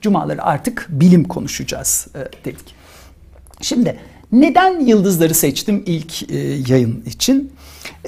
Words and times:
Cumaları 0.00 0.44
artık 0.44 0.86
bilim 0.90 1.24
konuşacağız 1.24 2.06
e, 2.14 2.44
dedik. 2.44 2.74
Şimdi 3.60 3.98
neden 4.32 4.80
yıldızları 4.80 5.34
seçtim 5.34 5.82
ilk 5.86 6.30
e, 6.30 6.36
yayın 6.68 7.02
için? 7.06 7.52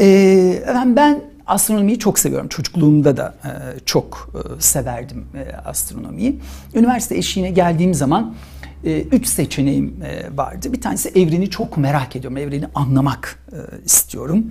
E, 0.00 0.64
ben 0.86 1.22
astronomiyi 1.46 1.98
çok 1.98 2.18
seviyorum. 2.18 2.48
Çocukluğumda 2.48 3.16
da 3.16 3.34
e, 3.44 3.50
çok 3.86 4.30
severdim 4.58 5.26
astronomiyi. 5.64 6.40
Üniversite 6.74 7.16
eşiğine 7.16 7.50
geldiğim 7.50 7.94
zaman 7.94 8.34
üç 9.12 9.26
seçeneğim 9.26 9.96
vardı. 10.34 10.72
Bir 10.72 10.80
tanesi 10.80 11.08
evreni 11.08 11.50
çok 11.50 11.76
merak 11.76 12.16
ediyorum. 12.16 12.36
Evreni 12.36 12.66
anlamak 12.74 13.38
istiyorum. 13.84 14.44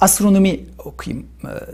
Astronomi 0.00 0.60
okuyayım 0.84 1.26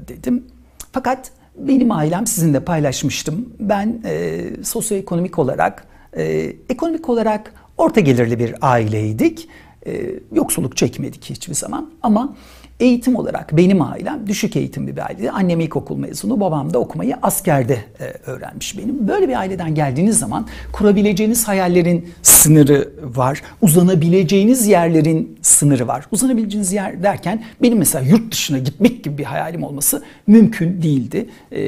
dedim. 0.08 0.44
Fakat 0.92 1.30
benim 1.58 1.90
ailem 1.92 2.26
sizinle 2.26 2.60
paylaşmıştım. 2.60 3.48
Ben 3.60 4.00
e, 4.04 4.42
sosyoekonomik 4.62 5.38
olarak, 5.38 5.86
e, 6.16 6.52
ekonomik 6.68 7.08
olarak 7.08 7.54
orta 7.76 8.00
gelirli 8.00 8.38
bir 8.38 8.54
aileydik. 8.60 9.48
E, 9.86 10.10
yoksulluk 10.32 10.76
çekmedik 10.76 11.24
hiçbir 11.24 11.54
zaman 11.54 11.90
ama 12.02 12.36
Eğitim 12.80 13.16
olarak 13.16 13.56
benim 13.56 13.82
ailem 13.82 14.26
düşük 14.26 14.56
eğitimli 14.56 14.96
bir 14.96 15.06
aileydi. 15.06 15.30
Annem 15.30 15.60
ilkokul 15.60 15.96
mezunu, 15.96 16.40
babam 16.40 16.74
da 16.74 16.78
okumayı 16.78 17.16
askerde 17.22 17.84
e, 18.00 18.04
öğrenmiş 18.04 18.78
benim. 18.78 19.08
Böyle 19.08 19.28
bir 19.28 19.38
aileden 19.38 19.74
geldiğiniz 19.74 20.18
zaman 20.18 20.46
kurabileceğiniz 20.72 21.48
hayallerin 21.48 22.08
sınırı 22.22 22.92
var. 23.02 23.42
Uzanabileceğiniz 23.62 24.66
yerlerin 24.66 25.38
sınırı 25.42 25.88
var. 25.88 26.06
Uzanabileceğiniz 26.10 26.72
yer 26.72 27.02
derken 27.02 27.44
benim 27.62 27.78
mesela 27.78 28.04
yurt 28.04 28.32
dışına 28.32 28.58
gitmek 28.58 29.04
gibi 29.04 29.18
bir 29.18 29.24
hayalim 29.24 29.62
olması 29.62 30.02
mümkün 30.26 30.82
değildi. 30.82 31.28
Ee, 31.52 31.58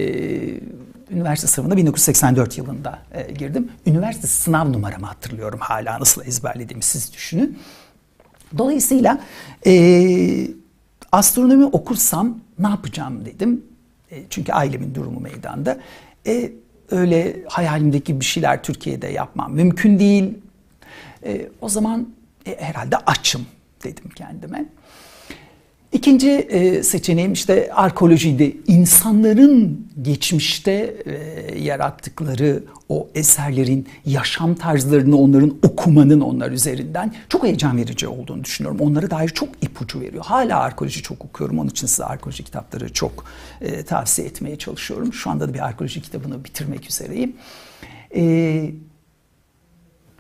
üniversite 1.11 1.49
sınavına 1.49 1.77
1984 1.77 2.59
yılında 2.59 2.99
e, 3.15 3.33
girdim. 3.33 3.69
Üniversite 3.87 4.27
sınav 4.27 4.73
numaramı 4.73 5.07
hatırlıyorum 5.07 5.59
hala 5.63 6.01
nasıl 6.01 6.25
ezberlediğimi 6.25 6.83
siz 6.83 7.13
düşünün. 7.13 7.59
Dolayısıyla 8.59 9.21
e, 9.67 9.73
astronomi 11.13 11.65
okursam 11.65 12.39
ne 12.59 12.69
yapacağım 12.69 13.25
dedim. 13.25 13.65
E, 14.11 14.23
çünkü 14.31 14.53
ailemin 14.53 14.95
durumu 14.95 15.21
meydanda. 15.21 15.79
E, 16.27 16.53
öyle 16.91 17.37
hayalimdeki 17.49 18.21
bir 18.21 18.25
şeyler 18.25 18.63
Türkiye'de 18.63 19.07
yapmam 19.07 19.53
mümkün 19.53 19.99
değil. 19.99 20.35
E, 21.25 21.49
o 21.61 21.69
zaman 21.69 22.09
e, 22.47 22.57
herhalde 22.61 22.97
açım 22.97 23.47
dedim 23.85 24.11
kendime. 24.15 24.67
İkinci 25.93 26.31
e, 26.31 26.83
seçeneğim 26.83 27.33
işte 27.33 27.71
arkeolojiydi. 27.73 28.57
İnsanların 28.67 29.87
geçmişte 30.03 30.73
e, 31.07 31.59
yarattıkları 31.59 32.63
o 32.89 33.09
eserlerin 33.15 33.89
yaşam 34.07 34.55
tarzlarını 34.55 35.17
onların 35.17 35.55
okumanın 35.63 36.21
onlar 36.21 36.51
üzerinden 36.51 37.15
çok 37.29 37.45
heyecan 37.45 37.77
verici 37.77 38.09
olduğunu 38.09 38.45
düşünüyorum. 38.45 38.81
Onlara 38.81 39.11
dair 39.11 39.29
çok 39.29 39.49
ipucu 39.63 40.01
veriyor. 40.01 40.25
Hala 40.25 40.61
arkeoloji 40.61 41.03
çok 41.03 41.25
okuyorum. 41.25 41.59
Onun 41.59 41.69
için 41.69 41.87
size 41.87 42.05
arkeoloji 42.05 42.45
kitapları 42.45 42.93
çok 42.93 43.25
e, 43.61 43.83
tavsiye 43.83 44.29
etmeye 44.29 44.57
çalışıyorum. 44.57 45.13
Şu 45.13 45.31
anda 45.31 45.49
da 45.49 45.55
bir 45.55 45.67
arkeoloji 45.67 46.03
kitabını 46.03 46.45
bitirmek 46.45 46.91
üzereyim. 46.91 47.37
E, 48.17 48.71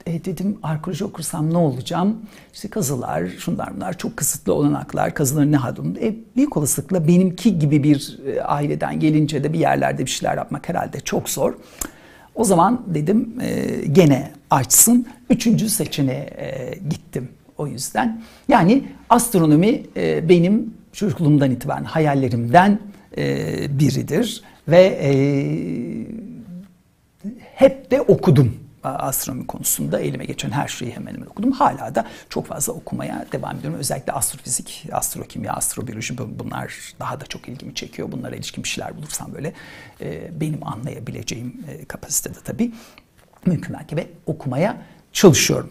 e, 0.06 0.24
dedim 0.24 0.58
arkeoloji 0.62 1.04
okursam 1.04 1.52
ne 1.52 1.56
olacağım? 1.56 2.16
İşte 2.54 2.68
kazılar, 2.68 3.26
şunlar 3.38 3.76
bunlar 3.76 3.98
çok 3.98 4.16
kısıtlı 4.16 4.54
olanaklar, 4.54 5.14
kazıların 5.14 5.52
ne 5.52 5.56
hadında. 5.56 6.00
E, 6.00 6.14
büyük 6.36 6.56
olasılıkla 6.56 7.08
benimki 7.08 7.58
gibi 7.58 7.82
bir 7.82 8.18
e, 8.26 8.42
aileden 8.42 9.00
gelince 9.00 9.44
de 9.44 9.52
bir 9.52 9.58
yerlerde 9.58 10.04
bir 10.04 10.10
şeyler 10.10 10.36
yapmak 10.36 10.68
herhalde 10.68 11.00
çok 11.00 11.28
zor. 11.28 11.54
O 12.34 12.44
zaman 12.44 12.82
dedim 12.86 13.34
e, 13.40 13.66
gene 13.92 14.32
açsın. 14.50 15.06
Üçüncü 15.30 15.68
seçeneğe 15.68 16.30
e, 16.38 16.78
gittim 16.90 17.28
o 17.58 17.66
yüzden. 17.66 18.22
Yani 18.48 18.84
astronomi 19.10 19.82
e, 19.96 20.28
benim 20.28 20.74
çocukluğumdan 20.92 21.50
itibaren 21.50 21.84
hayallerimden 21.84 22.78
e, 23.18 23.78
biridir. 23.78 24.42
Ve 24.68 24.98
e, 25.02 25.10
hep 27.54 27.90
de 27.90 28.00
okudum 28.00 28.65
astronomi 28.86 29.46
konusunda 29.46 30.00
elime 30.00 30.24
geçen 30.24 30.50
her 30.50 30.68
şeyi 30.68 30.92
hemen 30.92 31.14
hemen 31.14 31.26
okudum. 31.26 31.52
Hala 31.52 31.94
da 31.94 32.06
çok 32.28 32.46
fazla 32.46 32.72
okumaya 32.72 33.26
devam 33.32 33.56
ediyorum. 33.56 33.80
Özellikle 33.80 34.12
astrofizik, 34.12 34.86
astrokimya, 34.92 35.52
astrobiyoloji 35.52 36.18
bunlar 36.18 36.94
daha 37.00 37.20
da 37.20 37.26
çok 37.26 37.48
ilgimi 37.48 37.74
çekiyor. 37.74 38.12
Bunlara 38.12 38.36
ilişkin 38.36 38.64
bir 38.64 38.68
şeyler 38.68 38.96
bulursam 38.96 39.34
böyle 39.34 39.52
e, 40.00 40.40
benim 40.40 40.66
anlayabileceğim 40.66 41.64
e, 41.68 41.84
kapasitede 41.84 42.38
tabii 42.44 42.72
mümkün 43.46 43.72
mertebe 43.72 44.06
okumaya 44.26 44.82
çalışıyorum. 45.16 45.70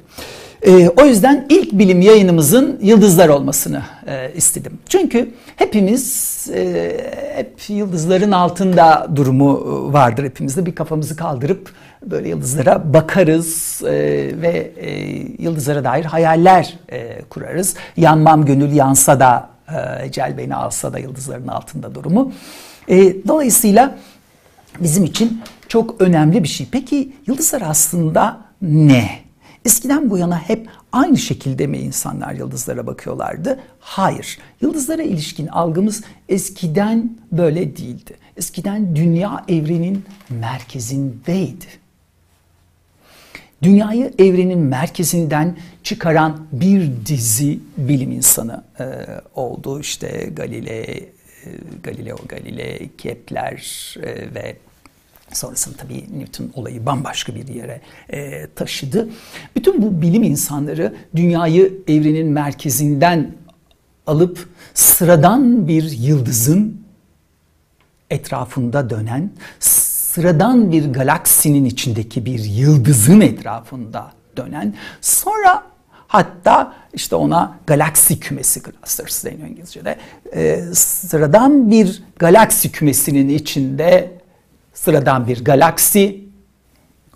E, 0.61 0.89
o 0.89 1.05
yüzden 1.05 1.45
ilk 1.49 1.73
bilim 1.73 2.01
yayınımızın 2.01 2.79
yıldızlar 2.81 3.29
olmasını 3.29 3.81
e, 4.07 4.31
istedim. 4.35 4.79
Çünkü 4.89 5.31
hepimiz 5.55 6.47
e, 6.53 6.91
hep 7.35 7.69
yıldızların 7.69 8.31
altında 8.31 9.07
durumu 9.15 9.93
vardır 9.93 10.23
hepimizde. 10.23 10.65
Bir 10.65 10.75
kafamızı 10.75 11.15
kaldırıp 11.15 11.73
böyle 12.05 12.29
yıldızlara 12.29 12.93
bakarız 12.93 13.81
e, 13.83 13.91
ve 14.41 14.71
e, 14.77 14.89
yıldızlara 15.43 15.83
dair 15.83 16.05
hayaller 16.05 16.77
e, 16.91 17.21
kurarız. 17.21 17.75
Yanmam 17.97 18.45
gönül 18.45 18.71
yansa 18.71 19.19
da 19.19 19.49
e, 19.69 20.05
ecel 20.05 20.37
beni 20.37 20.55
alsa 20.55 20.93
da 20.93 20.99
yıldızların 20.99 21.47
altında 21.47 21.95
durumu. 21.95 22.31
E, 22.87 23.27
dolayısıyla 23.27 23.97
bizim 24.79 25.03
için 25.03 25.41
çok 25.67 26.01
önemli 26.01 26.43
bir 26.43 26.47
şey. 26.47 26.67
Peki 26.71 27.13
yıldızlar 27.27 27.61
aslında 27.61 28.37
ne? 28.61 29.24
Eskiden 29.65 30.09
bu 30.09 30.17
yana 30.17 30.39
hep 30.39 30.69
aynı 30.91 31.17
şekilde 31.17 31.67
mi 31.67 31.77
insanlar 31.77 32.33
yıldızlara 32.33 32.87
bakıyorlardı? 32.87 33.59
Hayır. 33.79 34.37
Yıldızlara 34.61 35.01
ilişkin 35.03 35.47
algımız 35.47 36.03
eskiden 36.29 37.17
böyle 37.31 37.77
değildi. 37.77 38.17
Eskiden 38.37 38.95
dünya 38.95 39.45
evrenin 39.47 40.05
merkezindeydi. 40.29 41.65
Dünyayı 43.63 44.13
evrenin 44.19 44.59
merkezinden 44.59 45.57
çıkaran 45.83 46.47
bir 46.51 46.91
dizi 47.05 47.59
bilim 47.77 48.11
insanı 48.11 48.63
e, 48.79 48.85
oldu. 49.35 49.79
İşte 49.79 50.29
Galileo, 50.35 50.81
e, 50.81 51.09
Galileo 51.83 52.17
Galilei, 52.27 52.89
Kepler 52.97 53.95
e, 54.03 54.35
ve 54.35 54.55
Sonrasında 55.33 55.77
tabii 55.77 56.05
Newton 56.19 56.51
olayı 56.53 56.85
bambaşka 56.85 57.35
bir 57.35 57.47
yere 57.47 57.81
e, 58.09 58.47
taşıdı. 58.55 59.09
Bütün 59.55 59.81
bu 59.81 60.01
bilim 60.01 60.23
insanları 60.23 60.95
dünyayı 61.15 61.73
evrenin 61.87 62.27
merkezinden 62.27 63.31
alıp 64.07 64.49
sıradan 64.73 65.67
bir 65.67 65.91
yıldızın 65.91 66.85
etrafında 68.09 68.89
dönen, 68.89 69.31
sıradan 69.59 70.71
bir 70.71 70.93
galaksinin 70.93 71.65
içindeki 71.65 72.25
bir 72.25 72.39
yıldızın 72.43 73.21
etrafında 73.21 74.11
dönen, 74.37 74.73
sonra 75.01 75.63
hatta 76.07 76.73
işte 76.93 77.15
ona 77.15 77.59
galaksi 77.67 78.19
kümesi 78.19 78.61
clusters 78.63 79.25
deniyor 79.25 79.47
İngilizce'de, 79.47 79.97
e, 80.33 80.61
sıradan 80.73 81.71
bir 81.71 82.03
galaksi 82.19 82.71
kümesinin 82.71 83.29
içinde 83.29 84.14
sıradan 84.75 85.27
bir 85.27 85.43
galaksi, 85.43 86.25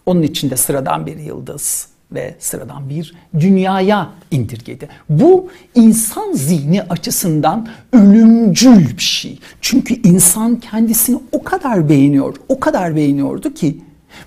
onun 0.05 0.21
içinde 0.21 0.57
sıradan 0.57 1.05
bir 1.05 1.17
yıldız 1.17 1.87
ve 2.11 2.35
sıradan 2.39 2.89
bir 2.89 3.15
dünyaya 3.39 4.09
indirgedi. 4.31 4.89
Bu 5.09 5.49
insan 5.75 6.33
zihni 6.33 6.83
açısından 6.83 7.67
ölümcül 7.93 8.97
bir 8.97 9.03
şey. 9.03 9.39
Çünkü 9.61 9.93
insan 9.93 10.55
kendisini 10.55 11.19
o 11.31 11.43
kadar 11.43 11.89
beğeniyor, 11.89 12.35
o 12.49 12.59
kadar 12.59 12.95
beğeniyordu 12.95 13.53
ki 13.53 13.77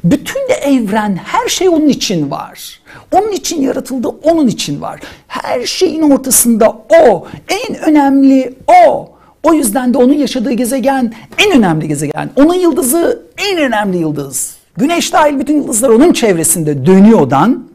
bütün 0.05 0.49
de 0.49 0.53
evren, 0.53 1.17
her 1.17 1.49
şey 1.49 1.69
onun 1.69 1.89
için 1.89 2.31
var. 2.31 2.81
Onun 3.12 3.33
için 3.33 3.62
yaratıldı, 3.62 4.09
onun 4.09 4.47
için 4.47 4.81
var. 4.81 5.01
Her 5.27 5.67
şeyin 5.67 6.11
ortasında 6.11 6.71
o, 6.71 7.27
en 7.49 7.79
önemli 7.79 8.55
o. 8.87 9.12
O 9.43 9.53
yüzden 9.55 9.94
de 9.94 9.99
onun 9.99 10.12
yaşadığı 10.12 10.53
gezegen 10.53 11.15
en 11.39 11.59
önemli 11.59 11.89
gezegen. 11.89 12.31
Onun 12.37 12.55
yıldızı 12.55 13.23
en 13.50 13.59
önemli 13.59 13.99
yıldız. 13.99 14.56
Güneş 14.77 15.12
dahil 15.12 15.41
bütün 15.41 15.56
yıldızlar 15.56 15.89
onun 15.89 16.12
çevresinde 16.12 16.87
dönüyordan 16.87 17.69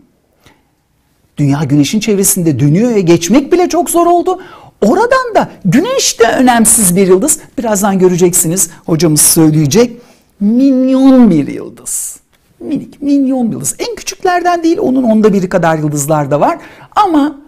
dünya 1.37 1.63
güneşin 1.63 1.99
çevresinde 1.99 2.59
dönüyor 2.59 2.95
ve 2.95 3.01
geçmek 3.01 3.53
bile 3.53 3.69
çok 3.69 3.89
zor 3.89 4.07
oldu. 4.07 4.41
Oradan 4.81 5.35
da 5.35 5.49
güneş 5.65 6.19
de 6.19 6.23
önemsiz 6.39 6.95
bir 6.95 7.07
yıldız. 7.07 7.39
Birazdan 7.57 7.99
göreceksiniz 7.99 8.69
hocamız 8.85 9.21
söyleyecek. 9.21 10.01
Milyon 10.39 11.29
bir 11.29 11.47
yıldız. 11.47 12.19
Minik, 12.59 13.01
milyon 13.01 13.47
bir 13.47 13.53
yıldız. 13.53 13.75
En 13.79 13.95
küçüklerden 13.95 14.63
değil, 14.63 14.77
onun 14.77 15.03
onda 15.03 15.33
biri 15.33 15.49
kadar 15.49 15.77
yıldızlar 15.77 16.31
da 16.31 16.39
var. 16.39 16.57
Ama 16.95 17.39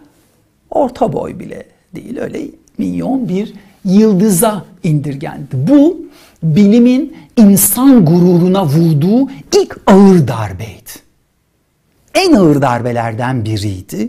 orta 0.70 1.12
boy 1.12 1.38
bile 1.38 1.66
değil, 1.94 2.18
öyle 2.18 2.40
milyon 2.78 3.28
bir 3.28 3.52
yıldıza 3.84 4.64
indirgendi. 4.82 5.48
Bu 5.52 6.00
bilimin 6.42 7.16
insan 7.36 8.04
gururuna 8.04 8.66
vurduğu 8.66 9.30
ilk 9.30 9.80
ağır 9.86 10.28
darbeydi. 10.28 10.90
En 12.14 12.32
ağır 12.32 12.62
darbelerden 12.62 13.44
biriydi. 13.44 14.08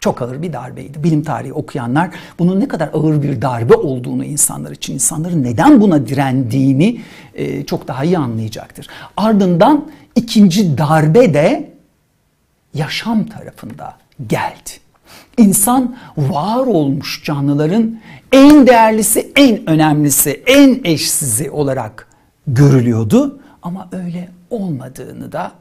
Çok 0.00 0.22
ağır 0.22 0.42
bir 0.42 0.52
darbeydi. 0.52 1.04
Bilim 1.04 1.22
tarihi 1.22 1.52
okuyanlar 1.52 2.10
bunun 2.38 2.60
ne 2.60 2.68
kadar 2.68 2.90
ağır 2.92 3.22
bir 3.22 3.42
darbe 3.42 3.74
olduğunu 3.74 4.24
insanlar 4.24 4.70
için, 4.70 4.94
insanların 4.94 5.42
neden 5.42 5.80
buna 5.80 6.06
direndiğini 6.06 7.00
e, 7.34 7.66
çok 7.66 7.88
daha 7.88 8.04
iyi 8.04 8.18
anlayacaktır. 8.18 8.86
Ardından 9.16 9.88
ikinci 10.16 10.78
darbe 10.78 11.34
de 11.34 11.72
yaşam 12.74 13.26
tarafında 13.26 13.96
geldi. 14.28 14.70
İnsan 15.38 15.96
var 16.16 16.66
olmuş 16.66 17.24
canlıların 17.24 18.00
en 18.32 18.66
değerlisi, 18.66 19.32
en 19.36 19.70
önemlisi, 19.70 20.42
en 20.46 20.80
eşsizi 20.84 21.50
olarak 21.50 22.08
görülüyordu. 22.46 23.40
Ama 23.62 23.88
öyle 23.92 24.28
olmadığını 24.50 25.32
da 25.32 25.52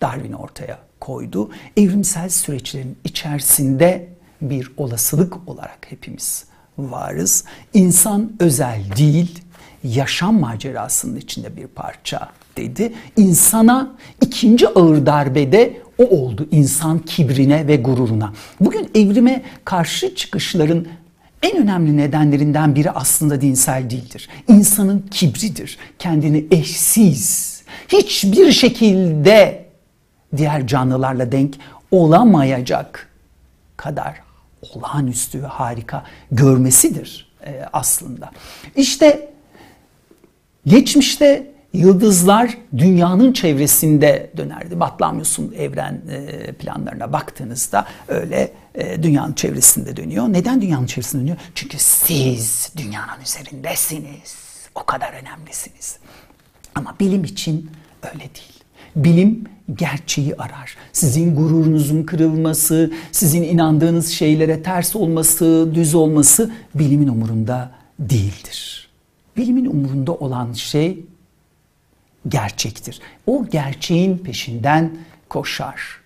Darwin 0.00 0.32
ortaya 0.32 0.78
koydu. 1.00 1.50
Evrimsel 1.76 2.28
süreçlerin 2.28 2.98
içerisinde 3.04 4.08
bir 4.42 4.72
olasılık 4.76 5.48
olarak 5.48 5.78
hepimiz 5.88 6.44
varız. 6.78 7.44
İnsan 7.74 8.32
özel 8.40 8.84
değil, 8.96 9.42
yaşam 9.84 10.40
macerasının 10.40 11.16
içinde 11.16 11.56
bir 11.56 11.66
parça 11.66 12.28
dedi. 12.56 12.92
İnsana 13.16 13.92
ikinci 14.20 14.68
ağır 14.68 15.06
darbede 15.06 15.76
o 15.98 16.04
oldu 16.04 16.48
insan 16.50 16.98
kibrine 16.98 17.66
ve 17.66 17.76
gururuna. 17.76 18.32
Bugün 18.60 18.90
evrime 18.94 19.42
karşı 19.64 20.14
çıkışların 20.14 20.88
en 21.42 21.62
önemli 21.62 21.96
nedenlerinden 21.96 22.74
biri 22.74 22.90
aslında 22.90 23.40
dinsel 23.40 23.90
değildir. 23.90 24.28
İnsanın 24.48 25.06
kibridir. 25.10 25.78
Kendini 25.98 26.46
eşsiz, 26.50 27.62
hiçbir 27.88 28.52
şekilde 28.52 29.64
diğer 30.36 30.66
canlılarla 30.66 31.32
denk 31.32 31.54
olamayacak 31.90 33.08
kadar 33.76 34.20
olağanüstü 34.74 35.42
ve 35.42 35.46
harika 35.46 36.04
görmesidir 36.30 37.32
e, 37.46 37.68
aslında. 37.72 38.30
İşte 38.76 39.30
geçmişte 40.66 41.51
yıldızlar 41.72 42.58
dünyanın 42.76 43.32
çevresinde 43.32 44.30
dönerdi. 44.36 44.80
Batlamyus'un 44.80 45.52
evren 45.52 46.02
e, 46.10 46.52
planlarına 46.52 47.12
baktığınızda 47.12 47.86
öyle 48.08 48.52
e, 48.74 49.02
dünyanın 49.02 49.32
çevresinde 49.32 49.96
dönüyor. 49.96 50.28
Neden 50.28 50.62
dünyanın 50.62 50.86
çevresinde 50.86 51.22
dönüyor? 51.22 51.36
Çünkü 51.54 51.78
siz 51.78 52.72
dünyanın 52.76 53.22
üzerindesiniz. 53.22 54.36
O 54.74 54.84
kadar 54.84 55.12
önemlisiniz. 55.12 55.96
Ama 56.74 56.94
bilim 57.00 57.24
için 57.24 57.70
öyle 58.02 58.18
değil. 58.18 58.62
Bilim 58.96 59.44
gerçeği 59.74 60.36
arar. 60.36 60.76
Sizin 60.92 61.36
gururunuzun 61.36 62.02
kırılması, 62.02 62.92
sizin 63.12 63.42
inandığınız 63.42 64.08
şeylere 64.08 64.62
ters 64.62 64.96
olması, 64.96 65.70
düz 65.74 65.94
olması 65.94 66.52
bilimin 66.74 67.08
umurunda 67.08 67.70
değildir. 67.98 68.88
Bilimin 69.36 69.66
umurunda 69.66 70.14
olan 70.14 70.52
şey 70.52 71.04
gerçektir. 72.28 73.00
O 73.26 73.46
gerçeğin 73.48 74.18
peşinden 74.18 74.96
koşar. 75.28 76.02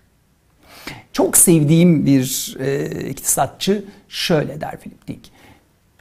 Çok 1.13 1.37
sevdiğim 1.37 2.07
bir 2.07 2.57
e, 2.61 3.09
iktisatçı 3.09 3.85
şöyle 4.09 4.61
der 4.61 4.81
Philip 4.81 5.09
Dick. 5.09 5.31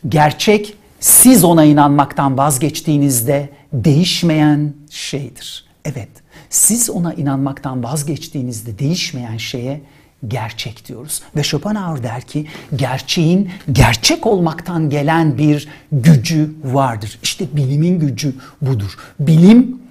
Gerçek 0.10 0.74
siz 1.00 1.44
ona 1.44 1.66
inanmaktan 1.66 2.38
vazgeçtiğinizde 2.38 3.50
değişmeyen 3.74 4.74
şeydir. 4.90 5.66
Evet, 5.86 6.10
siz 6.50 6.90
ona 6.90 7.14
inanmaktan 7.14 7.84
vazgeçtiğinizde 7.84 8.80
değişmeyen 8.80 9.38
şeye 9.38 9.82
gerçek 10.28 10.88
diyoruz. 10.88 11.22
Ve 11.36 11.44
Schopenhauer 11.44 12.04
der 12.04 12.22
ki 12.22 12.48
gerçeğin 12.76 13.50
gerçek 13.72 14.26
olmaktan 14.26 14.90
gelen 14.90 15.38
bir 15.38 15.68
gücü 15.92 16.56
vardır. 16.64 17.20
İşte 17.24 17.46
bilimin 17.54 18.00
gücü 18.00 18.36
budur. 18.62 18.98
Bilim 19.20 19.85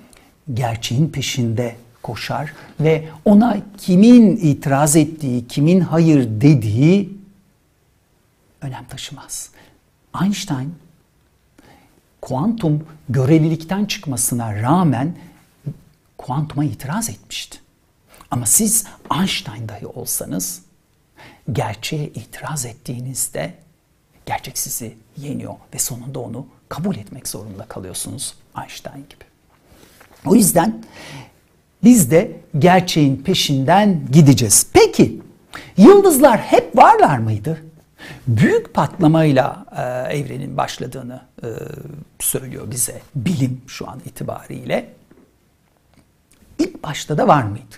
gerçeğin 0.54 1.08
peşinde 1.08 1.76
koşar 2.02 2.52
ve 2.80 3.08
ona 3.24 3.56
kimin 3.78 4.36
itiraz 4.36 4.96
ettiği, 4.96 5.48
kimin 5.48 5.80
hayır 5.80 6.28
dediği 6.40 7.18
önem 8.60 8.84
taşımaz. 8.84 9.50
Einstein 10.22 10.74
kuantum 12.20 12.86
görelilikten 13.08 13.84
çıkmasına 13.84 14.62
rağmen 14.62 15.16
kuantuma 16.18 16.64
itiraz 16.64 17.10
etmişti. 17.10 17.58
Ama 18.30 18.46
siz 18.46 18.86
Einstein 19.18 19.68
dahi 19.68 19.86
olsanız 19.86 20.62
gerçeğe 21.52 22.06
itiraz 22.06 22.66
ettiğinizde 22.66 23.54
gerçek 24.26 24.58
sizi 24.58 24.96
yeniyor 25.16 25.54
ve 25.74 25.78
sonunda 25.78 26.18
onu 26.18 26.46
kabul 26.68 26.96
etmek 26.96 27.28
zorunda 27.28 27.64
kalıyorsunuz 27.64 28.34
Einstein 28.58 29.06
gibi. 29.10 29.33
O 30.26 30.34
yüzden 30.34 30.82
biz 31.84 32.10
de 32.10 32.32
gerçeğin 32.58 33.16
peşinden 33.16 34.00
gideceğiz. 34.12 34.66
Peki 34.72 35.20
yıldızlar 35.76 36.38
hep 36.38 36.76
varlar 36.76 37.18
mıydı? 37.18 37.58
Büyük 38.26 38.74
patlamayla 38.74 39.66
e, 39.76 40.16
evrenin 40.18 40.56
başladığını 40.56 41.20
e, 41.42 41.48
söylüyor 42.18 42.70
bize 42.70 43.00
bilim 43.14 43.60
şu 43.66 43.90
an 43.90 44.00
itibariyle. 44.04 44.88
İlk 46.58 46.82
başta 46.82 47.18
da 47.18 47.28
var 47.28 47.42
mıydı? 47.42 47.74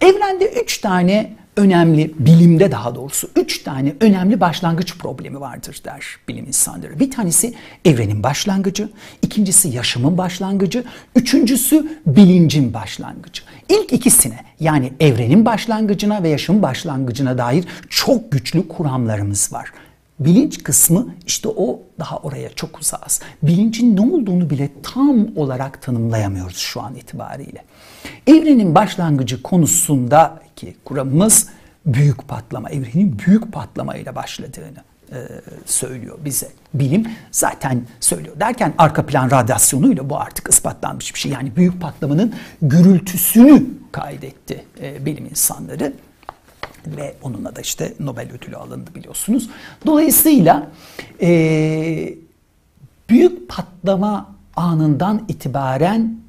Evrende 0.00 0.52
üç 0.62 0.78
tane 0.78 1.36
önemli, 1.56 2.14
bilimde 2.18 2.72
daha 2.72 2.94
doğrusu 2.94 3.30
üç 3.36 3.62
tane 3.62 3.94
önemli 4.00 4.40
başlangıç 4.40 4.98
problemi 4.98 5.40
vardır 5.40 5.80
der 5.84 6.04
bilim 6.28 6.46
insanları. 6.46 7.00
Bir 7.00 7.10
tanesi 7.10 7.54
evrenin 7.84 8.22
başlangıcı, 8.22 8.88
ikincisi 9.22 9.68
yaşamın 9.68 10.18
başlangıcı, 10.18 10.84
üçüncüsü 11.14 12.00
bilincin 12.06 12.74
başlangıcı. 12.74 13.42
İlk 13.68 13.92
ikisine 13.92 14.38
yani 14.60 14.92
evrenin 15.00 15.44
başlangıcına 15.44 16.22
ve 16.22 16.28
yaşamın 16.28 16.62
başlangıcına 16.62 17.38
dair 17.38 17.64
çok 17.88 18.32
güçlü 18.32 18.68
kuramlarımız 18.68 19.52
var. 19.52 19.72
Bilinç 20.20 20.62
kısmı 20.62 21.14
işte 21.26 21.48
o 21.48 21.80
daha 21.98 22.16
oraya 22.16 22.48
çok 22.48 22.78
uzağız. 22.78 23.20
Bilincin 23.42 23.96
ne 23.96 24.00
olduğunu 24.00 24.50
bile 24.50 24.70
tam 24.82 25.26
olarak 25.36 25.82
tanımlayamıyoruz 25.82 26.56
şu 26.56 26.80
an 26.80 26.94
itibariyle. 26.94 27.64
Evrenin 28.26 28.74
başlangıcı 28.74 29.42
konusundaki 29.42 30.76
kuramımız 30.84 31.48
büyük 31.86 32.28
patlama. 32.28 32.70
Evrenin 32.70 33.18
büyük 33.26 33.52
patlamayla 33.52 34.14
başladığını 34.14 34.84
e, 35.12 35.16
söylüyor 35.66 36.18
bize. 36.24 36.48
Bilim 36.74 37.06
zaten 37.30 37.82
söylüyor. 38.00 38.40
Derken 38.40 38.74
arka 38.78 39.06
plan 39.06 39.30
radyasyonuyla 39.30 40.10
bu 40.10 40.16
artık 40.20 40.48
ispatlanmış 40.48 41.14
bir 41.14 41.18
şey. 41.18 41.32
Yani 41.32 41.56
büyük 41.56 41.80
patlamanın 41.80 42.34
gürültüsünü 42.62 43.64
kaydetti 43.92 44.64
e, 44.82 45.06
bilim 45.06 45.26
insanları 45.26 45.92
ve 46.86 47.14
onunla 47.22 47.56
da 47.56 47.60
işte 47.60 47.92
Nobel 48.00 48.32
ödülü 48.32 48.56
alındı 48.56 48.94
biliyorsunuz. 48.94 49.50
Dolayısıyla 49.86 50.70
e, 51.22 52.14
büyük 53.08 53.48
patlama 53.48 54.34
anından 54.56 55.24
itibaren 55.28 56.25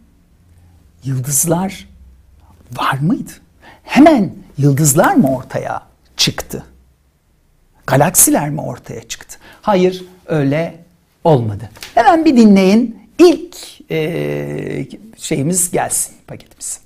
yıldızlar 1.04 1.90
var 2.78 2.98
mıydı? 3.02 3.32
Hemen 3.84 4.34
yıldızlar 4.58 5.14
mı 5.14 5.36
ortaya 5.36 5.82
çıktı? 6.18 6.66
Galaksiler 7.88 8.50
mi 8.50 8.62
ortaya 8.62 9.08
çıktı? 9.08 9.38
Hayır 9.62 10.06
öyle 10.26 10.80
olmadı. 11.24 11.70
Hemen 11.96 12.26
bir 12.26 12.38
dinleyin. 12.38 13.10
İlk 13.20 13.58
e, 13.92 14.88
şeyimiz 15.18 15.72
gelsin 15.72 16.16
paketimiz. 16.28 16.82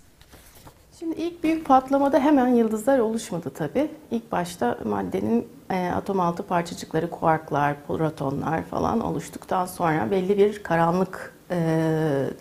Şimdi 1.00 1.22
ilk 1.22 1.44
büyük 1.44 1.66
patlamada 1.66 2.20
hemen 2.20 2.48
yıldızlar 2.48 3.00
oluşmadı 3.00 3.52
tabii. 3.56 3.92
İlk 4.12 4.32
başta 4.32 4.78
maddenin 4.86 5.48
e, 5.70 5.88
atom 5.90 6.20
altı 6.20 6.44
parçacıkları, 6.44 7.10
kuarklar, 7.10 7.76
protonlar 7.88 8.64
falan 8.64 9.02
oluştuktan 9.02 9.66
sonra 9.66 10.12
belli 10.12 10.38
bir 10.38 10.64
karanlık 10.64 11.34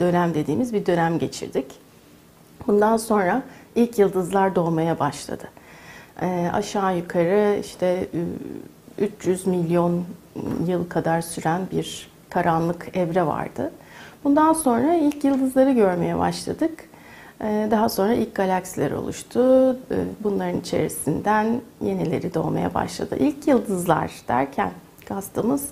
dönem 0.00 0.34
dediğimiz 0.34 0.74
bir 0.74 0.86
dönem 0.86 1.18
geçirdik. 1.18 1.66
Bundan 2.66 2.96
sonra 2.96 3.42
ilk 3.74 3.98
yıldızlar 3.98 4.54
doğmaya 4.54 4.98
başladı. 4.98 5.44
E, 6.22 6.50
aşağı 6.52 6.96
yukarı 6.96 7.58
işte 7.60 8.08
300 8.98 9.46
milyon 9.46 10.04
yıl 10.66 10.88
kadar 10.88 11.20
süren 11.20 11.60
bir 11.72 12.10
karanlık 12.30 12.96
evre 12.96 13.26
vardı. 13.26 13.72
Bundan 14.24 14.52
sonra 14.52 14.94
ilk 14.94 15.24
yıldızları 15.24 15.72
görmeye 15.72 16.18
başladık. 16.18 16.90
Ee, 17.42 17.68
daha 17.70 17.88
sonra 17.88 18.14
ilk 18.14 18.34
galaksiler 18.34 18.90
oluştu. 18.90 19.40
Bunların 20.22 20.60
içerisinden 20.60 21.60
yenileri 21.80 22.34
doğmaya 22.34 22.74
başladı. 22.74 23.16
İlk 23.18 23.48
yıldızlar 23.48 24.10
derken 24.28 24.70
kastımız 25.04 25.64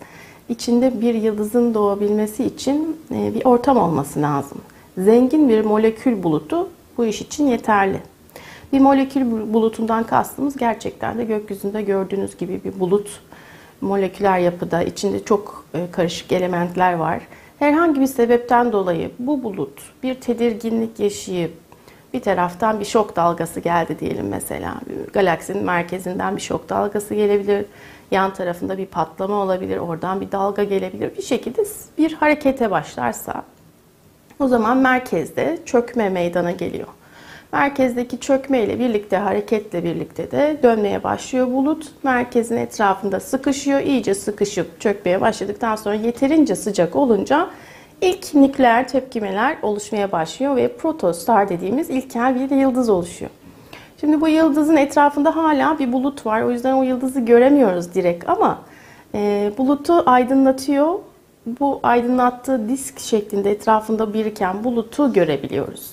içinde 0.49 1.01
bir 1.01 1.15
yıldızın 1.15 1.75
doğabilmesi 1.75 2.45
için 2.45 2.97
e, 3.11 3.35
bir 3.35 3.45
ortam 3.45 3.77
olması 3.77 4.23
lazım. 4.23 4.59
Zengin 4.99 5.49
bir 5.49 5.65
molekül 5.65 6.23
bulutu 6.23 6.69
bu 6.97 7.05
iş 7.05 7.21
için 7.21 7.47
yeterli. 7.47 8.01
Bir 8.73 8.81
molekül 8.81 9.53
bulutundan 9.55 10.05
kastımız 10.05 10.57
gerçekten 10.57 11.19
de 11.19 11.25
gökyüzünde 11.25 11.83
gördüğünüz 11.83 12.37
gibi 12.37 12.61
bir 12.65 12.81
bulut 12.81 13.21
moleküler 13.81 14.39
yapıda 14.39 14.83
içinde 14.83 15.25
çok 15.25 15.65
e, 15.75 15.91
karışık 15.93 16.33
elementler 16.33 16.93
var. 16.93 17.21
Herhangi 17.59 18.01
bir 18.01 18.07
sebepten 18.07 18.73
dolayı 18.73 19.11
bu 19.19 19.43
bulut 19.43 19.83
bir 20.03 20.15
tedirginlik 20.15 21.01
yaşayıp 21.01 21.53
bir 22.15 22.21
taraftan 22.21 22.81
bir 22.81 22.85
şok 22.85 23.17
dalgası 23.17 23.61
geldi 23.61 23.97
diyelim 24.01 24.29
mesela. 24.29 24.75
Galaksinin 25.13 25.65
merkezinden 25.65 26.37
bir 26.37 26.41
şok 26.41 26.69
dalgası 26.69 27.15
gelebilir. 27.15 27.67
Yan 28.11 28.35
tarafında 28.35 28.79
bir 28.79 28.87
patlama 28.87 29.35
olabilir. 29.35 29.77
Oradan 29.77 30.21
bir 30.21 30.33
dalga 30.33 30.65
gelebilir. 30.65 31.17
Bir 31.17 31.23
şekilde 31.23 31.65
bir 31.99 32.13
harekete 32.13 32.71
başlarsa 32.71 33.43
o 34.41 34.49
zaman 34.49 34.79
merkezde 34.79 35.59
çökme 35.67 36.09
meydana 36.09 36.51
geliyor. 36.51 36.89
Merkezdeki 37.53 38.21
çökme 38.21 38.63
ile 38.63 38.79
birlikte 38.79 39.17
hareketle 39.17 39.85
birlikte 39.85 40.31
de 40.31 40.57
dönmeye 40.63 41.03
başlıyor 41.03 41.47
bulut. 41.47 41.93
Merkezin 42.03 42.57
etrafında 42.57 43.21
sıkışıyor. 43.21 43.81
iyice 43.81 44.15
sıkışıp 44.15 44.81
çökmeye 44.81 45.21
başladıktan 45.21 45.77
sonra 45.77 45.95
yeterince 45.95 46.57
sıcak 46.57 46.97
olunca 46.97 47.49
ilk 48.01 48.35
nükleer 48.35 48.89
tepkimeler 48.89 49.57
oluşmaya 49.63 50.13
başlıyor 50.13 50.57
ve 50.57 50.77
protostar 50.77 51.49
dediğimiz 51.49 51.91
ilkel 51.91 52.35
bir 52.35 52.57
yıldız 52.57 52.89
oluşuyor. 52.89 53.31
Şimdi 54.01 54.21
bu 54.21 54.29
yıldızın 54.29 54.77
etrafında 54.77 55.37
hala 55.37 55.79
bir 55.79 55.93
bulut 55.93 56.27
var. 56.27 56.43
O 56.43 56.51
yüzden 56.51 56.73
o 56.73 56.83
yıldızı 56.83 57.21
göremiyoruz 57.21 57.95
direkt 57.95 58.29
ama 58.29 58.59
e, 59.15 59.53
bulutu 59.59 60.03
aydınlatıyor. 60.07 60.95
Bu 61.61 61.81
aydınlattığı 61.83 62.69
disk 62.69 63.01
şeklinde 63.01 63.51
etrafında 63.51 64.15
biriken 64.15 64.65
bulutu 64.65 65.13
görebiliyoruz. 65.13 65.91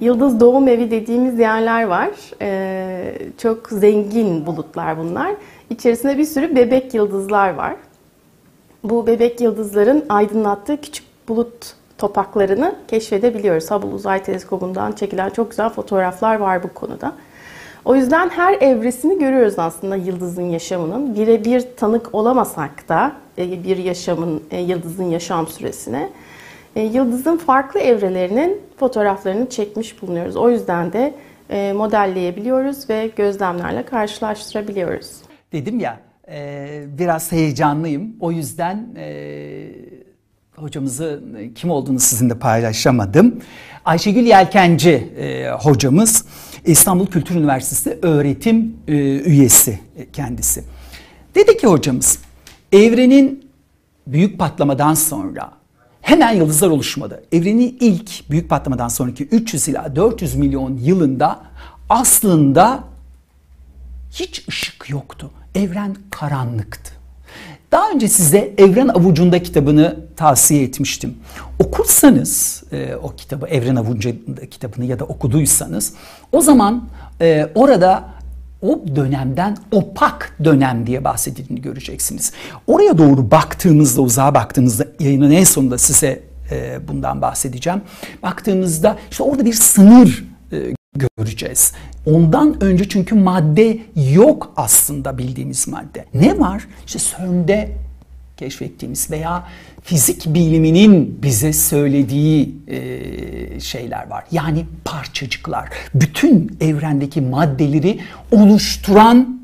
Yıldız 0.00 0.40
doğum 0.40 0.68
evi 0.68 0.90
dediğimiz 0.90 1.38
yerler 1.38 1.84
var. 1.84 2.10
Ee, 2.42 3.14
çok 3.38 3.68
zengin 3.68 4.46
bulutlar 4.46 4.98
bunlar. 4.98 5.34
İçerisinde 5.70 6.18
bir 6.18 6.24
sürü 6.24 6.56
bebek 6.56 6.94
yıldızlar 6.94 7.54
var. 7.54 7.76
Bu 8.84 9.06
bebek 9.06 9.40
yıldızların 9.40 10.04
aydınlattığı 10.08 10.80
küçük 10.80 11.06
bulut 11.28 11.74
topaklarını 11.98 12.74
keşfedebiliyoruz. 12.88 13.70
Hubble 13.70 13.94
Uzay 13.94 14.22
Teleskobu'ndan 14.22 14.92
çekilen 14.92 15.30
çok 15.30 15.50
güzel 15.50 15.68
fotoğraflar 15.68 16.36
var 16.36 16.62
bu 16.62 16.74
konuda. 16.74 17.12
O 17.88 17.94
yüzden 17.94 18.28
her 18.28 18.54
evresini 18.54 19.18
görüyoruz 19.18 19.58
aslında 19.58 19.96
yıldızın 19.96 20.42
yaşamının. 20.42 21.14
Birebir 21.14 21.64
tanık 21.76 22.14
olamasak 22.14 22.88
da 22.88 23.12
e, 23.38 23.64
bir 23.64 23.76
yaşamın, 23.76 24.42
e, 24.50 24.60
yıldızın 24.60 25.04
yaşam 25.04 25.46
süresine 25.46 26.08
e, 26.76 26.82
yıldızın 26.82 27.36
farklı 27.36 27.80
evrelerinin 27.80 28.60
fotoğraflarını 28.76 29.48
çekmiş 29.48 30.02
bulunuyoruz. 30.02 30.36
O 30.36 30.50
yüzden 30.50 30.92
de 30.92 31.14
modelleyebiliyoruz 31.72 32.90
ve 32.90 33.10
gözlemlerle 33.16 33.82
karşılaştırabiliyoruz. 33.82 35.12
Dedim 35.52 35.80
ya 35.80 36.00
biraz 36.98 37.32
heyecanlıyım. 37.32 38.16
O 38.20 38.32
yüzden 38.32 38.86
hocamızı 40.60 41.22
kim 41.54 41.70
olduğunu 41.70 42.00
sizinle 42.00 42.34
paylaşamadım. 42.38 43.40
Ayşegül 43.84 44.26
Yelkenci 44.26 45.12
hocamız 45.60 46.24
İstanbul 46.64 47.06
Kültür 47.06 47.34
Üniversitesi 47.34 47.98
öğretim 48.02 48.76
üyesi 49.26 49.80
kendisi. 50.12 50.64
Dedi 51.34 51.56
ki 51.56 51.66
hocamız 51.66 52.18
evrenin 52.72 53.50
büyük 54.06 54.38
patlamadan 54.38 54.94
sonra 54.94 55.52
hemen 56.00 56.32
yıldızlar 56.32 56.68
oluşmadı. 56.68 57.24
Evrenin 57.32 57.76
ilk 57.80 58.30
büyük 58.30 58.48
patlamadan 58.50 58.88
sonraki 58.88 59.24
300 59.24 59.68
ila 59.68 59.96
400 59.96 60.34
milyon 60.34 60.76
yılında 60.76 61.40
aslında 61.88 62.84
hiç 64.10 64.48
ışık 64.48 64.90
yoktu. 64.90 65.30
Evren 65.54 65.96
karanlıktı. 66.10 66.92
Daha 67.72 67.90
önce 67.90 68.08
size 68.08 68.54
Evren 68.58 68.88
Avucunda 68.88 69.42
kitabını 69.42 70.07
tavsiye 70.18 70.62
etmiştim. 70.62 71.14
Okursanız 71.58 72.62
e, 72.72 72.94
o 72.94 73.08
kitabı, 73.16 73.46
Evren 73.46 73.76
Avucunda 73.76 74.46
kitabını 74.50 74.84
ya 74.84 74.98
da 74.98 75.04
okuduysanız 75.04 75.92
o 76.32 76.40
zaman 76.40 76.88
e, 77.20 77.48
orada 77.54 78.04
o 78.62 78.82
dönemden 78.96 79.56
opak 79.72 80.36
dönem 80.44 80.86
diye 80.86 81.04
bahsedildiğini 81.04 81.62
göreceksiniz. 81.62 82.32
Oraya 82.66 82.98
doğru 82.98 83.30
baktığımızda, 83.30 84.02
uzağa 84.02 84.34
baktığımızda 84.34 84.86
yayının 85.00 85.30
en 85.30 85.44
sonunda 85.44 85.78
size 85.78 86.22
e, 86.50 86.88
bundan 86.88 87.22
bahsedeceğim. 87.22 87.82
Baktığımızda 88.22 88.96
işte 89.10 89.22
orada 89.22 89.44
bir 89.44 89.52
sınır 89.52 90.24
e, 90.52 90.74
göreceğiz. 90.94 91.72
Ondan 92.06 92.62
önce 92.64 92.88
çünkü 92.88 93.14
madde 93.14 93.78
yok 94.14 94.52
aslında 94.56 95.18
bildiğimiz 95.18 95.68
madde. 95.68 96.04
Ne 96.14 96.40
var? 96.40 96.66
İşte 96.86 96.98
CERN'de 96.98 97.87
keşfettiğimiz 98.38 99.10
veya 99.10 99.44
fizik 99.82 100.26
biliminin 100.26 101.22
bize 101.22 101.52
söylediği 101.52 102.56
e, 102.66 103.60
şeyler 103.60 104.10
var. 104.10 104.24
Yani 104.30 104.66
parçacıklar. 104.84 105.68
Bütün 105.94 106.58
evrendeki 106.60 107.20
maddeleri 107.20 108.00
oluşturan 108.32 109.40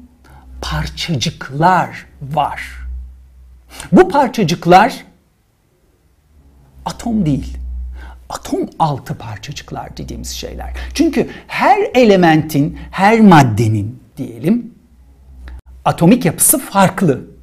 parçacıklar 0.60 2.06
var. 2.22 2.62
Bu 3.92 4.08
parçacıklar 4.08 5.04
atom 6.84 7.26
değil. 7.26 7.56
Atom 8.28 8.60
altı 8.78 9.14
parçacıklar 9.14 9.96
dediğimiz 9.96 10.30
şeyler. 10.30 10.72
Çünkü 10.94 11.30
her 11.46 11.78
elementin, 11.94 12.78
her 12.90 13.20
maddenin 13.20 13.98
diyelim 14.16 14.74
atomik 15.84 16.24
yapısı 16.24 16.58
farklı. 16.58 17.33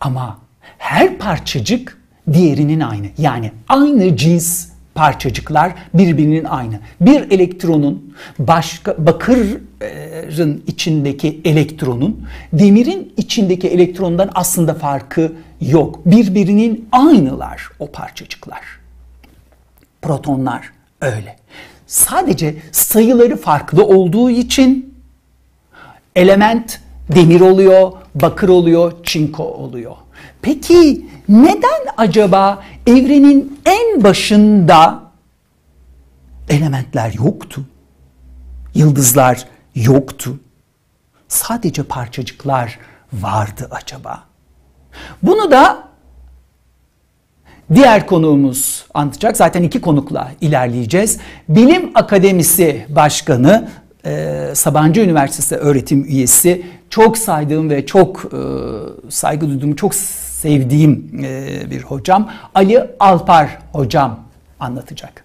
Ama 0.00 0.38
her 0.78 1.18
parçacık 1.18 2.00
diğerinin 2.32 2.80
aynı. 2.80 3.06
Yani 3.18 3.52
aynı 3.68 4.16
cins 4.16 4.68
parçacıklar 4.94 5.72
birbirinin 5.94 6.44
aynı. 6.44 6.80
Bir 7.00 7.30
elektronun 7.30 8.14
başka 8.38 9.06
bakırın 9.06 10.64
içindeki 10.66 11.40
elektronun 11.44 12.26
demirin 12.52 13.12
içindeki 13.16 13.68
elektrondan 13.68 14.30
aslında 14.34 14.74
farkı 14.74 15.32
yok. 15.60 16.06
Birbirinin 16.06 16.88
aynılar 16.92 17.70
o 17.78 17.90
parçacıklar. 17.92 18.60
Protonlar 20.02 20.72
öyle. 21.00 21.36
Sadece 21.86 22.56
sayıları 22.72 23.36
farklı 23.36 23.86
olduğu 23.86 24.30
için 24.30 24.94
element 26.16 26.80
demir 27.14 27.40
oluyor, 27.40 27.92
bakır 28.14 28.48
oluyor, 28.48 28.92
çinko 29.02 29.44
oluyor. 29.44 29.96
Peki 30.42 31.06
neden 31.28 31.80
acaba 31.96 32.62
evrenin 32.86 33.60
en 33.66 34.04
başında 34.04 35.02
elementler 36.48 37.12
yoktu? 37.12 37.64
Yıldızlar 38.74 39.44
yoktu. 39.74 40.40
Sadece 41.28 41.82
parçacıklar 41.82 42.78
vardı 43.12 43.68
acaba? 43.70 44.24
Bunu 45.22 45.50
da 45.50 45.88
diğer 47.74 48.06
konuğumuz 48.06 48.84
anlatacak. 48.94 49.36
Zaten 49.36 49.62
iki 49.62 49.80
konukla 49.80 50.32
ilerleyeceğiz. 50.40 51.18
Bilim 51.48 51.90
Akademisi 51.94 52.86
Başkanı 52.88 53.68
e, 54.06 54.42
Sabancı 54.54 55.00
Üniversitesi 55.00 55.56
öğretim 55.56 56.04
üyesi 56.04 56.66
çok 56.90 57.18
saydığım 57.18 57.70
ve 57.70 57.86
çok 57.86 58.24
e, 58.24 58.38
saygı 59.08 59.48
duyduğum, 59.48 59.74
çok 59.74 59.94
sevdiğim 59.94 61.20
e, 61.24 61.70
bir 61.70 61.82
hocam. 61.82 62.30
Ali 62.54 62.90
Alpar 63.00 63.58
hocam 63.72 64.20
anlatacak. 64.60 65.24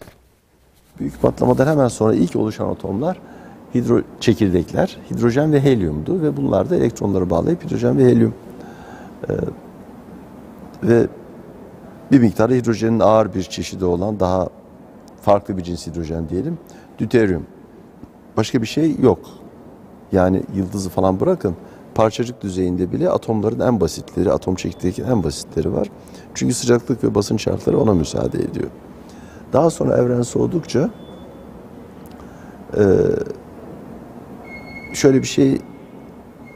Büyük 1.00 1.22
patlamadan 1.22 1.67
hemen 1.67 1.88
sonra 1.88 2.13
ilk 2.13 2.36
oluşan 2.36 2.69
atomlar 2.69 3.17
hidro 3.75 4.01
çekirdekler, 4.19 4.98
hidrojen 5.12 5.53
ve 5.53 5.62
helyumdu 5.62 6.22
ve 6.22 6.38
bunlar 6.38 6.69
da 6.69 6.75
elektronları 6.75 7.29
bağlayıp 7.29 7.65
hidrojen 7.65 7.98
ve 7.98 8.05
helyum 8.05 8.34
e, 9.29 9.34
ve 10.84 11.07
bir 12.12 12.19
miktar 12.19 12.51
hidrojenin 12.51 13.00
ağır 13.00 13.34
bir 13.34 13.43
çeşidi 13.43 13.86
olan 13.86 14.19
daha 14.19 14.50
farklı 15.22 15.57
bir 15.57 15.63
cins 15.63 15.88
hidrojen 15.88 16.29
diyelim, 16.29 16.57
deuterium. 17.00 17.45
Başka 18.38 18.62
bir 18.62 18.67
şey 18.67 18.95
yok. 19.00 19.19
Yani 20.15 20.43
yıldızı 20.55 20.89
falan 20.89 21.19
bırakın 21.19 21.55
parçacık 21.95 22.41
düzeyinde 22.41 22.91
bile 22.91 23.10
atomların 23.10 23.60
en 23.60 23.81
basitleri, 23.81 24.31
atom 24.31 24.55
çekirdeğinin 24.55 25.12
en 25.12 25.24
basitleri 25.24 25.74
var. 25.74 25.89
Çünkü 26.34 26.53
sıcaklık 26.53 27.03
ve 27.03 27.15
basınç 27.15 27.41
şartları 27.41 27.79
ona 27.79 27.93
müsaade 27.93 28.38
ediyor. 28.38 28.69
Daha 29.53 29.69
sonra 29.69 29.98
evren 29.98 30.22
soğudukça 30.22 30.89
şöyle 34.93 35.22
bir 35.22 35.27
şey 35.27 35.62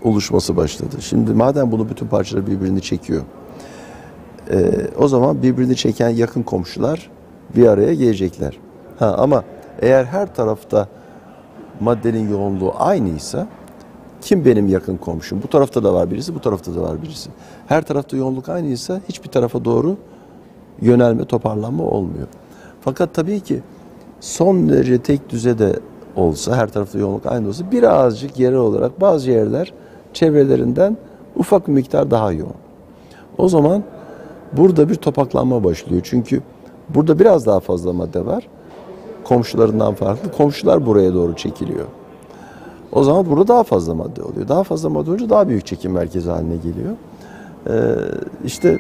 oluşması 0.04 0.58
başladı. 0.58 0.96
Şimdi 1.00 1.34
madem 1.34 1.72
bunu 1.72 1.90
bütün 1.90 2.08
parçalar 2.08 2.48
birbirini 2.48 2.82
çekiyor. 2.82 3.22
o 4.98 5.08
zaman 5.08 5.44
birbirini 5.44 5.76
çeken 5.76 6.10
yakın 6.10 6.44
komşular 6.44 7.10
bir 7.56 7.68
araya 7.68 7.94
gelecekler. 7.94 8.58
Ha, 9.00 9.16
ama 9.20 9.44
eğer 9.82 10.06
her 10.06 10.36
tarafta 10.36 10.88
maddenin 11.80 12.30
yoğunluğu 12.30 12.74
aynıysa 12.78 13.48
kim 14.22 14.46
benim 14.46 14.68
yakın 14.68 14.98
komşum? 14.98 15.42
Bu 15.44 15.48
tarafta 15.48 15.84
da 15.84 15.94
var 15.94 16.12
birisi, 16.12 16.36
bu 16.36 16.42
tarafta 16.42 16.76
da 16.76 16.82
var 16.82 17.02
birisi. 17.02 17.30
Her 17.68 17.82
tarafta 17.82 18.18
yoğunluk 18.18 18.50
aynıysa 18.50 19.02
hiçbir 19.10 19.30
tarafa 19.30 19.66
doğru 19.66 19.98
yönelme, 20.82 21.26
toparlanma 21.26 21.84
olmuyor. 21.84 22.28
Fakat 22.82 23.14
tabii 23.14 23.40
ki 23.40 23.60
son 24.20 24.70
derece 24.70 24.98
tek 24.98 25.30
düzede 25.30 25.80
olsa, 26.16 26.56
her 26.56 26.70
tarafta 26.70 27.00
yoğunluk 27.00 27.26
aynı 27.26 27.48
olsa 27.48 27.72
birazcık 27.72 28.40
yerel 28.40 28.58
olarak 28.58 29.02
bazı 29.02 29.32
yerler 29.32 29.74
çevrelerinden 30.14 30.98
ufak 31.36 31.68
bir 31.68 31.74
miktar 31.74 32.12
daha 32.12 32.32
yoğun. 32.32 32.54
O 33.38 33.50
zaman 33.50 33.84
burada 34.54 34.90
bir 34.90 34.96
topaklanma 34.96 35.64
başlıyor. 35.64 36.02
Çünkü 36.04 36.42
burada 36.90 37.20
biraz 37.20 37.46
daha 37.46 37.60
fazla 37.60 37.94
madde 37.94 38.26
var. 38.26 38.48
Komşularından 39.24 39.94
farklı. 39.94 40.32
Komşular 40.32 40.86
buraya 40.86 41.14
doğru 41.14 41.36
çekiliyor. 41.36 41.86
O 42.92 43.04
zaman 43.04 43.30
burada 43.30 43.48
daha 43.48 43.64
fazla 43.64 43.96
madde 43.96 44.24
oluyor. 44.24 44.48
Daha 44.48 44.64
fazla 44.64 44.90
madde 44.90 45.10
olunca 45.10 45.30
daha 45.30 45.48
büyük 45.50 45.66
çekim 45.66 45.92
merkezi 45.92 46.30
haline 46.30 46.56
geliyor. 46.56 46.96
Ee, 47.70 47.74
işte 48.46 48.80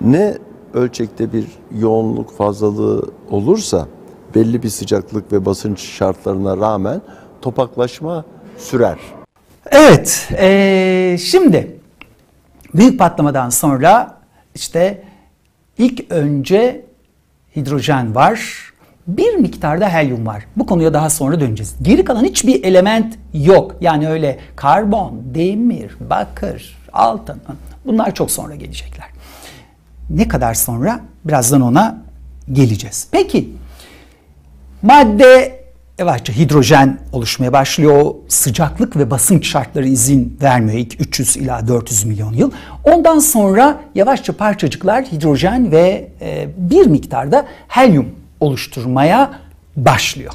ne 0.00 0.38
ölçekte 0.74 1.32
bir 1.32 1.46
yoğunluk 1.78 2.36
fazlalığı 2.36 3.10
olursa 3.30 3.86
belli 4.34 4.62
bir 4.62 4.68
sıcaklık 4.68 5.32
ve 5.32 5.44
basınç 5.44 5.80
şartlarına 5.80 6.56
rağmen 6.56 7.02
topaklaşma 7.42 8.24
sürer. 8.58 8.98
Evet, 9.70 10.28
eee, 10.30 11.16
şimdi 11.20 11.80
büyük 12.74 12.98
patlamadan 12.98 13.50
sonra 13.50 14.18
işte 14.54 15.04
ilk 15.78 16.10
önce 16.10 16.84
hidrojen 17.56 18.14
var, 18.14 18.70
bir 19.06 19.34
miktarda 19.34 19.88
helyum 19.88 20.26
var. 20.26 20.44
Bu 20.56 20.66
konuya 20.66 20.94
daha 20.94 21.10
sonra 21.10 21.40
döneceğiz. 21.40 21.74
Geri 21.82 22.04
kalan 22.04 22.24
hiçbir 22.24 22.64
element 22.64 23.18
yok. 23.32 23.76
Yani 23.80 24.08
öyle 24.08 24.38
karbon, 24.56 25.22
demir, 25.34 25.96
bakır, 26.10 26.78
altın 26.92 27.40
bunlar 27.86 28.14
çok 28.14 28.30
sonra 28.30 28.54
gelecekler. 28.54 29.06
Ne 30.10 30.28
kadar 30.28 30.54
sonra? 30.54 31.00
Birazdan 31.24 31.60
ona 31.60 32.02
geleceğiz. 32.52 33.08
Peki 33.10 33.50
madde 34.82 35.64
yavaşça 35.98 36.32
hidrojen 36.32 36.98
oluşmaya 37.12 37.52
başlıyor. 37.52 38.00
O 38.02 38.16
sıcaklık 38.28 38.96
ve 38.96 39.10
basınç 39.10 39.46
şartları 39.46 39.88
izin 39.88 40.38
vermiyor 40.42 40.78
ilk 40.78 41.00
300 41.00 41.36
ila 41.36 41.68
400 41.68 42.04
milyon 42.04 42.32
yıl. 42.32 42.50
Ondan 42.84 43.18
sonra 43.18 43.80
yavaşça 43.94 44.32
parçacıklar 44.36 45.04
hidrojen 45.04 45.72
ve 45.72 46.08
e, 46.20 46.48
bir 46.56 46.86
miktarda 46.86 47.46
helyum 47.68 48.23
oluşturmaya 48.44 49.40
başlıyor. 49.76 50.34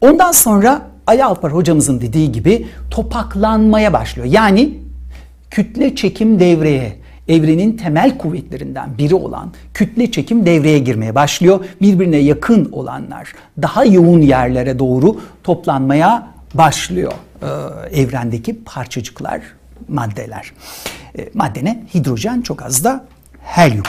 Ondan 0.00 0.32
sonra 0.32 0.82
Ali 1.06 1.24
Alpar 1.24 1.54
hocamızın 1.54 2.00
dediği 2.00 2.32
gibi 2.32 2.66
topaklanmaya 2.90 3.92
başlıyor. 3.92 4.28
Yani 4.30 4.78
kütle 5.50 5.96
çekim 5.96 6.40
devreye, 6.40 6.96
evrenin 7.28 7.76
temel 7.76 8.18
kuvvetlerinden 8.18 8.98
biri 8.98 9.14
olan 9.14 9.52
kütle 9.74 10.10
çekim 10.10 10.46
devreye 10.46 10.78
girmeye 10.78 11.14
başlıyor. 11.14 11.64
Birbirine 11.80 12.16
yakın 12.16 12.68
olanlar 12.72 13.32
daha 13.62 13.84
yoğun 13.84 14.20
yerlere 14.20 14.78
doğru 14.78 15.20
toplanmaya 15.44 16.28
başlıyor 16.54 17.12
ee, 17.42 17.46
evrendeki 18.00 18.64
parçacıklar, 18.64 19.40
maddeler. 19.88 20.52
E, 21.18 21.28
madde 21.34 21.64
ne? 21.64 21.84
Hidrojen 21.94 22.42
çok 22.42 22.62
az 22.62 22.84
da 22.84 23.04
helyum. 23.42 23.82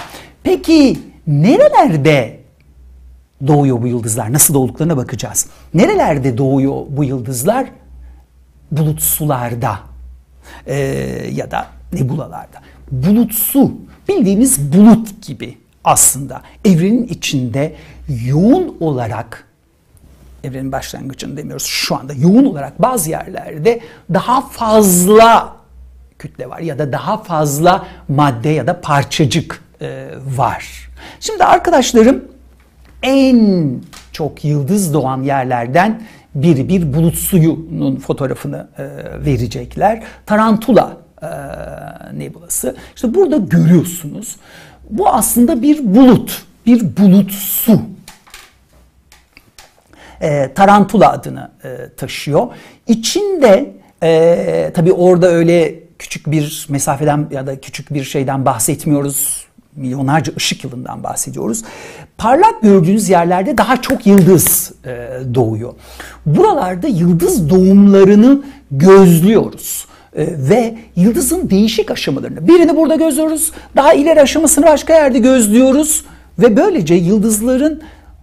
Peki 0.44 1.00
nerelerde 1.28 2.40
doğuyor 3.48 3.82
bu 3.82 3.88
yıldızlar? 3.88 4.34
Nasıl 4.34 4.54
doğduklarına 4.54 4.98
bakacağız. 4.98 5.48
Nerelerde 5.74 6.38
doğuyor 6.38 6.84
bu 6.90 7.04
yıldızlar? 7.04 7.68
Bulut 8.72 9.02
sularda 9.02 9.80
e, 10.66 10.76
ya 11.34 11.52
da 11.52 11.68
nebulalarda. 11.94 12.62
Bulutsu, 12.92 13.72
bildiğimiz 14.10 14.74
bulut 14.74 15.28
gibi 15.28 15.58
aslında 15.84 16.42
evrenin 16.66 17.08
içinde 17.08 17.76
yoğun 18.26 18.78
olarak 18.80 19.48
evrenin 20.44 20.72
başlangıcını 20.72 21.38
demiyoruz 21.38 21.66
şu 21.66 21.96
anda 21.96 22.14
yoğun 22.14 22.46
olarak 22.46 22.82
bazı 22.82 23.10
yerlerde 23.10 23.80
daha 24.14 24.42
fazla 24.42 25.56
kütle 26.20 26.50
var 26.50 26.60
ya 26.60 26.80
da 26.80 26.92
daha 26.92 27.24
fazla 27.24 27.88
madde 28.08 28.50
ya 28.50 28.68
da 28.68 28.82
parçacık 28.82 29.64
e, 29.82 30.10
var. 30.38 30.87
Şimdi 31.20 31.44
arkadaşlarım 31.44 32.26
en 33.04 33.72
çok 34.12 34.46
yıldız 34.46 34.94
doğan 34.94 35.24
yerlerden 35.24 36.02
biri 36.36 36.70
bir 36.70 36.94
bulut 36.94 37.16
suyunun 37.16 37.96
fotoğrafını 37.96 38.68
e, 38.78 38.86
verecekler. 39.26 40.04
Tarantula 40.26 40.98
e, 41.22 41.28
nebulası. 42.20 42.76
İşte 42.96 43.14
burada 43.14 43.38
görüyorsunuz. 43.38 44.36
Bu 44.90 45.10
aslında 45.10 45.62
bir 45.62 45.96
bulut, 45.96 46.46
bir 46.66 46.98
bulut 46.98 47.32
su. 47.32 47.82
E, 50.22 50.54
tarantula 50.54 51.12
adını 51.12 51.52
e, 51.64 51.90
taşıyor. 51.98 52.48
İçinde 52.88 53.74
e, 54.04 54.72
tabii 54.76 54.94
orada 54.94 55.28
öyle 55.28 55.80
küçük 56.00 56.32
bir 56.32 56.66
mesafeden 56.70 57.28
ya 57.32 57.48
da 57.48 57.62
küçük 57.62 57.94
bir 57.94 58.04
şeyden 58.04 58.46
bahsetmiyoruz. 58.46 59.48
Milyonlarca 59.78 60.34
ışık 60.38 60.64
yılından 60.64 61.04
bahsediyoruz. 61.04 61.64
Parlak 62.18 62.62
gördüğünüz 62.62 63.10
yerlerde 63.10 63.58
daha 63.58 63.82
çok 63.82 64.08
yıldız 64.08 64.72
e, 64.86 65.10
doğuyor. 65.36 65.74
Buralarda 66.26 66.88
yıldız 66.88 67.50
doğumlarını 67.50 68.44
gözlüyoruz 68.72 69.88
e, 70.16 70.26
ve 70.50 70.78
yıldızın 70.96 71.50
değişik 71.50 71.92
aşamalarını. 71.92 72.48
Birini 72.48 72.76
burada 72.76 72.96
gözlüyoruz, 72.96 73.52
daha 73.76 73.94
ileri 73.94 74.22
aşamasını 74.22 74.66
başka 74.66 74.94
yerde 74.94 75.20
gözlüyoruz 75.20 76.06
ve 76.40 76.58
böylece 76.58 76.96
yıldızların 76.96 77.82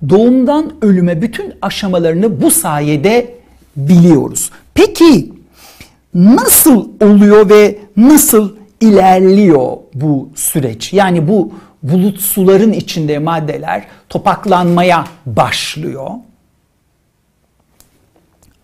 doğumdan 0.08 0.72
ölüme 0.82 1.22
bütün 1.22 1.52
aşamalarını 1.62 2.42
bu 2.42 2.50
sayede 2.50 3.34
biliyoruz. 3.76 4.50
Peki 4.74 5.32
nasıl 6.14 6.88
oluyor 7.00 7.50
ve 7.50 7.78
nasıl 7.96 8.52
ilerliyor 8.84 9.76
bu 9.94 10.28
süreç? 10.34 10.92
Yani 10.92 11.28
bu 11.28 11.52
bulut 11.82 12.20
suların 12.20 12.72
içinde 12.72 13.18
maddeler 13.18 13.84
topaklanmaya 14.08 15.04
başlıyor. 15.26 16.10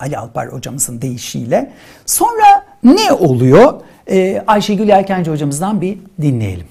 Ali 0.01 0.19
Alpar 0.19 0.53
hocamızın 0.53 1.03
deyişiyle. 1.03 1.73
Sonra 2.07 2.67
ne 2.85 3.13
oluyor? 3.13 3.81
Ee, 4.11 4.45
Ayşegül 4.47 4.89
Yelkenci 4.89 5.31
hocamızdan 5.31 5.81
bir 5.81 5.99
dinleyelim. 6.23 6.67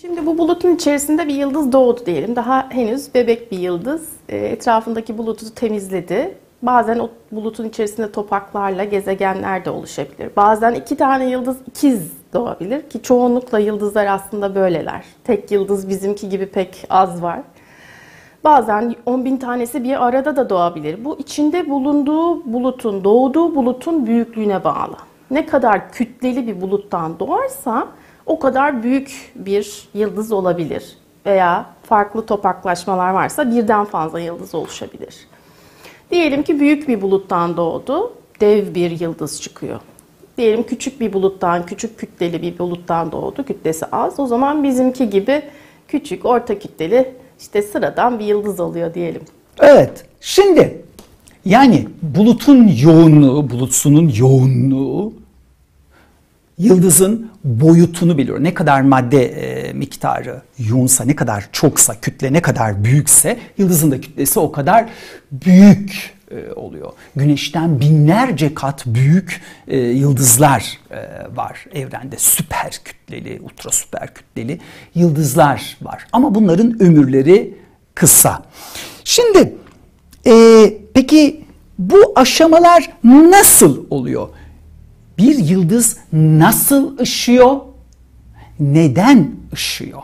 Şimdi 0.00 0.26
bu 0.26 0.38
bulutun 0.38 0.74
içerisinde 0.74 1.28
bir 1.28 1.34
yıldız 1.34 1.72
doğdu 1.72 2.06
diyelim. 2.06 2.36
Daha 2.36 2.70
henüz 2.70 3.14
bebek 3.14 3.52
bir 3.52 3.58
yıldız. 3.58 4.02
E, 4.28 4.36
etrafındaki 4.36 5.18
bulutu 5.18 5.54
temizledi. 5.54 6.34
Bazen 6.66 6.98
o 6.98 7.10
bulutun 7.32 7.64
içerisinde 7.64 8.12
topaklarla 8.12 8.84
gezegenler 8.84 9.64
de 9.64 9.70
oluşabilir. 9.70 10.30
Bazen 10.36 10.74
iki 10.74 10.96
tane 10.96 11.30
yıldız 11.30 11.56
ikiz 11.66 12.12
doğabilir 12.32 12.90
ki 12.90 13.02
çoğunlukla 13.02 13.58
yıldızlar 13.58 14.06
aslında 14.06 14.54
böyleler. 14.54 15.04
Tek 15.24 15.50
yıldız 15.50 15.88
bizimki 15.88 16.28
gibi 16.28 16.46
pek 16.46 16.86
az 16.90 17.22
var. 17.22 17.40
Bazen 18.44 18.94
10 19.06 19.24
bin 19.24 19.36
tanesi 19.36 19.84
bir 19.84 20.06
arada 20.06 20.36
da 20.36 20.50
doğabilir. 20.50 21.04
Bu 21.04 21.18
içinde 21.18 21.70
bulunduğu 21.70 22.52
bulutun, 22.52 23.04
doğduğu 23.04 23.54
bulutun 23.54 24.06
büyüklüğüne 24.06 24.64
bağlı. 24.64 24.96
Ne 25.30 25.46
kadar 25.46 25.92
kütleli 25.92 26.46
bir 26.46 26.60
buluttan 26.60 27.18
doğarsa 27.18 27.86
o 28.26 28.38
kadar 28.38 28.82
büyük 28.82 29.32
bir 29.34 29.88
yıldız 29.94 30.32
olabilir. 30.32 30.98
Veya 31.26 31.66
farklı 31.82 32.26
topaklaşmalar 32.26 33.10
varsa 33.10 33.50
birden 33.50 33.84
fazla 33.84 34.20
yıldız 34.20 34.54
oluşabilir. 34.54 35.33
Diyelim 36.10 36.42
ki 36.42 36.60
büyük 36.60 36.88
bir 36.88 37.02
buluttan 37.02 37.56
doğdu, 37.56 38.12
dev 38.40 38.74
bir 38.74 39.00
yıldız 39.00 39.42
çıkıyor. 39.42 39.80
Diyelim 40.38 40.62
küçük 40.62 41.00
bir 41.00 41.12
buluttan, 41.12 41.66
küçük 41.66 41.98
kütleli 41.98 42.42
bir 42.42 42.58
buluttan 42.58 43.12
doğdu, 43.12 43.44
kütlesi 43.44 43.86
az. 43.86 44.20
O 44.20 44.26
zaman 44.26 44.64
bizimki 44.64 45.10
gibi 45.10 45.42
küçük, 45.88 46.24
orta 46.24 46.58
kütleli, 46.58 47.14
işte 47.40 47.62
sıradan 47.62 48.18
bir 48.18 48.24
yıldız 48.24 48.60
oluyor 48.60 48.94
diyelim. 48.94 49.22
Evet, 49.58 50.04
şimdi 50.20 50.84
yani 51.44 51.88
bulutun 52.02 52.68
yoğunluğu, 52.82 53.50
bulutsunun 53.50 54.12
yoğunluğu 54.18 55.12
yıldızın 56.58 57.30
boyutunu 57.44 58.18
biliyor. 58.18 58.42
Ne 58.42 58.54
kadar 58.54 58.80
madde 58.80 59.24
e, 59.24 59.72
miktarı 59.72 60.42
yoğunsa, 60.58 61.04
ne 61.04 61.16
kadar 61.16 61.48
çoksa, 61.52 62.00
kütle 62.00 62.32
ne 62.32 62.42
kadar 62.42 62.84
büyükse 62.84 63.38
yıldızın 63.58 63.90
da 63.90 64.00
kütlesi 64.00 64.40
o 64.40 64.52
kadar 64.52 64.88
büyük 65.32 66.14
e, 66.30 66.52
oluyor. 66.52 66.92
Güneşten 67.16 67.80
binlerce 67.80 68.54
kat 68.54 68.86
büyük 68.86 69.40
e, 69.68 69.78
yıldızlar 69.78 70.78
e, 70.90 70.96
var 71.36 71.66
evrende. 71.74 72.16
Süper 72.18 72.80
kütleli, 72.84 73.40
ultra 73.42 73.70
süper 73.70 74.14
kütleli 74.14 74.60
yıldızlar 74.94 75.76
var. 75.82 76.06
Ama 76.12 76.34
bunların 76.34 76.82
ömürleri 76.82 77.54
kısa. 77.94 78.42
Şimdi 79.04 79.54
e, 80.26 80.32
peki 80.94 81.44
bu 81.78 82.12
aşamalar 82.16 82.90
nasıl 83.04 83.86
oluyor? 83.90 84.28
Bir 85.18 85.38
yıldız 85.38 85.96
nasıl 86.12 86.98
ışıyor? 86.98 87.56
Neden 88.60 89.30
ışıyor? 89.52 90.02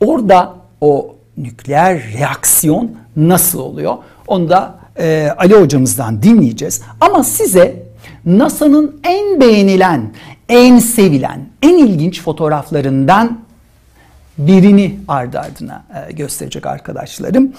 Orada 0.00 0.54
o 0.80 1.14
nükleer 1.36 2.02
reaksiyon 2.18 2.90
nasıl 3.16 3.58
oluyor? 3.58 3.96
Onu 4.26 4.48
da 4.48 4.78
e, 4.98 5.28
Ali 5.38 5.54
hocamızdan 5.54 6.22
dinleyeceğiz. 6.22 6.82
Ama 7.00 7.24
size 7.24 7.82
NASA'nın 8.24 9.00
en 9.04 9.40
beğenilen, 9.40 10.12
en 10.48 10.78
sevilen, 10.78 11.46
en 11.62 11.78
ilginç 11.78 12.22
fotoğraflarından 12.22 13.40
birini 14.38 14.98
ardı 15.08 15.38
ardına 15.38 15.84
e, 16.08 16.12
gösterecek 16.12 16.66
arkadaşlarım. 16.66 17.52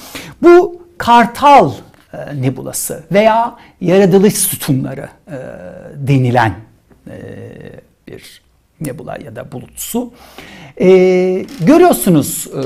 Bu 0.43 0.81
Kartal 0.97 1.71
e, 2.13 2.41
nebulası 2.41 3.03
veya 3.11 3.55
yaratılış 3.81 4.33
sütunları 4.33 5.09
e, 5.27 5.37
denilen 5.95 6.53
e, 7.09 7.15
bir 8.07 8.41
nebula 8.81 9.17
ya 9.25 9.35
da 9.35 9.51
bulutsu. 9.51 10.11
E, 10.81 10.87
görüyorsunuz 11.59 12.47
e, 12.47 12.61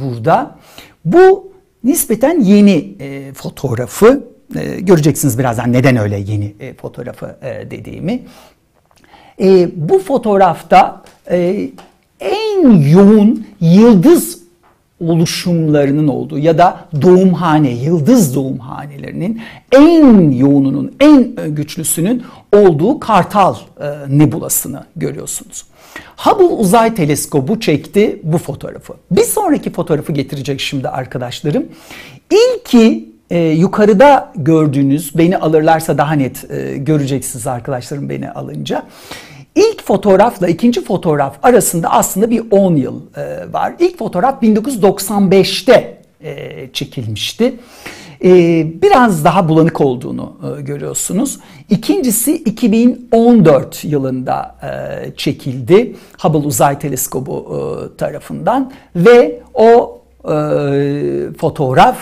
burada. 0.00 0.58
Bu 1.04 1.52
nispeten 1.84 2.40
yeni 2.40 2.94
fotoğrafı. 3.34 4.34
Göreceksiniz 4.78 5.38
birazdan 5.38 5.72
neden 5.72 5.96
öyle 5.96 6.18
yeni 6.18 6.54
fotoğrafı 6.80 7.36
dediğimi. 7.70 8.22
Bu 9.76 9.98
fotoğrafta 9.98 11.02
en 12.20 12.70
yoğun 12.90 13.46
yıldız 13.60 14.43
oluşumlarının 15.08 16.08
olduğu 16.08 16.38
ya 16.38 16.58
da 16.58 16.80
doğumhane, 17.02 17.70
yıldız 17.70 18.34
doğumhanelerinin 18.34 19.40
en 19.72 20.30
yoğununun, 20.30 20.94
en 21.00 21.34
güçlüsünün 21.54 22.22
olduğu 22.52 23.00
Kartal 23.00 23.54
e, 23.80 23.90
nebulasını 24.08 24.84
görüyorsunuz. 24.96 25.64
Hubble 26.16 26.44
Uzay 26.44 26.94
Teleskobu 26.94 27.60
çekti 27.60 28.20
bu 28.22 28.38
fotoğrafı. 28.38 28.94
Bir 29.10 29.24
sonraki 29.24 29.72
fotoğrafı 29.72 30.12
getirecek 30.12 30.60
şimdi 30.60 30.88
arkadaşlarım. 30.88 31.66
İlki 32.30 33.14
e, 33.30 33.38
yukarıda 33.38 34.32
gördüğünüz, 34.36 35.18
beni 35.18 35.38
alırlarsa 35.38 35.98
daha 35.98 36.12
net 36.12 36.50
e, 36.50 36.76
göreceksiniz 36.76 37.46
arkadaşlarım 37.46 38.08
beni 38.08 38.30
alınca. 38.30 38.82
İlk 39.54 39.84
fotoğrafla 39.84 40.48
ikinci 40.48 40.84
fotoğraf 40.84 41.38
arasında 41.42 41.90
aslında 41.90 42.30
bir 42.30 42.42
10 42.50 42.76
yıl 42.76 43.00
e, 43.16 43.52
var. 43.52 43.74
İlk 43.78 43.98
fotoğraf 43.98 44.42
1995'te 44.42 46.02
e, 46.20 46.68
çekilmişti. 46.72 47.54
E, 48.24 48.32
biraz 48.82 49.24
daha 49.24 49.48
bulanık 49.48 49.80
olduğunu 49.80 50.36
e, 50.58 50.62
görüyorsunuz. 50.62 51.40
İkincisi 51.70 52.34
2014 52.34 53.84
yılında 53.84 54.56
e, 54.62 55.16
çekildi 55.16 55.96
Hubble 56.18 56.46
Uzay 56.46 56.78
Teleskobu 56.78 57.46
e, 57.46 57.96
tarafından 57.96 58.72
ve 58.96 59.40
o 59.54 60.00
e, 60.24 60.34
fotoğraf 61.38 61.98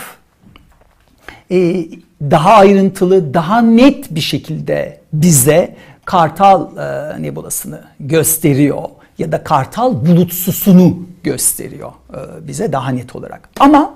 e, 1.51 1.87
daha 2.31 2.53
ayrıntılı, 2.53 3.35
daha 3.35 3.62
net 3.62 4.15
bir 4.15 4.21
şekilde 4.21 5.01
bize 5.12 5.77
Kartal 6.05 6.77
e, 6.77 7.23
nebulasını 7.23 7.81
gösteriyor 8.01 8.83
ya 9.19 9.33
da 9.33 9.45
Kartal 9.45 10.07
bulutsusunu 10.07 10.99
gösteriyor 11.23 11.93
e, 12.11 12.49
bize 12.49 12.73
daha 12.73 12.91
net 12.91 13.17
olarak. 13.17 13.49
Ama 13.61 13.95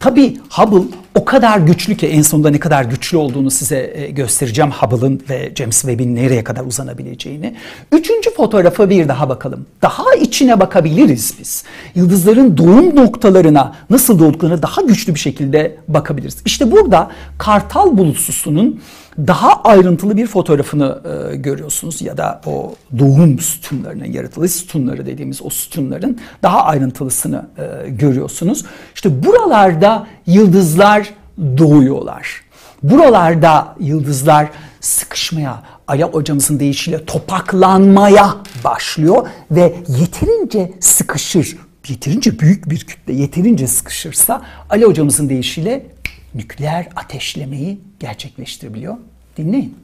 tabi 0.00 0.36
Hubble 0.50 0.96
o 1.14 1.24
kadar 1.24 1.58
güçlü 1.58 1.96
ki 1.96 2.06
en 2.06 2.22
sonunda 2.22 2.50
ne 2.50 2.58
kadar 2.58 2.84
güçlü 2.84 3.16
olduğunu 3.16 3.50
size 3.50 3.92
e, 3.94 4.10
göstereceğim 4.10 4.70
Hubble'ın 4.70 5.22
ve 5.30 5.52
James 5.54 5.80
Webb'in 5.80 6.16
nereye 6.16 6.44
kadar 6.44 6.64
uzanabileceğini. 6.64 7.56
Üçüncü 7.92 8.34
fotoğrafa 8.34 8.90
bir 8.90 9.08
daha 9.08 9.28
bakalım. 9.28 9.66
Daha 9.82 10.14
içine 10.14 10.60
bakabiliriz 10.60 11.34
biz. 11.40 11.64
Yıldızların 11.94 12.56
doğum 12.56 12.96
noktalarına 12.96 13.76
nasıl 13.90 14.18
doğduklarına 14.18 14.62
daha 14.62 14.82
güçlü 14.82 15.14
bir 15.14 15.20
şekilde 15.20 15.76
bakabiliriz. 15.88 16.36
İşte 16.44 16.72
burada 16.72 17.10
Kartal 17.38 17.98
bulutsusunun 17.98 18.80
daha 19.26 19.62
ayrıntılı 19.62 20.16
bir 20.16 20.26
fotoğrafını 20.26 20.98
e, 21.32 21.36
görüyorsunuz 21.36 22.02
ya 22.02 22.16
da 22.16 22.40
o 22.46 22.74
doğum 22.98 23.38
sütunlarının, 23.38 24.04
yaratılış 24.04 24.52
sütunları 24.52 25.06
dediğimiz 25.06 25.42
o 25.42 25.50
sütunların 25.50 26.18
daha 26.42 26.62
ayrıntılısını 26.62 27.46
e, 27.58 27.90
görüyorsunuz. 27.90 28.64
İşte 28.94 29.24
buralarda 29.24 30.06
yıldızlar 30.26 31.10
doğuyorlar. 31.38 32.42
Buralarda 32.82 33.74
yıldızlar 33.80 34.48
sıkışmaya, 34.80 35.62
Aya 35.88 36.08
hocamızın 36.08 36.60
deyişiyle 36.60 37.04
topaklanmaya 37.04 38.36
başlıyor 38.64 39.28
ve 39.50 39.74
yeterince 39.88 40.72
sıkışır, 40.80 41.56
yeterince 41.88 42.38
büyük 42.38 42.70
bir 42.70 42.78
kütle 42.78 43.12
yeterince 43.12 43.66
sıkışırsa 43.66 44.42
Ali 44.70 44.84
hocamızın 44.84 45.28
deyişiyle 45.28 45.86
nükleer 46.34 46.88
ateşlemeyi 46.96 47.80
gerçekleştirebiliyor. 48.00 48.96
Dinleyin. 49.36 49.76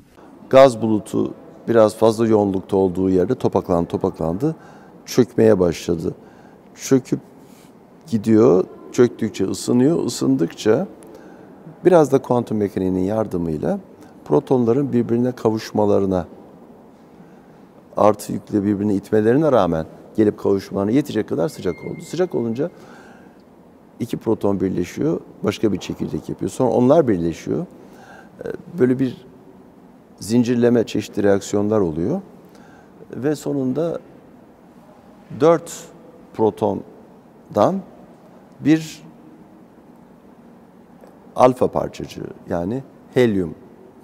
Gaz 0.51 0.83
bulutu 0.83 1.35
biraz 1.69 1.97
fazla 1.97 2.27
yoğunlukta 2.27 2.77
olduğu 2.77 3.11
yerde 3.11 3.35
topaklandı 3.35 3.89
topaklandı 3.89 4.57
çökmeye 5.07 5.59
başladı. 5.59 6.15
Çöküp 6.75 7.21
gidiyor, 8.07 8.65
çöktükçe 8.93 9.45
ısınıyor, 9.45 10.05
ısındıkça 10.05 10.87
biraz 11.85 12.13
da 12.13 12.23
kuantum 12.23 12.59
mekaniğinin 12.59 13.05
yardımıyla 13.05 13.79
protonların 14.25 14.93
birbirine 14.93 15.33
kavuşmalarına 15.33 16.27
artı 17.97 18.33
yükle 18.33 18.65
birbirini 18.65 18.95
itmelerine 18.95 19.53
rağmen 19.53 19.87
gelip 20.17 20.39
kavuşmalarına 20.39 20.91
yetecek 20.91 21.29
kadar 21.29 21.49
sıcak 21.49 21.75
oldu. 21.85 22.01
Sıcak 22.09 22.35
olunca 22.35 22.71
iki 24.01 24.17
proton 24.17 24.61
birleşiyor, 24.61 25.21
başka 25.43 25.73
bir 25.73 25.79
çekirdek 25.79 26.29
yapıyor. 26.29 26.51
Sonra 26.51 26.71
onlar 26.71 27.09
birleşiyor. 27.09 27.67
Ee, 28.45 28.49
böyle 28.79 28.99
bir 28.99 29.27
zincirleme 30.21 30.85
çeşitli 30.85 31.23
reaksiyonlar 31.23 31.81
oluyor. 31.81 32.21
Ve 33.17 33.37
sonunda 33.37 33.99
dört 35.41 35.85
protondan 36.35 37.83
bir 38.61 39.03
alfa 41.37 41.69
parçacığı 41.69 42.27
yani 42.49 42.83
helyum 43.15 43.55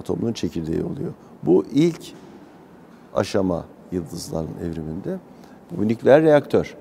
atomunun 0.00 0.32
çekirdeği 0.32 0.84
oluyor. 0.84 1.12
Bu 1.42 1.64
ilk 1.72 2.12
aşama 3.14 3.64
yıldızların 3.92 4.54
evriminde. 4.64 5.18
Bu 5.70 5.88
nükleer 5.88 6.22
reaktör. 6.22 6.76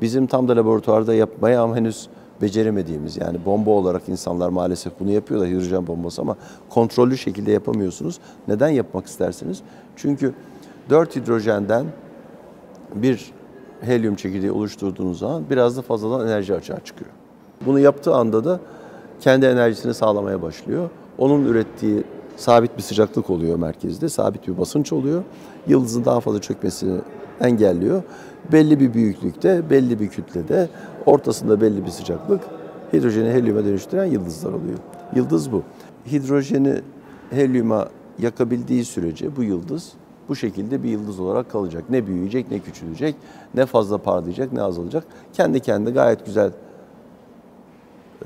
Bizim 0.00 0.26
tam 0.26 0.48
da 0.48 0.56
laboratuvarda 0.56 1.14
yapmaya 1.14 1.62
ama 1.62 1.76
henüz 1.76 2.08
beceremediğimiz 2.42 3.16
yani 3.16 3.38
bomba 3.44 3.70
olarak 3.70 4.08
insanlar 4.08 4.48
maalesef 4.48 4.92
bunu 5.00 5.10
yapıyorlar 5.10 5.48
hidrojen 5.48 5.86
bombası 5.86 6.22
ama 6.22 6.36
kontrollü 6.68 7.18
şekilde 7.18 7.52
yapamıyorsunuz. 7.52 8.18
Neden 8.48 8.68
yapmak 8.68 9.06
istersiniz? 9.06 9.60
Çünkü 9.96 10.34
4 10.90 11.16
hidrojenden 11.16 11.86
bir 12.94 13.32
helyum 13.80 14.14
çekirdeği 14.14 14.52
oluşturduğunuz 14.52 15.18
zaman 15.18 15.44
biraz 15.50 15.76
da 15.76 15.82
fazladan 15.82 16.26
enerji 16.26 16.54
açığa 16.54 16.80
çıkıyor. 16.80 17.10
Bunu 17.66 17.78
yaptığı 17.78 18.14
anda 18.14 18.44
da 18.44 18.60
kendi 19.20 19.46
enerjisini 19.46 19.94
sağlamaya 19.94 20.42
başlıyor. 20.42 20.90
Onun 21.18 21.44
ürettiği 21.44 22.04
sabit 22.36 22.76
bir 22.76 22.82
sıcaklık 22.82 23.30
oluyor 23.30 23.58
merkezde, 23.58 24.08
sabit 24.08 24.48
bir 24.48 24.58
basınç 24.58 24.92
oluyor. 24.92 25.22
Yıldızın 25.66 26.04
daha 26.04 26.20
fazla 26.20 26.40
çökmesini 26.40 27.00
engelliyor. 27.40 28.02
Belli 28.52 28.80
bir 28.80 28.94
büyüklükte, 28.94 29.70
belli 29.70 30.00
bir 30.00 30.08
kütlede, 30.08 30.68
ortasında 31.06 31.60
belli 31.60 31.84
bir 31.84 31.90
sıcaklık 31.90 32.40
hidrojeni 32.92 33.30
helyuma 33.30 33.64
dönüştüren 33.64 34.04
yıldızlar 34.04 34.52
oluyor. 34.52 34.78
Yıldız 35.14 35.52
bu. 35.52 35.62
Hidrojeni 36.12 36.74
helyuma 37.30 37.88
yakabildiği 38.18 38.84
sürece 38.84 39.36
bu 39.36 39.42
yıldız 39.42 39.92
bu 40.28 40.36
şekilde 40.36 40.82
bir 40.82 40.88
yıldız 40.88 41.20
olarak 41.20 41.50
kalacak. 41.50 41.84
Ne 41.90 42.06
büyüyecek, 42.06 42.50
ne 42.50 42.58
küçülecek, 42.58 43.14
ne 43.54 43.66
fazla 43.66 43.98
parlayacak, 43.98 44.52
ne 44.52 44.62
azalacak. 44.62 45.04
Kendi 45.32 45.60
kendine 45.60 45.90
gayet 45.94 46.26
güzel 46.26 46.50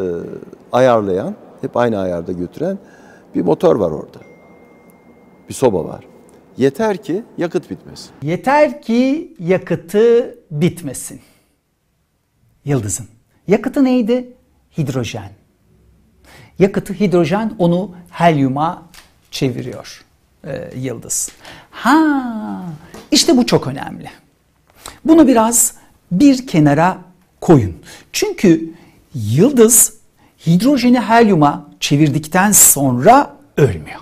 e, 0.01 0.05
ayarlayan, 0.73 1.35
hep 1.61 1.77
aynı 1.77 1.99
ayarda 1.99 2.33
götüren 2.33 2.79
bir 3.35 3.43
motor 3.43 3.77
var 3.77 3.91
orada. 3.91 4.19
Bir 5.49 5.55
soba 5.55 5.85
var. 5.85 6.05
Yeter 6.57 6.97
ki 6.97 7.23
yakıt 7.39 7.71
bitmesin. 7.71 8.11
Yeter 8.23 8.83
ki 8.83 9.35
yakıtı 9.39 10.39
bitmesin. 10.51 11.21
Yıldızın. 12.65 13.07
Yakıtı 13.49 13.85
neydi? 13.85 14.33
Hidrojen. 14.79 15.31
yakıtı 16.59 16.93
hidrojen 16.95 17.55
onu 17.59 17.95
helyuma 18.11 18.83
çeviriyor 19.31 20.05
e, 20.47 20.71
yıldız. 20.77 21.31
Ha, 21.71 22.65
işte 23.11 23.37
bu 23.37 23.47
çok 23.47 23.67
önemli. 23.67 24.11
Bunu 25.05 25.29
biraz 25.29 25.75
bir 26.13 26.47
kenara 26.47 26.99
koyun. 27.41 27.77
Çünkü 28.13 28.75
yıldız 29.15 29.93
hidrojeni 30.47 31.01
helyuma 31.01 31.71
çevirdikten 31.81 32.53
sonra 32.53 33.37
ölmüyor. 33.57 34.01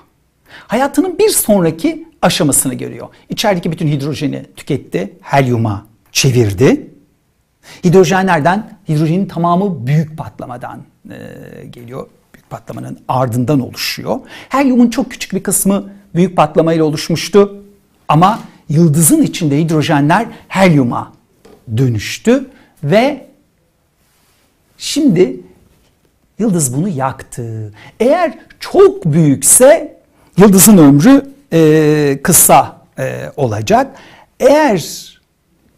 Hayatının 0.66 1.18
bir 1.18 1.28
sonraki 1.28 2.08
aşamasını 2.22 2.74
görüyor. 2.74 3.08
İçerideki 3.28 3.72
bütün 3.72 3.88
hidrojeni 3.88 4.46
tüketti, 4.56 5.18
helyuma 5.22 5.86
çevirdi. 6.12 6.91
Hidrojenlerden, 7.84 8.78
hidrojenin 8.88 9.26
tamamı 9.26 9.86
büyük 9.86 10.18
patlamadan 10.18 10.82
e, 11.10 11.16
geliyor. 11.66 12.06
Büyük 12.34 12.50
patlamanın 12.50 12.98
ardından 13.08 13.60
oluşuyor. 13.60 14.20
Helyumun 14.48 14.90
çok 14.90 15.10
küçük 15.10 15.32
bir 15.32 15.42
kısmı 15.42 15.92
büyük 16.14 16.36
patlamayla 16.36 16.84
oluşmuştu. 16.84 17.62
Ama 18.08 18.40
yıldızın 18.68 19.22
içinde 19.22 19.58
hidrojenler 19.58 20.26
helyuma 20.48 21.12
dönüştü 21.76 22.50
ve 22.84 23.26
şimdi 24.78 25.40
yıldız 26.38 26.76
bunu 26.76 26.88
yaktı. 26.88 27.72
Eğer 28.00 28.38
çok 28.60 29.04
büyükse 29.04 29.98
yıldızın 30.36 30.78
ömrü 30.78 31.32
e, 31.52 32.20
kısa 32.22 32.82
e, 32.98 33.32
olacak. 33.36 33.96
Eğer 34.40 35.08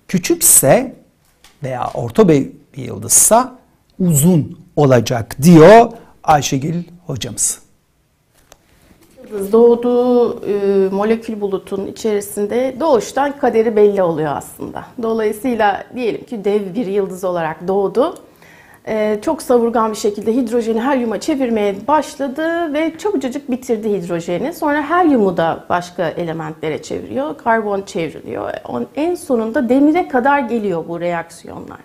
küçükse 0.08 0.94
veya 1.64 1.90
orta 1.94 2.28
bir 2.28 2.50
yıldızsa 2.76 3.54
uzun 4.00 4.58
olacak 4.76 5.36
diyor 5.42 5.92
Ayşegül 6.24 6.82
hocamız. 7.06 7.64
Yıldız 9.30 9.52
doğduğu 9.52 10.40
e, 10.46 10.88
molekül 10.88 11.40
bulutun 11.40 11.86
içerisinde 11.86 12.76
doğuştan 12.80 13.38
kaderi 13.38 13.76
belli 13.76 14.02
oluyor 14.02 14.36
aslında. 14.36 14.84
Dolayısıyla 15.02 15.84
diyelim 15.94 16.24
ki 16.24 16.44
dev 16.44 16.74
bir 16.74 16.86
yıldız 16.86 17.24
olarak 17.24 17.68
doğdu. 17.68 18.14
E, 18.88 19.18
çok 19.22 19.42
savurgan 19.42 19.90
bir 19.90 19.96
şekilde 19.96 20.34
hidrojeni 20.34 20.80
helyuma 20.80 21.20
çevirmeye 21.20 21.86
başladı 21.88 22.74
ve 22.74 22.98
çabucacık 22.98 23.50
bitirdi 23.50 23.90
hidrojeni. 23.90 24.52
Sonra 24.52 24.90
helyumu 24.90 25.36
da 25.36 25.64
başka 25.68 26.08
elementlere 26.08 26.82
çeviriyor. 26.82 27.38
Karbon 27.38 27.82
çevriliyor. 27.82 28.50
En 28.96 29.14
sonunda 29.14 29.68
demire 29.68 30.08
kadar 30.08 30.38
geliyor 30.38 30.84
bu 30.88 31.00
reaksiyonlar. 31.00 31.80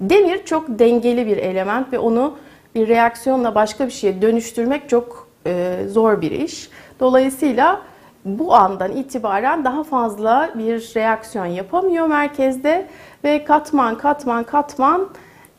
Demir 0.00 0.44
çok 0.44 0.78
dengeli 0.78 1.26
bir 1.26 1.36
element 1.36 1.92
ve 1.92 1.98
onu 1.98 2.34
bir 2.74 2.88
reaksiyonla 2.88 3.54
başka 3.54 3.86
bir 3.86 3.92
şeye 3.92 4.22
dönüştürmek 4.22 4.88
çok 4.88 5.28
e, 5.46 5.76
zor 5.88 6.20
bir 6.20 6.30
iş. 6.30 6.70
Dolayısıyla 7.00 7.82
bu 8.24 8.54
andan 8.54 8.92
itibaren 8.92 9.64
daha 9.64 9.84
fazla 9.84 10.50
bir 10.54 10.92
reaksiyon 10.96 11.46
yapamıyor 11.46 12.06
merkezde 12.06 12.86
ve 13.24 13.44
katman 13.44 13.98
katman 13.98 14.44
katman 14.44 15.08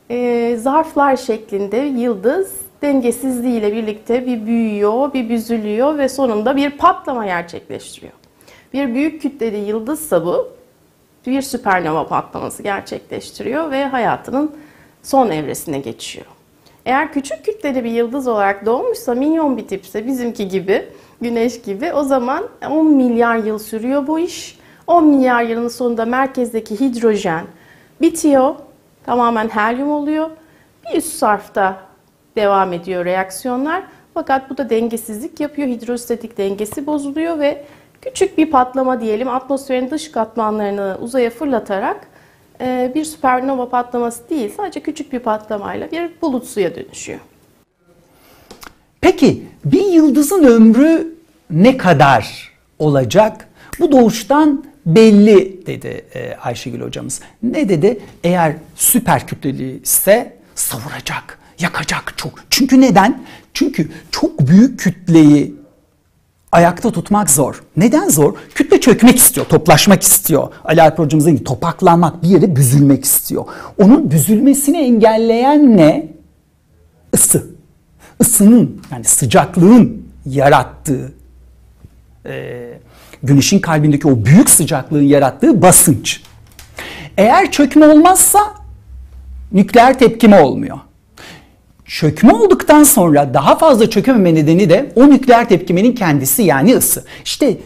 e, 0.10 0.56
zarflar 0.58 1.16
şeklinde 1.16 1.78
yıldız 1.78 2.52
dengesizliğiyle 2.82 3.74
birlikte 3.74 4.26
bir 4.26 4.46
büyüyor, 4.46 5.14
bir 5.14 5.30
büzülüyor 5.30 5.98
ve 5.98 6.10
sonunda 6.10 6.56
bir 6.56 6.70
patlama 6.70 7.26
gerçekleştiriyor. 7.26 8.14
Bir 8.74 8.94
büyük 8.94 9.22
kütleli 9.22 9.58
yıldızsa 9.58 10.26
bu 10.26 10.50
bir 11.28 11.42
süpernova 11.42 12.08
patlaması 12.08 12.64
gerçekleştiriyor 12.64 13.72
ve 13.72 13.86
hayatının 13.86 14.52
son 15.04 15.30
evresine 15.30 15.80
geçiyor. 15.80 16.26
Eğer 16.86 17.14
küçük 17.14 17.46
kütleli 17.46 17.84
bir 17.84 17.92
yıldız 17.92 18.28
olarak 18.28 18.66
doğmuşsa, 18.66 19.16
minyon 19.16 19.58
bir 19.58 19.68
tipse 19.68 20.08
bizimki 20.08 20.48
gibi, 20.48 20.86
güneş 21.22 21.62
gibi 21.62 21.94
o 21.94 22.04
zaman 22.04 22.48
10 22.70 22.86
milyar 22.86 23.38
yıl 23.38 23.60
sürüyor 23.60 24.08
bu 24.08 24.20
iş. 24.20 24.58
10 24.88 25.08
milyar 25.08 25.44
yılın 25.44 25.68
sonunda 25.68 26.06
merkezdeki 26.06 26.80
hidrojen 26.80 27.46
bitiyor 28.02 28.56
tamamen 29.08 29.50
helyum 29.50 29.92
oluyor. 29.92 30.30
Bir 30.86 30.98
üst 30.98 31.14
sarfta 31.14 31.80
devam 32.36 32.74
ediyor 32.74 33.06
reaksiyonlar. 33.06 33.84
Fakat 34.14 34.50
bu 34.50 34.58
da 34.58 34.70
dengesizlik 34.70 35.40
yapıyor. 35.40 35.68
Hidrostatik 35.68 36.38
dengesi 36.38 36.88
bozuluyor 36.88 37.40
ve 37.40 37.66
küçük 38.02 38.38
bir 38.38 38.52
patlama 38.52 39.02
diyelim 39.02 39.28
atmosferin 39.28 39.90
dış 39.92 40.12
katmanlarını 40.12 40.98
uzaya 41.02 41.30
fırlatarak 41.30 42.08
e, 42.62 42.92
bir 42.96 43.06
süpernova 43.06 43.70
patlaması 43.70 44.30
değil 44.30 44.54
sadece 44.58 44.80
küçük 44.80 45.14
bir 45.14 45.20
patlamayla 45.20 45.92
bir 45.92 46.12
bulut 46.22 46.46
suya 46.46 46.76
dönüşüyor. 46.76 47.20
Peki 49.02 49.44
bir 49.66 49.86
yıldızın 49.86 50.44
ömrü 50.44 51.16
ne 51.50 51.78
kadar 51.78 52.54
olacak? 52.80 53.48
Bu 53.80 53.92
doğuştan 53.92 54.64
belli 54.88 55.66
dedi 55.66 56.06
e, 56.16 56.36
Ayşegül 56.36 56.82
hocamız. 56.82 57.22
Ne 57.44 57.70
dedi? 57.70 58.00
Eğer 58.24 58.56
süper 58.76 59.28
kütleli 59.28 59.82
ise 59.82 60.38
savuracak, 60.56 61.40
yakacak 61.60 62.14
çok. 62.18 62.34
Çünkü 62.50 62.82
neden? 62.82 63.24
Çünkü 63.54 63.92
çok 64.12 64.40
büyük 64.40 64.80
kütleyi 64.80 65.56
ayakta 66.52 66.92
tutmak 66.92 67.30
zor. 67.30 67.64
Neden 67.78 68.10
zor? 68.10 68.34
Kütle 68.56 68.80
çökmek 68.82 69.18
istiyor, 69.18 69.46
toplaşmak 69.46 70.04
istiyor. 70.04 70.54
Ali 70.66 70.82
Alp 70.82 71.00
hocamızın 71.00 71.32
gibi 71.32 71.44
topaklanmak, 71.44 72.24
bir 72.24 72.28
yere 72.28 72.56
büzülmek 72.56 73.06
istiyor. 73.06 73.46
Onun 73.78 74.12
büzülmesini 74.12 74.78
engelleyen 74.78 75.78
ne? 75.78 76.08
Isı. 77.14 77.48
Isının 78.20 78.82
yani 78.92 79.04
sıcaklığın 79.04 80.08
yarattığı 80.26 81.14
e, 82.26 82.80
güneşin 83.24 83.60
kalbindeki 83.60 84.08
o 84.08 84.26
büyük 84.26 84.50
sıcaklığın 84.50 85.04
yarattığı 85.04 85.62
basınç. 85.62 86.22
Eğer 87.18 87.52
çökme 87.52 87.88
olmazsa 87.88 88.40
nükleer 89.52 90.00
tepkime 90.00 90.42
olmuyor. 90.42 90.78
Çökme 91.86 92.34
olduktan 92.34 92.84
sonra 92.84 93.34
daha 93.34 93.58
fazla 93.58 93.90
çökememe 93.90 94.36
nedeni 94.36 94.70
de 94.70 94.92
o 94.96 95.10
nükleer 95.10 95.50
tepkimenin 95.50 95.92
kendisi 95.92 96.44
yani 96.44 96.76
ısı. 96.76 97.06
İşte 97.26 97.58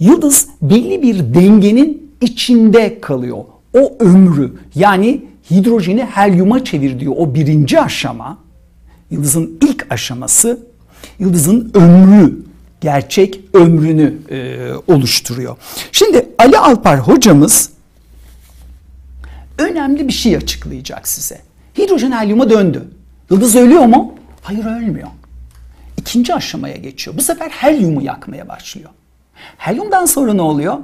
yıldız 0.00 0.48
belli 0.62 1.02
bir 1.02 1.34
dengenin 1.34 2.10
içinde 2.20 3.00
kalıyor. 3.00 3.38
O 3.74 3.96
ömrü 4.00 4.52
yani 4.74 5.24
hidrojeni 5.50 6.04
helyuma 6.04 6.64
çevirdiği 6.64 7.10
o 7.10 7.34
birinci 7.34 7.80
aşama, 7.80 8.38
yıldızın 9.10 9.58
ilk 9.62 9.86
aşaması, 9.92 10.60
yıldızın 11.18 11.70
ömrü 11.74 12.47
gerçek 12.80 13.40
ömrünü 13.54 14.14
e, 14.30 14.72
oluşturuyor. 14.92 15.56
Şimdi 15.92 16.28
Ali 16.38 16.58
Alpar 16.58 16.98
hocamız 16.98 17.70
önemli 19.58 20.08
bir 20.08 20.12
şey 20.12 20.36
açıklayacak 20.36 21.08
size. 21.08 21.40
Hidrojen 21.78 22.12
helyuma 22.12 22.50
döndü. 22.50 22.88
Yıldız 23.30 23.56
ölüyor 23.56 23.84
mu? 23.84 24.14
Hayır 24.42 24.64
ölmüyor. 24.64 25.08
İkinci 25.96 26.34
aşamaya 26.34 26.76
geçiyor. 26.76 27.16
Bu 27.16 27.22
sefer 27.22 27.50
helyumu 27.50 28.02
yakmaya 28.02 28.48
başlıyor. 28.48 28.90
Helyumdan 29.58 30.06
sonra 30.06 30.34
ne 30.34 30.42
oluyor? 30.42 30.78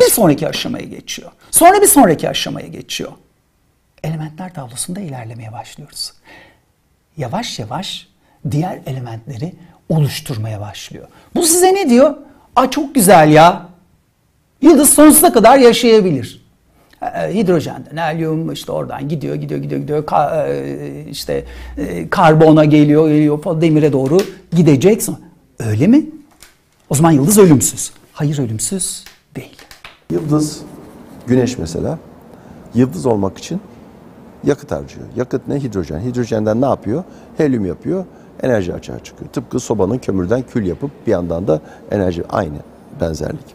Bir 0.00 0.10
sonraki 0.10 0.48
aşamaya 0.48 0.84
geçiyor. 0.84 1.30
Sonra 1.50 1.82
bir 1.82 1.86
sonraki 1.86 2.28
aşamaya 2.28 2.66
geçiyor. 2.66 3.12
Elementler 4.04 4.54
tablosunda 4.54 5.00
ilerlemeye 5.00 5.52
başlıyoruz. 5.52 6.12
Yavaş 7.16 7.58
yavaş 7.58 8.08
diğer 8.50 8.78
elementleri 8.86 9.54
oluşturmaya 9.88 10.60
başlıyor. 10.60 11.08
Bu 11.34 11.42
size 11.42 11.74
ne 11.74 11.90
diyor? 11.90 12.14
Aa 12.56 12.70
çok 12.70 12.94
güzel 12.94 13.30
ya. 13.30 13.66
Yıldız 14.62 14.90
sonsuza 14.90 15.32
kadar 15.32 15.58
yaşayabilir. 15.58 16.44
E, 17.02 17.34
hidrojenden, 17.34 17.96
helyum 17.96 18.52
işte 18.52 18.72
oradan 18.72 19.08
gidiyor, 19.08 19.34
gidiyor, 19.34 19.60
gidiyor, 19.60 19.80
gidiyor. 19.80 20.06
Ka, 20.06 20.46
e, 20.48 21.04
işte 21.10 21.44
e, 21.78 22.08
karbona 22.08 22.64
geliyor, 22.64 23.08
geliyor, 23.08 23.60
demire 23.60 23.92
doğru 23.92 24.18
gidecek. 24.52 25.02
Öyle 25.58 25.86
mi? 25.86 26.06
O 26.90 26.94
zaman 26.94 27.10
yıldız 27.10 27.38
ölümsüz. 27.38 27.92
Hayır 28.12 28.38
ölümsüz 28.38 29.04
değil. 29.36 29.56
Yıldız, 30.10 30.60
güneş 31.26 31.58
mesela, 31.58 31.98
yıldız 32.74 33.06
olmak 33.06 33.38
için 33.38 33.60
yakıt 34.44 34.70
harcıyor. 34.70 35.06
Yakıt 35.16 35.48
ne? 35.48 35.62
Hidrojen. 35.62 36.00
Hidrojenden 36.00 36.60
ne 36.60 36.66
yapıyor? 36.66 37.04
Helyum 37.36 37.66
yapıyor 37.66 38.04
enerji 38.42 38.74
açığa 38.74 38.98
çıkıyor. 38.98 39.30
Tıpkı 39.30 39.60
sobanın 39.60 39.98
kömürden 39.98 40.42
kül 40.42 40.66
yapıp 40.66 40.90
bir 41.06 41.12
yandan 41.12 41.48
da 41.48 41.60
enerji 41.90 42.24
aynı 42.28 42.58
benzerlik. 43.00 43.54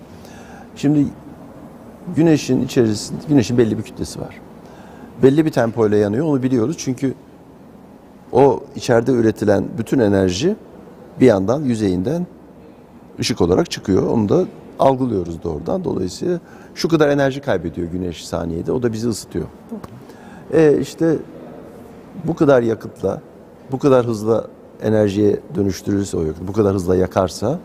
Şimdi 0.76 1.06
güneşin 2.15 2.62
içerisinde 2.62 3.20
güneşin 3.30 3.58
belli 3.58 3.78
bir 3.78 3.84
kütlesi 3.84 4.22
var. 4.22 4.39
Belli 5.24 5.46
bir 5.46 5.52
tempoyla 5.52 5.98
yanıyor 5.98 6.26
onu 6.26 6.44
biliyoruz 6.44 6.76
çünkü 6.80 7.13
o 8.32 8.63
içeride 8.76 9.12
üretilen 9.12 9.65
bütün 9.78 10.00
enerji 10.00 10.56
bir 11.20 11.26
yandan 11.26 11.62
yüzeyinden 11.62 12.28
ışık 13.20 13.42
olarak 13.42 13.72
çıkıyor. 13.72 14.08
Onu 14.08 14.30
da 14.30 14.46
algılıyoruz 14.80 15.44
doğrudan. 15.44 15.84
Dolayısıyla 15.84 16.39
şu 16.76 16.89
kadar 16.89 17.10
enerji 17.10 17.42
kaybediyor 17.42 17.88
güneş 17.88 18.28
saniyede. 18.28 18.72
O 18.72 18.84
da 18.84 18.94
bizi 18.94 19.08
ısıtıyor. 19.08 19.46
E 20.54 20.78
işte 20.82 21.15
bu 22.24 22.36
kadar 22.36 22.62
yakıtla, 22.62 23.22
bu 23.72 23.80
kadar 23.80 24.06
hızla 24.06 24.48
enerjiye 24.84 25.39
dönüştürürse 25.56 26.18
o 26.18 26.24
yakıtı, 26.24 26.48
bu 26.48 26.54
kadar 26.54 26.74
hızla 26.74 26.96
yakarsa 26.96 27.60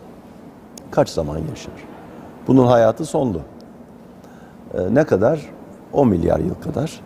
kaç 0.91 1.09
zaman 1.09 1.39
yaşar? 1.39 1.75
Bunun 2.47 2.67
hayatı 2.67 3.05
sondu. 3.05 3.43
Ee, 4.75 4.95
ne 4.95 5.05
kadar? 5.05 5.41
10 5.93 6.09
milyar 6.09 6.39
yıl 6.39 6.55
kadar. 6.55 7.01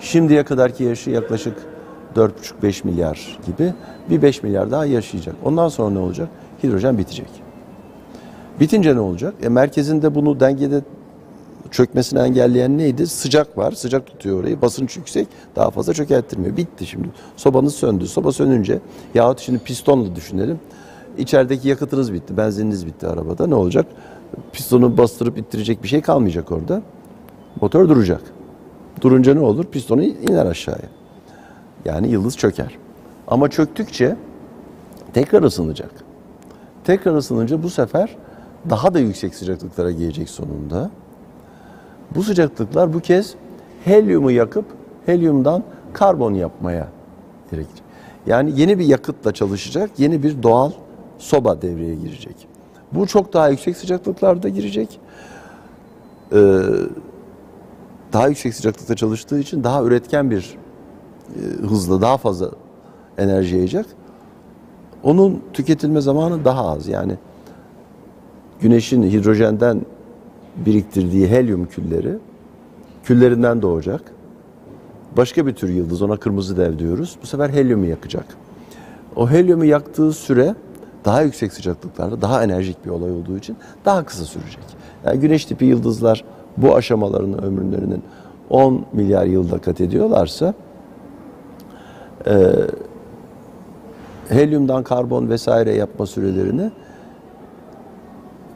Şimdiye 0.00 0.44
kadarki 0.44 0.84
yaşı 0.84 1.10
yaklaşık 1.10 1.56
4,5-5 2.16 2.86
milyar 2.86 3.38
gibi 3.46 3.74
bir 4.10 4.22
5 4.22 4.42
milyar 4.42 4.70
daha 4.70 4.86
yaşayacak. 4.86 5.34
Ondan 5.44 5.68
sonra 5.68 5.90
ne 5.90 5.98
olacak? 5.98 6.28
Hidrojen 6.62 6.98
bitecek. 6.98 7.28
Bitince 8.60 8.96
ne 8.96 9.00
olacak? 9.00 9.34
E, 9.42 9.48
merkezinde 9.48 10.14
bunu 10.14 10.40
dengede 10.40 10.80
çökmesini 11.72 12.20
engelleyen 12.20 12.78
neydi? 12.78 13.06
Sıcak 13.06 13.58
var. 13.58 13.72
Sıcak 13.72 14.06
tutuyor 14.06 14.40
orayı. 14.40 14.62
Basınç 14.62 14.96
yüksek. 14.96 15.28
Daha 15.56 15.70
fazla 15.70 15.94
çökerttirmiyor. 15.94 16.56
Bitti 16.56 16.86
şimdi. 16.86 17.08
Sobanız 17.36 17.74
söndü. 17.74 18.06
Soba 18.06 18.32
sönünce 18.32 18.80
yahut 19.14 19.40
şimdi 19.40 19.58
pistonla 19.58 20.16
düşünelim. 20.16 20.60
İçerideki 21.18 21.68
yakıtınız 21.68 22.12
bitti. 22.12 22.36
Benzininiz 22.36 22.86
bitti 22.86 23.06
arabada. 23.06 23.46
Ne 23.46 23.54
olacak? 23.54 23.86
Pistonu 24.52 24.98
bastırıp 24.98 25.38
ittirecek 25.38 25.82
bir 25.82 25.88
şey 25.88 26.00
kalmayacak 26.00 26.52
orada. 26.52 26.82
Motor 27.60 27.88
duracak. 27.88 28.22
Durunca 29.00 29.34
ne 29.34 29.40
olur? 29.40 29.64
Pistonu 29.64 30.02
iner 30.02 30.46
aşağıya. 30.46 30.88
Yani 31.84 32.08
yıldız 32.08 32.36
çöker. 32.36 32.78
Ama 33.28 33.50
çöktükçe 33.50 34.16
tekrar 35.14 35.42
ısınacak. 35.42 35.90
Tekrar 36.84 37.14
ısınınca 37.14 37.62
bu 37.62 37.70
sefer 37.70 38.16
daha 38.70 38.94
da 38.94 38.98
yüksek 38.98 39.34
sıcaklıklara 39.34 39.90
gelecek 39.90 40.28
sonunda. 40.30 40.90
Bu 42.14 42.22
sıcaklıklar 42.22 42.94
bu 42.94 43.00
kez 43.00 43.34
helyumu 43.84 44.30
yakıp 44.30 44.64
helyumdan 45.06 45.62
karbon 45.92 46.34
yapmaya 46.34 46.88
gerekecek. 47.50 47.82
Yani 48.26 48.60
yeni 48.60 48.78
bir 48.78 48.84
yakıtla 48.84 49.32
çalışacak, 49.32 49.90
yeni 49.98 50.22
bir 50.22 50.42
doğal 50.42 50.70
soba 51.18 51.62
devreye 51.62 51.94
girecek. 51.94 52.48
Bu 52.92 53.06
çok 53.06 53.32
daha 53.32 53.48
yüksek 53.48 53.76
sıcaklıklarda 53.76 54.48
girecek. 54.48 55.00
Ee, 56.32 56.62
daha 58.12 58.28
yüksek 58.28 58.54
sıcaklıkta 58.54 58.96
çalıştığı 58.96 59.38
için 59.38 59.64
daha 59.64 59.82
üretken 59.82 60.30
bir 60.30 60.56
e, 61.28 61.66
hızla 61.66 62.00
daha 62.00 62.16
fazla 62.16 62.50
enerji 63.18 63.56
yayacak. 63.56 63.86
Onun 65.02 65.42
tüketilme 65.52 66.00
zamanı 66.00 66.44
daha 66.44 66.68
az. 66.68 66.88
Yani 66.88 67.16
güneşin 68.60 69.02
hidrojenden 69.02 69.86
biriktirdiği 70.56 71.28
helyum 71.28 71.66
külleri 71.66 72.18
küllerinden 73.04 73.62
doğacak. 73.62 74.02
Başka 75.16 75.46
bir 75.46 75.54
tür 75.54 75.68
yıldız 75.68 76.02
ona 76.02 76.16
kırmızı 76.16 76.56
dev 76.56 76.78
diyoruz. 76.78 77.16
Bu 77.22 77.26
sefer 77.26 77.50
helyumu 77.50 77.86
yakacak. 77.86 78.26
O 79.16 79.30
helyumu 79.30 79.64
yaktığı 79.64 80.12
süre 80.12 80.54
daha 81.04 81.22
yüksek 81.22 81.52
sıcaklıklarda 81.52 82.22
daha 82.22 82.44
enerjik 82.44 82.84
bir 82.84 82.90
olay 82.90 83.10
olduğu 83.12 83.38
için 83.38 83.56
daha 83.84 84.04
kısa 84.04 84.24
sürecek. 84.24 84.64
Yani 85.04 85.20
güneş 85.20 85.44
tipi 85.44 85.64
yıldızlar 85.64 86.24
bu 86.56 86.74
aşamalarının 86.74 87.42
ömürlerinin 87.42 88.02
10 88.50 88.86
milyar 88.92 89.26
yılda 89.26 89.58
kat 89.58 89.80
ediyorlarsa 89.80 90.54
e, 92.26 92.52
helyumdan 94.28 94.82
karbon 94.82 95.28
vesaire 95.28 95.74
yapma 95.74 96.06
sürelerini 96.06 96.70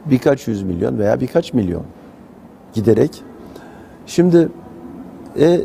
birkaç 0.05 0.47
yüz 0.47 0.63
milyon 0.63 0.99
veya 0.99 1.19
birkaç 1.19 1.53
milyon 1.53 1.83
giderek 2.73 3.23
şimdi 4.05 4.49
e, 5.39 5.61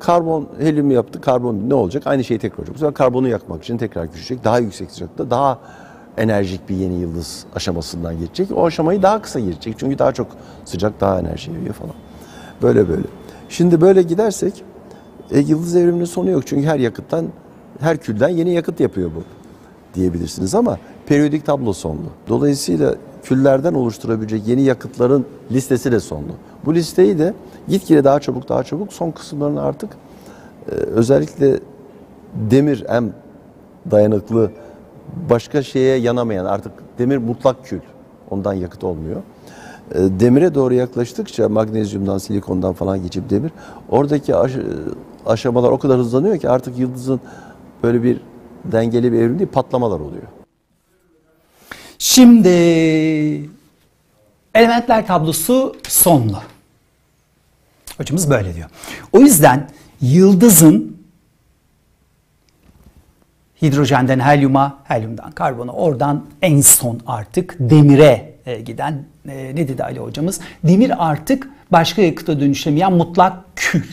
karbon 0.00 0.48
helyum 0.58 0.90
yaptı 0.90 1.20
karbon 1.20 1.62
ne 1.68 1.74
olacak 1.74 2.06
aynı 2.06 2.24
şey 2.24 2.38
tekrar 2.38 2.58
olacak. 2.58 2.74
Bu 2.74 2.78
sefer 2.78 2.94
karbonu 2.94 3.28
yakmak 3.28 3.62
için 3.64 3.78
tekrar 3.78 4.12
küçülecek 4.12 4.44
daha 4.44 4.58
yüksek 4.58 4.90
sıcaklıkta 4.90 5.30
daha 5.30 5.58
enerjik 6.16 6.68
bir 6.68 6.76
yeni 6.76 7.00
yıldız 7.00 7.44
aşamasından 7.54 8.18
geçecek. 8.18 8.56
O 8.56 8.66
aşamayı 8.66 9.02
daha 9.02 9.22
kısa 9.22 9.40
geçecek 9.40 9.74
çünkü 9.78 9.98
daha 9.98 10.12
çok 10.12 10.26
sıcak 10.64 11.00
daha 11.00 11.20
enerji 11.20 11.54
veriyor 11.54 11.74
falan. 11.74 11.94
Böyle 12.62 12.88
böyle. 12.88 13.06
Şimdi 13.48 13.80
böyle 13.80 14.02
gidersek 14.02 14.64
e, 15.30 15.38
yıldız 15.38 15.76
evriminin 15.76 16.04
sonu 16.04 16.30
yok 16.30 16.46
çünkü 16.46 16.66
her 16.66 16.78
yakıttan 16.78 17.26
her 17.80 17.96
külden 17.96 18.28
yeni 18.28 18.54
yakıt 18.54 18.80
yapıyor 18.80 19.10
bu 19.16 19.37
diyebilirsiniz 19.94 20.54
ama 20.54 20.78
periyodik 21.06 21.46
tablo 21.46 21.72
sonlu. 21.72 22.06
Dolayısıyla 22.28 22.94
küllerden 23.22 23.74
oluşturabilecek 23.74 24.48
yeni 24.48 24.62
yakıtların 24.62 25.26
listesi 25.52 25.92
de 25.92 26.00
sonlu. 26.00 26.32
Bu 26.64 26.74
listeyi 26.74 27.18
de 27.18 27.34
gitgide 27.68 28.04
daha 28.04 28.20
çabuk 28.20 28.48
daha 28.48 28.62
çabuk 28.62 28.92
son 28.92 29.10
kısımlarını 29.10 29.62
artık 29.62 29.90
e, 30.70 30.74
özellikle 30.74 31.60
demir 32.34 32.84
en 32.88 33.12
dayanıklı 33.90 34.50
başka 35.30 35.62
şeye 35.62 35.96
yanamayan 35.96 36.44
artık 36.44 36.72
demir 36.98 37.16
mutlak 37.16 37.64
kül. 37.64 37.80
Ondan 38.30 38.54
yakıt 38.54 38.84
olmuyor. 38.84 39.22
E, 39.94 39.98
demire 40.20 40.54
doğru 40.54 40.74
yaklaştıkça 40.74 41.48
magnezyumdan, 41.48 42.18
silikondan 42.18 42.72
falan 42.72 43.02
geçip 43.02 43.30
demir 43.30 43.52
oradaki 43.88 44.36
aş 44.36 44.52
aşamalar 45.26 45.70
o 45.70 45.78
kadar 45.78 45.98
hızlanıyor 45.98 46.38
ki 46.38 46.48
artık 46.48 46.78
yıldızın 46.78 47.20
böyle 47.82 48.02
bir 48.02 48.20
dengeli 48.64 49.12
bir 49.12 49.18
evrim 49.18 49.38
değil 49.38 49.50
patlamalar 49.50 50.00
oluyor. 50.00 50.22
Şimdi 51.98 52.48
elementler 54.54 55.06
tablosu 55.06 55.76
sonlu. 55.88 56.38
Hocamız 57.96 58.30
böyle 58.30 58.54
diyor. 58.54 58.70
O 59.12 59.20
yüzden 59.20 59.68
yıldızın 60.00 60.98
hidrojenden 63.62 64.20
helyuma, 64.20 64.78
helyumdan 64.84 65.32
karbona, 65.32 65.72
oradan 65.72 66.26
en 66.42 66.60
son 66.60 67.00
artık 67.06 67.56
demire 67.60 68.34
e, 68.46 68.60
giden 68.60 69.04
e, 69.28 69.52
ne 69.54 69.68
dedi 69.68 69.84
Ali 69.84 69.98
hocamız? 69.98 70.40
Demir 70.64 71.10
artık 71.10 71.48
başka 71.72 72.02
yakıta 72.02 72.40
dönüşemeyen 72.40 72.92
mutlak 72.92 73.44
kül. 73.56 73.84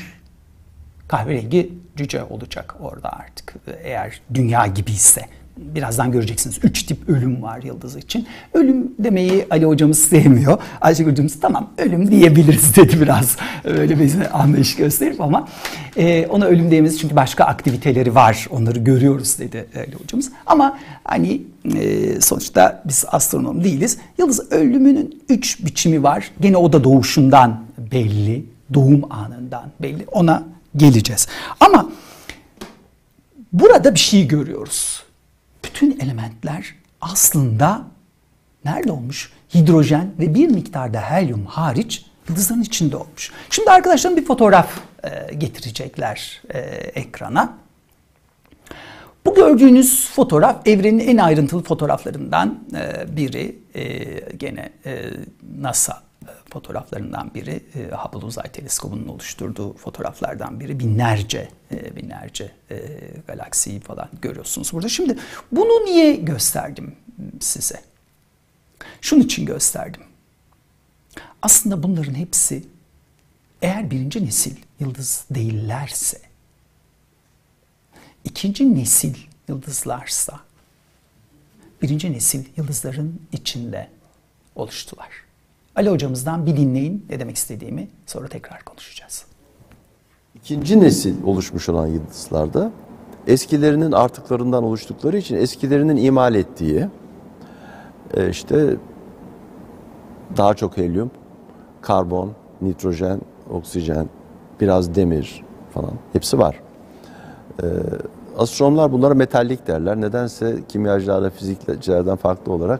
Kahverengi 1.07 1.73
cüce 1.95 2.23
olacak 2.23 2.75
orada 2.79 3.09
artık 3.09 3.53
eğer 3.83 4.21
dünya 4.33 4.67
gibi 4.67 4.91
ise. 4.91 5.21
Birazdan 5.57 6.11
göreceksiniz. 6.11 6.59
Üç 6.63 6.83
tip 6.83 7.09
ölüm 7.09 7.41
var 7.41 7.63
yıldız 7.63 7.95
için. 7.95 8.27
Ölüm 8.53 8.91
demeyi 8.99 9.45
Ali 9.49 9.65
hocamız 9.65 9.99
sevmiyor. 9.99 10.57
Ayşegül 10.81 11.11
hocamız 11.11 11.39
tamam 11.39 11.69
ölüm 11.77 12.11
diyebiliriz 12.11 12.75
dedi 12.75 13.01
biraz. 13.01 13.37
Öyle 13.63 13.99
bir 13.99 14.13
anlayış 14.33 14.75
gösterip 14.75 15.21
ama 15.21 15.47
e, 15.97 16.27
ona 16.27 16.45
ölüm 16.45 16.71
diyemeyiz 16.71 16.99
çünkü 16.99 17.15
başka 17.15 17.43
aktiviteleri 17.43 18.15
var. 18.15 18.47
Onları 18.49 18.79
görüyoruz 18.79 19.39
dedi 19.39 19.65
Ali 19.75 19.95
hocamız. 20.03 20.31
Ama 20.45 20.77
hani 21.03 21.41
e, 21.75 22.21
sonuçta 22.21 22.83
biz 22.85 23.05
astronom 23.07 23.63
değiliz. 23.63 23.97
Yıldız 24.17 24.51
ölümünün 24.51 25.23
üç 25.29 25.65
biçimi 25.65 26.03
var. 26.03 26.31
Gene 26.41 26.57
o 26.57 26.73
da 26.73 26.83
doğuşundan 26.83 27.61
belli. 27.91 28.45
Doğum 28.73 29.01
anından 29.09 29.65
belli. 29.81 30.05
Ona 30.11 30.43
geleceğiz. 30.75 31.27
Ama 31.59 31.91
burada 33.53 33.93
bir 33.93 33.99
şey 33.99 34.27
görüyoruz. 34.27 35.03
Bütün 35.65 35.99
elementler 35.99 36.75
aslında 37.01 37.81
nerede 38.65 38.91
olmuş? 38.91 39.31
Hidrojen 39.55 40.11
ve 40.19 40.35
bir 40.35 40.47
miktarda 40.47 41.01
helyum 41.01 41.45
hariç 41.45 42.05
yıldızların 42.29 42.61
içinde 42.61 42.97
olmuş. 42.97 43.31
Şimdi 43.49 43.71
arkadaşlarım 43.71 44.17
bir 44.17 44.25
fotoğraf 44.25 44.79
e, 45.03 45.33
getirecekler 45.35 46.41
e, 46.53 46.59
ekrana. 46.99 47.57
Bu 49.25 49.35
gördüğünüz 49.35 50.09
fotoğraf 50.09 50.67
evrenin 50.67 50.99
en 50.99 51.17
ayrıntılı 51.17 51.63
fotoğraflarından 51.63 52.59
e, 52.75 53.15
biri. 53.17 53.59
E, 53.75 53.85
gene 54.37 54.69
e, 54.85 55.01
NASA 55.59 56.04
fotoğraflarından 56.49 57.33
biri 57.33 57.63
e, 57.75 57.95
Hubble 57.95 58.25
Uzay 58.25 58.51
Teleskobu'nun 58.51 59.07
oluşturduğu 59.07 59.73
fotoğraflardan 59.77 60.59
biri 60.59 60.79
binlerce 60.79 61.49
e, 61.71 61.95
binlerce 61.95 62.51
e, 62.71 62.77
galaksiyi 63.27 63.79
falan 63.79 64.09
görüyorsunuz 64.21 64.73
burada. 64.73 64.89
Şimdi 64.89 65.17
bunu 65.51 65.85
niye 65.85 66.15
gösterdim 66.15 66.95
size? 67.39 67.81
Şunun 69.01 69.21
için 69.21 69.45
gösterdim. 69.45 70.01
Aslında 71.41 71.83
bunların 71.83 72.13
hepsi 72.15 72.63
eğer 73.61 73.91
birinci 73.91 74.25
nesil 74.25 74.55
yıldız 74.79 75.25
değillerse, 75.31 76.21
ikinci 78.23 78.75
nesil 78.75 79.15
yıldızlarsa, 79.47 80.39
birinci 81.81 82.11
nesil 82.13 82.45
yıldızların 82.57 83.21
içinde 83.31 83.89
oluştular. 84.55 85.24
Ali 85.75 85.89
hocamızdan 85.89 86.45
bir 86.45 86.57
dinleyin 86.57 87.05
ne 87.09 87.19
demek 87.19 87.35
istediğimi 87.35 87.87
sonra 88.05 88.27
tekrar 88.27 88.63
konuşacağız. 88.63 89.25
İkinci 90.35 90.79
nesil 90.79 91.23
oluşmuş 91.23 91.69
olan 91.69 91.87
yıldızlarda 91.87 92.71
eskilerinin 93.27 93.91
artıklarından 93.91 94.63
oluştukları 94.63 95.17
için 95.17 95.35
eskilerinin 95.35 95.97
imal 95.97 96.35
ettiği 96.35 96.87
e, 98.13 98.29
işte 98.29 98.75
daha 100.37 100.53
çok 100.53 100.77
helyum, 100.77 101.11
karbon, 101.81 102.31
nitrojen, 102.61 103.21
oksijen, 103.49 104.09
biraz 104.61 104.95
demir 104.95 105.43
falan 105.73 105.93
hepsi 106.13 106.39
var. 106.39 106.59
Ee, 107.63 107.65
astronomlar 108.37 108.91
bunlara 108.91 109.13
metallik 109.13 109.67
derler. 109.67 110.01
Nedense 110.01 110.57
kimyacılarla 110.69 111.29
fizikçilerden 111.29 112.15
farklı 112.15 112.51
olarak 112.53 112.79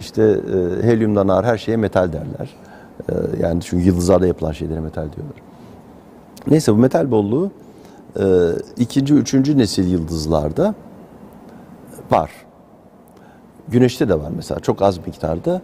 işte 0.00 0.22
e, 0.22 0.86
helyumdan 0.86 1.28
ağır 1.28 1.44
her 1.44 1.58
şeye 1.58 1.76
metal 1.76 2.12
derler. 2.12 2.50
E, 3.08 3.42
yani 3.42 3.60
çünkü 3.62 3.84
yıldızlarda 3.84 4.26
yapılan 4.26 4.52
şeylere 4.52 4.80
metal 4.80 5.02
diyorlar. 5.02 5.36
Neyse 6.46 6.72
bu 6.72 6.76
metal 6.76 7.10
bolluğu 7.10 7.50
e, 8.20 8.24
ikinci, 8.78 9.14
üçüncü 9.14 9.58
nesil 9.58 9.92
yıldızlarda 9.92 10.74
var. 12.10 12.30
Güneşte 13.68 14.08
de 14.08 14.20
var 14.20 14.30
mesela 14.36 14.60
çok 14.60 14.82
az 14.82 14.98
miktarda 14.98 15.60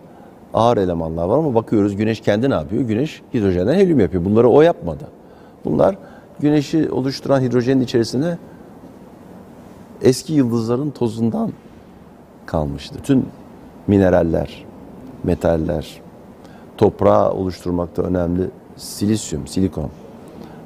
ağır 0.55 0.76
elemanlar 0.76 1.24
var 1.24 1.39
ama 1.39 1.55
bakıyoruz 1.55 1.97
güneş 1.97 2.20
kendi 2.20 2.51
ne 2.51 2.55
yapıyor? 2.55 2.83
Güneş 2.83 3.22
hidrojenden 3.35 3.74
helyum 3.74 4.01
yapıyor. 4.01 4.24
Bunları 4.24 4.49
o 4.49 4.62
yapmadı. 4.62 5.05
Bunlar 5.64 5.97
güneşi 6.41 6.91
oluşturan 6.91 7.41
hidrojenin 7.41 7.81
içerisine 7.81 8.39
eski 10.03 10.33
yıldızların 10.33 10.91
tozundan 10.91 11.53
kalmıştı. 12.47 12.95
Bütün 12.99 13.26
mineraller, 13.89 14.64
metaller, 15.24 16.01
toprağı 16.76 17.32
oluşturmakta 17.32 18.03
önemli 18.03 18.51
silisyum, 18.76 19.47
silikon. 19.47 19.91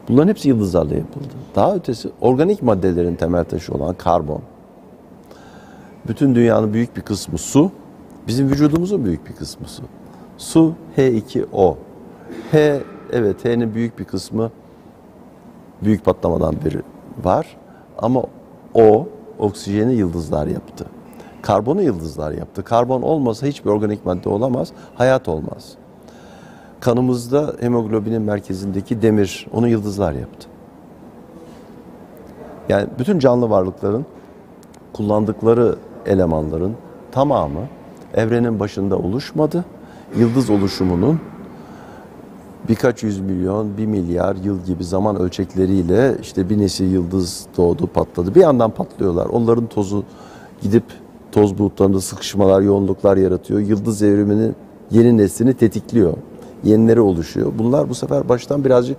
Bunların 0.09 0.29
hepsi 0.29 0.49
yıldızlarla 0.49 0.95
yapıldı. 0.95 1.29
Daha 1.55 1.75
ötesi 1.75 2.11
organik 2.21 2.63
maddelerin 2.63 3.15
temel 3.15 3.45
taşı 3.45 3.75
olan 3.75 3.95
karbon. 3.95 4.43
Bütün 6.09 6.35
dünyanın 6.35 6.73
büyük 6.73 6.97
bir 6.97 7.03
kısmı 7.03 7.39
su. 7.39 7.71
Bizim 8.27 8.51
vücudumuzun 8.51 9.05
büyük 9.05 9.29
bir 9.29 9.33
kısmı 9.33 9.69
su. 9.69 9.83
Su 10.39 10.75
H2O. 10.97 11.77
H 12.51 12.81
evet 13.13 13.45
H'nin 13.45 13.75
büyük 13.75 13.99
bir 13.99 14.05
kısmı 14.05 14.51
büyük 15.83 16.05
patlamadan 16.05 16.55
beri 16.65 16.83
var. 17.25 17.57
Ama 17.99 18.23
O 18.75 19.09
oksijeni 19.39 19.95
yıldızlar 19.95 20.47
yaptı. 20.47 20.87
Karbonu 21.43 21.83
yıldızlar 21.83 22.33
yaptı. 22.33 22.65
Karbon 22.65 23.03
olmasa 23.03 23.47
hiçbir 23.47 23.71
organik 23.71 24.07
madde 24.07 24.29
olamaz, 24.29 24.69
hayat 24.95 25.29
olmaz. 25.29 25.73
Kanımızda 26.81 27.55
hemoglobinin 27.61 28.23
merkezindeki 28.23 29.03
demir, 29.03 29.47
onu 29.53 29.69
yıldızlar 29.69 30.13
yaptı. 30.13 30.49
Yani 32.69 32.87
bütün 32.99 33.19
canlı 33.19 33.51
varlıkların 33.51 34.07
kullandıkları 34.93 35.77
elemanların 36.07 36.75
tamamı 37.13 37.61
evrenin 38.15 38.61
başında 38.61 38.99
oluşmadı. 38.99 39.65
Yıldız 40.17 40.51
oluşumunun 40.51 41.21
birkaç 42.69 43.03
yüz 43.03 43.21
milyon, 43.21 43.77
bir 43.77 43.87
milyar 43.87 44.37
yıl 44.37 44.65
gibi 44.65 44.85
zaman 44.85 45.17
ölçekleriyle 45.17 46.17
işte 46.23 46.51
bir 46.51 46.59
nesil 46.59 46.93
yıldız 46.93 47.47
doğdu, 47.57 47.87
patladı. 47.87 48.35
Bir 48.35 48.41
yandan 48.41 48.71
patlıyorlar. 48.71 49.27
Onların 49.27 49.67
tozu 49.67 50.05
gidip 50.63 50.85
toz 51.33 51.59
bulutlarında 51.59 52.01
sıkışmalar, 52.01 52.61
yoğunluklar 52.61 53.17
yaratıyor. 53.17 53.61
Yıldız 53.61 54.03
evriminin 54.03 54.57
yeni 54.91 55.17
neslini 55.17 55.55
tetikliyor. 55.55 56.15
Yenileri 56.65 57.01
oluşuyor. 57.01 57.53
Bunlar 57.59 57.89
bu 57.89 57.95
sefer 57.95 58.29
baştan 58.29 58.65
birazcık 58.65 58.97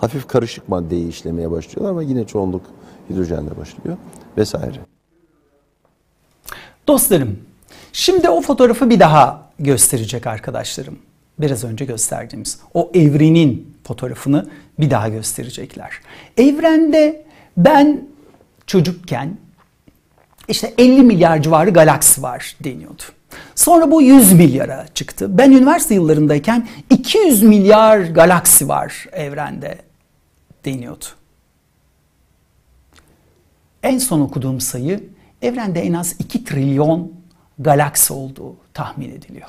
hafif 0.00 0.28
karışık 0.28 0.68
maddeyi 0.68 1.08
işlemeye 1.08 1.50
başlıyorlar 1.50 1.90
ama 1.90 2.02
yine 2.02 2.26
çoğunluk 2.26 2.62
hidrojenle 3.10 3.56
başlıyor 3.56 3.96
vesaire. 4.36 4.78
Dostlarım, 6.88 7.38
şimdi 7.92 8.28
o 8.28 8.40
fotoğrafı 8.40 8.90
bir 8.90 9.00
daha 9.00 9.50
gösterecek 9.58 10.26
arkadaşlarım. 10.26 10.98
Biraz 11.38 11.64
önce 11.64 11.84
gösterdiğimiz 11.84 12.60
o 12.74 12.90
evrenin 12.94 13.76
fotoğrafını 13.84 14.50
bir 14.78 14.90
daha 14.90 15.08
gösterecekler. 15.08 15.90
Evrende 16.36 17.24
ben 17.56 18.08
çocukken 18.66 19.36
işte 20.48 20.74
50 20.78 21.02
milyar 21.02 21.42
civarı 21.42 21.70
galaksi 21.70 22.22
var 22.22 22.56
deniyordu. 22.64 23.02
Sonra 23.54 23.90
bu 23.90 24.02
100 24.02 24.32
milyara 24.32 24.86
çıktı. 24.94 25.38
Ben 25.38 25.50
üniversite 25.50 25.94
yıllarındayken 25.94 26.68
200 26.90 27.42
milyar 27.42 28.00
galaksi 28.00 28.68
var 28.68 29.06
evrende 29.12 29.78
deniyordu. 30.64 31.04
En 33.82 33.98
son 33.98 34.20
okuduğum 34.20 34.60
sayı 34.60 35.04
evrende 35.42 35.80
en 35.80 35.92
az 35.92 36.14
2 36.18 36.44
trilyon 36.44 37.12
galaksi 37.58 38.12
olduğu 38.12 38.56
tahmin 38.74 39.10
ediliyor. 39.10 39.48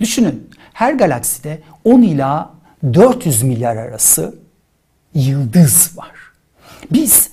Düşünün 0.00 0.50
her 0.72 0.92
galakside 0.92 1.62
10 1.84 2.02
ila 2.02 2.50
400 2.94 3.42
milyar 3.42 3.76
arası 3.76 4.34
yıldız 5.14 5.98
var. 5.98 6.12
Biz 6.92 7.30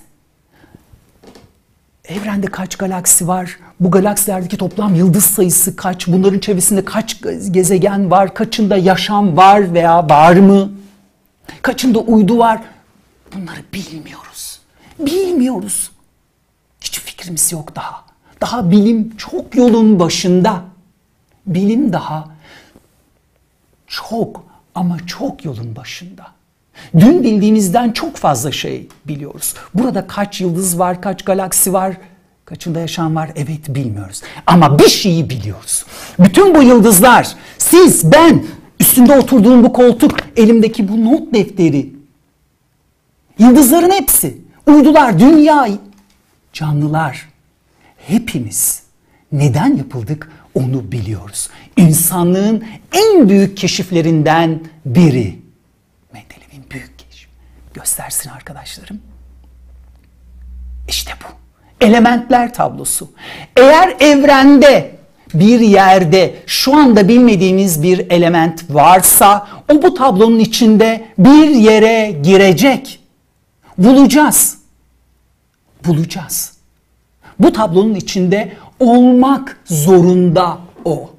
evrende 2.09 2.47
kaç 2.47 2.75
galaksi 2.75 3.27
var? 3.27 3.59
Bu 3.79 3.91
galaksilerdeki 3.91 4.57
toplam 4.57 4.95
yıldız 4.95 5.25
sayısı 5.25 5.75
kaç? 5.75 6.07
Bunların 6.07 6.39
çevresinde 6.39 6.85
kaç 6.85 7.21
gezegen 7.51 8.11
var? 8.11 8.33
Kaçında 8.33 8.77
yaşam 8.77 9.37
var 9.37 9.73
veya 9.73 10.09
var 10.09 10.35
mı? 10.35 10.71
Kaçında 11.61 11.99
uydu 11.99 12.37
var? 12.37 12.61
Bunları 13.35 13.59
bilmiyoruz. 13.73 14.59
Bilmiyoruz. 14.99 15.91
Hiç 16.81 16.99
fikrimiz 16.99 17.51
yok 17.51 17.75
daha. 17.75 18.05
Daha 18.41 18.71
bilim 18.71 19.17
çok 19.17 19.55
yolun 19.55 19.99
başında. 19.99 20.61
Bilim 21.45 21.93
daha 21.93 22.27
çok 23.87 24.43
ama 24.75 24.97
çok 25.07 25.45
yolun 25.45 25.75
başında. 25.75 26.27
Dün 26.99 27.23
bildiğimizden 27.23 27.91
çok 27.91 28.15
fazla 28.15 28.51
şey 28.51 28.87
biliyoruz. 29.05 29.53
Burada 29.73 30.07
kaç 30.07 30.41
yıldız 30.41 30.79
var, 30.79 31.01
kaç 31.01 31.23
galaksi 31.23 31.73
var, 31.73 31.97
kaçında 32.45 32.79
yaşam 32.79 33.15
var 33.15 33.31
evet 33.35 33.69
bilmiyoruz. 33.69 34.21
Ama 34.47 34.79
bir 34.79 34.89
şeyi 34.89 35.29
biliyoruz. 35.29 35.85
Bütün 36.19 36.55
bu 36.55 36.63
yıldızlar, 36.63 37.27
siz, 37.57 38.11
ben, 38.11 38.45
üstünde 38.79 39.19
oturduğum 39.19 39.63
bu 39.63 39.73
koltuk, 39.73 40.11
elimdeki 40.37 40.87
bu 40.87 41.05
not 41.05 41.33
defteri, 41.33 41.93
yıldızların 43.39 43.91
hepsi, 43.91 44.37
uydular, 44.67 45.19
dünya, 45.19 45.67
canlılar, 46.53 47.29
hepimiz 47.97 48.83
neden 49.31 49.77
yapıldık 49.77 50.31
onu 50.55 50.91
biliyoruz. 50.91 51.49
İnsanlığın 51.77 52.63
en 52.91 53.29
büyük 53.29 53.57
keşiflerinden 53.57 54.59
biri. 54.85 55.38
Göstersin 57.79 58.29
arkadaşlarım. 58.29 59.01
İşte 60.87 61.11
bu. 61.23 61.27
Elementler 61.85 62.53
tablosu. 62.53 63.11
Eğer 63.57 63.95
evrende 63.99 64.95
bir 65.33 65.59
yerde 65.59 66.35
şu 66.45 66.75
anda 66.75 67.07
bilmediğimiz 67.07 67.83
bir 67.83 68.11
element 68.11 68.63
varsa 68.69 69.47
o 69.71 69.81
bu 69.81 69.93
tablonun 69.93 70.39
içinde 70.39 71.05
bir 71.17 71.49
yere 71.49 72.11
girecek. 72.23 72.99
Bulacağız. 73.77 74.57
Bulacağız. 75.85 76.53
Bu 77.39 77.53
tablonun 77.53 77.95
içinde 77.95 78.57
olmak 78.79 79.59
zorunda 79.65 80.57
o. 80.85 81.11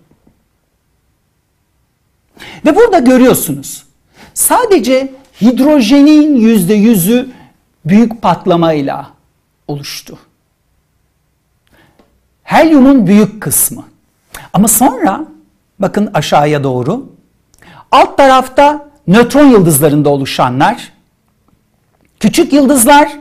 Ve 2.67 2.77
burada 2.77 2.99
görüyorsunuz. 2.99 3.85
Sadece 4.35 5.20
hidrojenin 5.41 6.37
yüzde 6.37 6.75
yüzü 6.75 7.29
büyük 7.85 8.23
patlamayla 8.23 9.11
oluştu. 9.69 10.19
Helyumun 12.43 13.07
büyük 13.07 13.43
kısmı. 13.43 13.85
Ama 14.53 14.69
sonra 14.69 15.25
bakın 15.79 16.11
aşağıya 16.15 16.65
doğru 16.65 17.07
alt 17.91 18.17
tarafta 18.17 18.91
nötron 19.07 19.47
yıldızlarında 19.47 20.09
oluşanlar, 20.09 20.93
küçük 22.21 22.53
yıldızlar, 22.53 23.19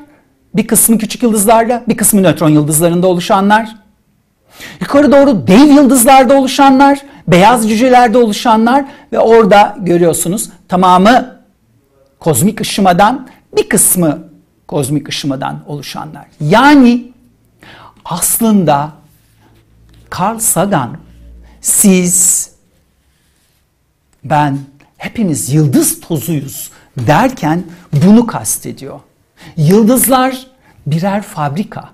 bir 0.55 0.67
kısmı 0.67 0.97
küçük 0.97 1.23
yıldızlarla, 1.23 1.83
bir 1.87 1.97
kısmı 1.97 2.23
nötron 2.23 2.49
yıldızlarında 2.49 3.07
oluşanlar, 3.07 3.75
Yukarı 4.81 5.11
doğru 5.11 5.47
dev 5.47 5.67
yıldızlarda 5.67 6.39
oluşanlar, 6.39 6.99
beyaz 7.27 7.69
cücelerde 7.69 8.17
oluşanlar 8.17 8.85
ve 9.11 9.19
orada 9.19 9.77
görüyorsunuz 9.79 10.49
tamamı 10.67 11.38
kozmik 12.19 12.61
ışımadan 12.61 13.29
bir 13.57 13.69
kısmı 13.69 14.29
kozmik 14.67 15.09
ışımadan 15.09 15.63
oluşanlar. 15.67 16.25
Yani 16.41 17.11
aslında 18.05 18.91
Carl 20.19 20.39
Sagan 20.39 20.97
siz 21.61 22.49
ben 24.23 24.59
hepimiz 24.97 25.53
yıldız 25.53 25.99
tozuyuz 25.99 26.71
derken 26.97 27.63
bunu 27.93 28.27
kastediyor. 28.27 28.99
Yıldızlar 29.57 30.47
birer 30.87 31.21
fabrika 31.21 31.89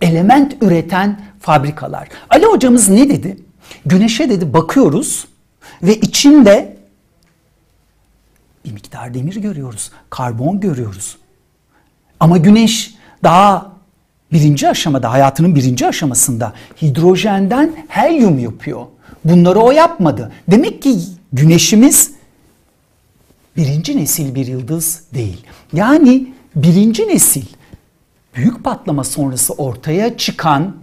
element 0.00 0.62
üreten 0.62 1.20
fabrikalar. 1.40 2.08
Ali 2.30 2.44
hocamız 2.44 2.88
ne 2.88 3.08
dedi? 3.08 3.38
Güneşe 3.86 4.30
dedi 4.30 4.52
bakıyoruz 4.52 5.26
ve 5.82 5.96
içinde 5.96 6.73
bir 8.64 8.72
miktar 8.72 9.14
demir 9.14 9.36
görüyoruz, 9.36 9.90
karbon 10.10 10.60
görüyoruz. 10.60 11.16
Ama 12.20 12.38
güneş 12.38 12.94
daha 13.22 13.72
birinci 14.32 14.68
aşamada, 14.68 15.12
hayatının 15.12 15.54
birinci 15.54 15.86
aşamasında 15.86 16.52
hidrojenden 16.82 17.76
helyum 17.88 18.38
yapıyor. 18.38 18.86
Bunları 19.24 19.58
o 19.58 19.70
yapmadı. 19.70 20.32
Demek 20.50 20.82
ki 20.82 20.98
güneşimiz 21.32 22.10
birinci 23.56 23.96
nesil 23.96 24.34
bir 24.34 24.46
yıldız 24.46 25.04
değil. 25.14 25.46
Yani 25.72 26.32
birinci 26.56 27.08
nesil 27.08 27.46
büyük 28.34 28.64
patlama 28.64 29.04
sonrası 29.04 29.52
ortaya 29.52 30.16
çıkan 30.16 30.76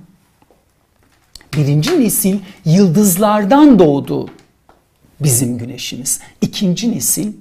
birinci 1.54 2.00
nesil 2.00 2.40
yıldızlardan 2.66 3.80
doğdu 3.80 4.30
bizim 5.20 5.58
güneşimiz. 5.58 6.20
İkinci 6.42 6.92
nesil 6.92 7.34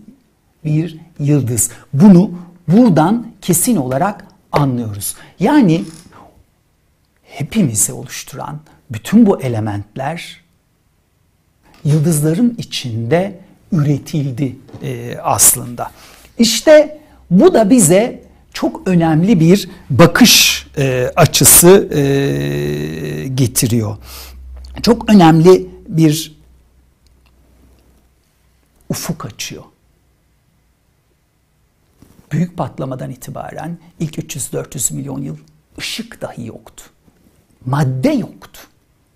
bir 0.64 0.98
yıldız. 1.18 1.70
Bunu 1.92 2.30
buradan 2.68 3.26
kesin 3.40 3.76
olarak 3.76 4.24
anlıyoruz. 4.52 5.16
Yani 5.40 5.84
hepimizi 7.22 7.92
oluşturan 7.92 8.60
bütün 8.90 9.26
bu 9.26 9.40
elementler 9.42 10.40
yıldızların 11.84 12.54
içinde 12.58 13.40
üretildi 13.72 14.56
e, 14.82 15.16
aslında. 15.22 15.90
İşte 16.38 17.00
bu 17.30 17.54
da 17.54 17.70
bize 17.70 18.22
çok 18.52 18.88
önemli 18.88 19.40
bir 19.40 19.68
bakış 19.90 20.66
e, 20.78 21.10
açısı 21.16 21.88
e, 21.94 23.28
getiriyor. 23.28 23.96
Çok 24.82 25.10
önemli 25.10 25.66
bir 25.88 26.40
ufuk 28.88 29.24
açıyor. 29.24 29.62
Büyük 32.32 32.56
patlamadan 32.56 33.10
itibaren 33.10 33.78
ilk 34.00 34.18
300-400 34.18 34.94
milyon 34.94 35.22
yıl 35.22 35.36
ışık 35.78 36.20
dahi 36.20 36.46
yoktu. 36.46 36.84
Madde 37.66 38.10
yoktu. 38.10 38.60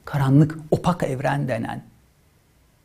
Karanlık, 0.05 0.59
opak 0.71 1.03
evren 1.03 1.49
denen 1.49 1.85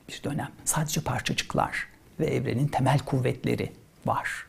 bir 0.10 0.22
dönem. 0.24 0.50
Sadece 0.66 1.02
parçacıklar 1.02 1.88
ve 2.20 2.26
evrenin 2.26 2.68
temel 2.68 3.00
kuvvetleri 3.00 3.72
var. 4.06 4.46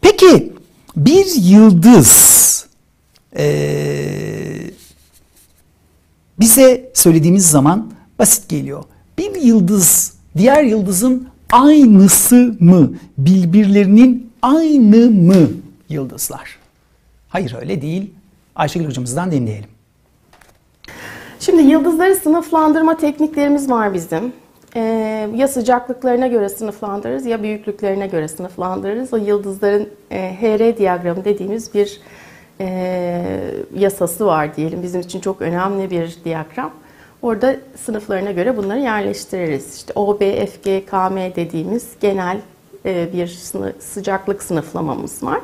Peki 0.00 0.52
bir 0.96 1.26
yıldız 1.34 2.46
ee, 3.36 4.70
bize 6.40 6.90
söylediğimiz 6.94 7.50
zaman 7.50 7.92
basit 8.18 8.48
geliyor. 8.48 8.84
Bir 9.18 9.34
yıldız 9.34 10.14
diğer 10.36 10.62
yıldızın 10.62 11.28
aynısı 11.52 12.56
mı? 12.60 12.92
Birbirlerinin 13.18 14.32
aynı 14.42 15.10
mı 15.10 15.48
yıldızlar? 15.88 16.58
Hayır 17.28 17.56
öyle 17.60 17.82
değil. 17.82 18.10
Ayşegül 18.56 18.86
hocamızdan 18.86 19.30
dinleyelim. 19.30 19.70
Şimdi 21.40 21.62
yıldızları 21.62 22.14
sınıflandırma 22.14 22.96
tekniklerimiz 22.96 23.70
var 23.70 23.94
bizim. 23.94 24.32
Ee, 24.76 25.28
ya 25.34 25.48
sıcaklıklarına 25.48 26.26
göre 26.26 26.48
sınıflandırırız 26.48 27.26
ya 27.26 27.42
büyüklüklerine 27.42 28.06
göre 28.06 28.28
sınıflandırırız. 28.28 29.12
O 29.12 29.16
yıldızların 29.16 29.88
e, 30.10 30.36
HR 30.40 30.76
diyagramı 30.76 31.24
dediğimiz 31.24 31.74
bir 31.74 32.00
e, 32.60 32.66
yasası 33.74 34.26
var 34.26 34.56
diyelim. 34.56 34.82
Bizim 34.82 35.00
için 35.00 35.20
çok 35.20 35.42
önemli 35.42 35.90
bir 35.90 36.16
diyagram. 36.24 36.70
Orada 37.22 37.56
sınıflarına 37.84 38.30
göre 38.30 38.56
bunları 38.56 38.78
yerleştiririz. 38.78 39.76
İşte 39.76 39.92
O, 39.94 40.20
B, 40.20 40.46
F, 40.46 40.52
G, 40.62 40.86
K, 40.86 41.08
M 41.08 41.36
dediğimiz 41.36 41.88
genel 42.00 42.38
e, 42.84 43.12
bir 43.12 43.26
sıcaklık 43.78 44.42
sınıflamamız 44.42 45.22
var. 45.22 45.40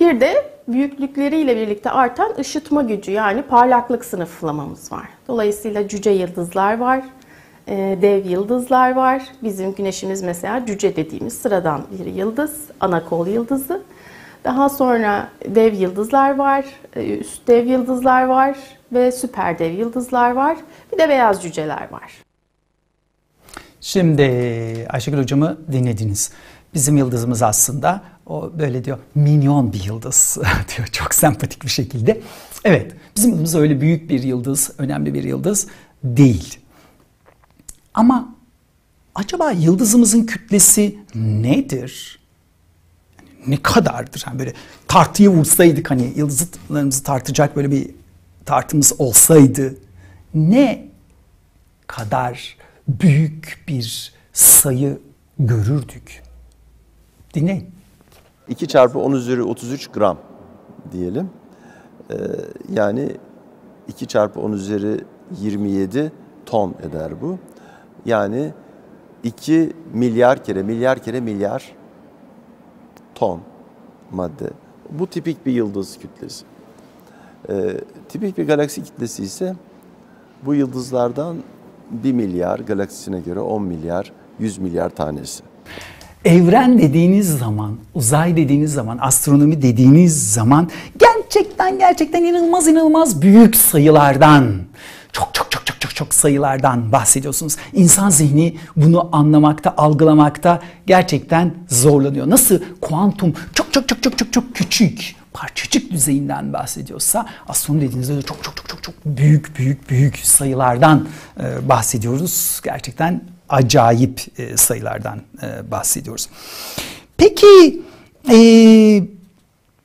Bir 0.00 0.20
de 0.20 0.50
büyüklükleriyle 0.68 1.56
birlikte 1.56 1.90
artan 1.90 2.32
ışıtma 2.38 2.82
gücü 2.82 3.12
yani 3.12 3.42
parlaklık 3.42 4.04
sınıflamamız 4.04 4.92
var. 4.92 5.08
Dolayısıyla 5.28 5.88
cüce 5.88 6.10
yıldızlar 6.10 6.78
var, 6.78 7.02
e, 7.66 7.98
dev 8.02 8.26
yıldızlar 8.26 8.94
var. 8.94 9.22
Bizim 9.42 9.74
güneşimiz 9.74 10.22
mesela 10.22 10.66
cüce 10.66 10.96
dediğimiz 10.96 11.32
sıradan 11.32 11.82
bir 11.98 12.06
yıldız, 12.06 12.60
ana 12.80 13.04
kol 13.04 13.26
yıldızı. 13.26 13.82
Daha 14.48 14.68
sonra 14.68 15.30
dev 15.54 15.74
yıldızlar 15.74 16.36
var, 16.36 16.64
e, 16.96 17.18
üst 17.18 17.48
dev 17.48 17.66
yıldızlar 17.66 18.24
var 18.24 18.56
ve 18.92 19.12
süper 19.12 19.58
dev 19.58 19.72
yıldızlar 19.72 20.30
var. 20.30 20.56
Bir 20.92 20.98
de 20.98 21.08
beyaz 21.08 21.42
cüceler 21.42 21.88
var. 21.92 22.12
Şimdi 23.80 24.22
Ayşegül 24.90 25.18
hocamı 25.18 25.58
dinlediniz. 25.72 26.32
Bizim 26.74 26.96
yıldızımız 26.96 27.42
aslında 27.42 28.02
o 28.26 28.52
böyle 28.58 28.84
diyor 28.84 28.98
minyon 29.14 29.72
bir 29.72 29.84
yıldız 29.84 30.38
diyor 30.76 30.88
çok 30.88 31.14
sempatik 31.14 31.62
bir 31.62 31.70
şekilde. 31.70 32.20
Evet 32.64 32.92
bizim 33.16 33.30
yıldızımız 33.30 33.62
öyle 33.62 33.80
büyük 33.80 34.10
bir 34.10 34.22
yıldız, 34.22 34.70
önemli 34.78 35.14
bir 35.14 35.24
yıldız 35.24 35.66
değil. 36.04 36.58
Ama 37.94 38.34
acaba 39.14 39.50
yıldızımızın 39.50 40.26
kütlesi 40.26 40.98
nedir? 41.14 42.17
Ne 43.46 43.62
kadardır? 43.62 44.24
Yani 44.26 44.38
böyle 44.38 44.52
tartıya 44.88 45.30
vursaydık 45.30 45.90
hani 45.90 46.12
yıldızlarımızı 46.16 47.02
tartacak 47.02 47.56
böyle 47.56 47.70
bir 47.70 47.90
tartımız 48.44 48.92
olsaydı 48.98 49.74
ne 50.34 50.88
kadar 51.86 52.56
büyük 52.88 53.64
bir 53.68 54.12
sayı 54.32 54.98
görürdük? 55.38 56.22
Dinleyin. 57.34 57.70
2 58.48 58.66
çarpı 58.68 58.98
10 58.98 59.12
üzeri 59.12 59.42
33 59.42 59.88
gram 59.88 60.18
diyelim. 60.92 61.30
Ee, 62.10 62.14
yani 62.72 63.16
2 63.88 64.06
çarpı 64.06 64.40
10 64.40 64.52
üzeri 64.52 65.04
27 65.40 66.12
ton 66.46 66.74
eder 66.82 67.20
bu. 67.20 67.38
Yani 68.06 68.52
2 69.22 69.72
milyar 69.92 70.44
kere, 70.44 70.62
milyar 70.62 70.98
kere 71.02 71.20
milyar 71.20 71.72
ton 73.18 73.40
madde. 74.12 74.50
Bu 74.90 75.06
tipik 75.06 75.46
bir 75.46 75.52
yıldız 75.52 75.98
kütlesi. 75.98 76.44
Ee, 77.48 77.54
tipik 78.08 78.38
bir 78.38 78.46
galaksi 78.46 78.82
kitlesi 78.82 79.22
ise 79.22 79.54
bu 80.42 80.54
yıldızlardan 80.54 81.36
1 81.90 82.12
milyar 82.12 82.58
galaksisine 82.58 83.20
göre 83.20 83.40
10 83.40 83.62
milyar, 83.62 84.12
100 84.38 84.58
milyar 84.58 84.90
tanesi. 84.90 85.42
Evren 86.24 86.78
dediğiniz 86.78 87.38
zaman, 87.38 87.76
uzay 87.94 88.36
dediğiniz 88.36 88.72
zaman, 88.72 88.98
astronomi 89.00 89.62
dediğiniz 89.62 90.32
zaman 90.32 90.68
gerçekten 90.98 91.78
gerçekten 91.78 92.24
inanılmaz 92.24 92.68
inanılmaz 92.68 93.22
büyük 93.22 93.56
sayılardan, 93.56 94.54
çok 95.12 95.34
çok 95.34 95.47
çok 95.98 96.14
sayılardan 96.14 96.92
bahsediyorsunuz. 96.92 97.56
İnsan 97.72 98.10
zihni 98.10 98.56
bunu 98.76 99.08
anlamakta, 99.12 99.74
algılamakta 99.76 100.60
gerçekten 100.86 101.54
zorlanıyor. 101.68 102.30
Nasıl 102.30 102.60
kuantum 102.80 103.34
çok 103.54 103.72
çok 103.72 103.88
çok 103.88 104.02
çok 104.02 104.18
çok 104.18 104.32
çok 104.32 104.54
küçük 104.54 105.16
parçacık 105.32 105.90
düzeyinden 105.90 106.52
bahsediyorsa 106.52 107.26
astronomi 107.48 107.84
dediğinizde 107.86 108.16
de 108.16 108.22
çok 108.22 108.44
çok 108.44 108.56
çok 108.56 108.68
çok 108.68 108.82
çok 108.82 108.94
büyük 109.04 109.58
büyük 109.58 109.90
büyük 109.90 110.18
sayılardan 110.18 111.08
bahsediyoruz. 111.68 112.60
Gerçekten 112.64 113.20
acayip 113.48 114.20
e, 114.38 114.56
sayılardan 114.56 115.20
e, 115.42 115.70
bahsediyoruz. 115.70 116.28
Peki 117.16 117.82
e, 118.30 118.38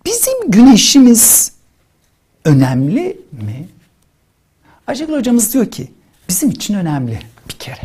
bizim 0.06 0.52
güneşimiz 0.52 1.52
önemli 2.46 3.18
mi? 3.32 3.68
Ayşegül 4.88 5.14
hocamız 5.14 5.54
diyor 5.54 5.66
ki 5.66 5.92
bizim 6.34 6.50
için 6.50 6.74
önemli 6.74 7.20
bir 7.50 7.54
kere 7.54 7.82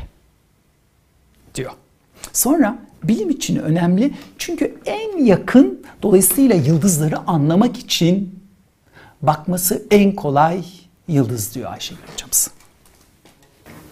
diyor. 1.54 1.72
Sonra 2.32 2.78
bilim 3.04 3.30
için 3.30 3.56
önemli 3.56 4.14
çünkü 4.38 4.74
en 4.86 5.24
yakın 5.24 5.86
dolayısıyla 6.02 6.56
yıldızları 6.56 7.18
anlamak 7.18 7.78
için 7.78 8.40
bakması 9.22 9.82
en 9.90 10.12
kolay 10.12 10.64
yıldız 11.08 11.54
diyor 11.54 11.72
Ayşegül 11.72 12.02
hocamız. 12.12 12.50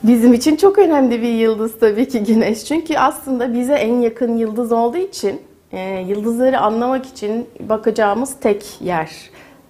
Bizim 0.03 0.35
için 0.35 0.57
çok 0.57 0.79
önemli 0.79 1.23
bir 1.23 1.33
yıldız 1.33 1.73
tabii 1.81 2.09
ki 2.09 2.25
Güneş. 2.25 2.65
Çünkü 2.65 2.99
aslında 2.99 3.55
bize 3.55 3.75
en 3.75 4.01
yakın 4.01 4.37
yıldız 4.37 4.73
olduğu 4.73 4.99
için 4.99 5.43
e, 5.73 6.05
yıldızları 6.09 6.61
anlamak 6.61 7.07
için 7.07 7.47
bakacağımız 7.61 8.35
tek 8.41 8.81
yer. 8.81 9.11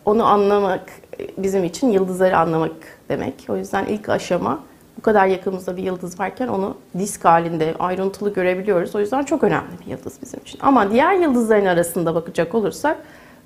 Onu 0.04 0.24
anlamak 0.24 0.90
bizim 1.38 1.64
için 1.64 1.90
yıldızları 1.90 2.38
anlamak 2.38 2.76
demek. 3.08 3.34
O 3.48 3.56
yüzden 3.56 3.86
ilk 3.86 4.08
aşama 4.08 4.65
bu 4.98 5.02
kadar 5.02 5.26
yakınımızda 5.26 5.76
bir 5.76 5.82
yıldız 5.82 6.20
varken 6.20 6.48
onu 6.48 6.76
disk 6.98 7.24
halinde 7.24 7.74
ayrıntılı 7.78 8.34
görebiliyoruz. 8.34 8.94
O 8.94 9.00
yüzden 9.00 9.22
çok 9.22 9.44
önemli 9.44 9.72
bir 9.84 9.90
yıldız 9.90 10.18
bizim 10.22 10.40
için. 10.40 10.58
Ama 10.62 10.90
diğer 10.90 11.14
yıldızların 11.14 11.66
arasında 11.66 12.14
bakacak 12.14 12.54
olursak 12.54 12.96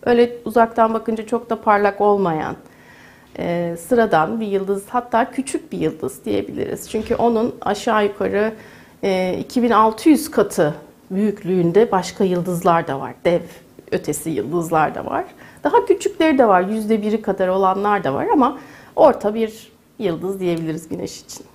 öyle 0.03 0.33
uzaktan 0.45 0.95
bakınca 0.95 1.27
çok 1.27 1.51
da 1.51 1.61
parlak 1.61 2.01
olmayan, 2.01 2.57
e, 3.39 3.77
sıradan 3.89 4.41
bir 4.41 4.47
yıldız 4.47 4.85
hatta 4.89 5.31
küçük 5.31 5.73
bir 5.73 5.79
yıldız 5.79 6.25
diyebiliriz. 6.25 6.91
Çünkü 6.91 7.15
onun 7.15 7.55
aşağı 7.61 8.05
yukarı 8.05 8.53
e, 9.03 9.39
2600 9.39 10.31
katı 10.31 10.75
büyüklüğünde 11.11 11.93
başka 11.93 12.25
yıldızlar 12.25 12.89
da 12.89 13.01
var. 13.01 13.15
Dev 13.25 13.41
ötesi 13.93 14.31
yıldızlar 14.31 14.95
da 14.95 15.07
var. 15.07 15.25
Daha 15.65 15.85
küçükleri 15.87 16.39
de 16.39 16.49
var. 16.49 16.61
Yüzde 16.61 17.03
biri 17.03 17.23
kadar 17.23 17.49
olanlar 17.49 18.05
da 18.05 18.15
var 18.15 18.27
ama 18.33 18.59
orta 18.97 19.35
bir 19.35 19.70
yıldız 20.01 20.41
diyebiliriz 20.41 20.89
Güneş 20.89 21.21
için. 21.21 21.47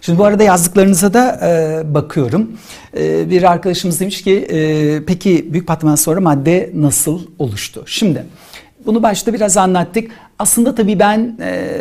Şimdi 0.00 0.18
bu 0.18 0.24
arada 0.24 0.42
yazdıklarınıza 0.42 1.14
da 1.14 1.40
e, 1.42 1.94
bakıyorum. 1.94 2.52
E, 2.96 3.30
bir 3.30 3.42
arkadaşımız 3.42 4.00
demiş 4.00 4.22
ki 4.22 4.36
e, 4.36 5.04
peki 5.04 5.52
büyük 5.52 5.66
patlamadan 5.66 5.96
sonra 5.96 6.20
madde 6.20 6.70
nasıl 6.74 7.20
oluştu? 7.38 7.82
Şimdi 7.86 8.26
bunu 8.86 9.02
başta 9.02 9.34
biraz 9.34 9.56
anlattık. 9.56 10.10
Aslında 10.38 10.74
tabii 10.74 10.98
ben 10.98 11.38
e, 11.40 11.80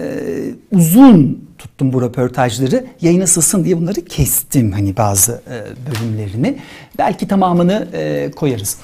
uzun 0.71 1.47
tuttum 1.57 1.93
bu 1.93 2.01
röportajları. 2.01 2.85
Yayına 3.01 3.27
sızsın 3.27 3.63
diye 3.63 3.77
bunları 3.77 4.05
kestim 4.05 4.71
hani 4.71 4.97
bazı 4.97 5.41
e, 5.49 5.63
bölümlerini. 5.91 6.59
Belki 6.97 7.27
tamamını 7.27 7.87
e, 7.93 8.31
koyarız. 8.31 8.77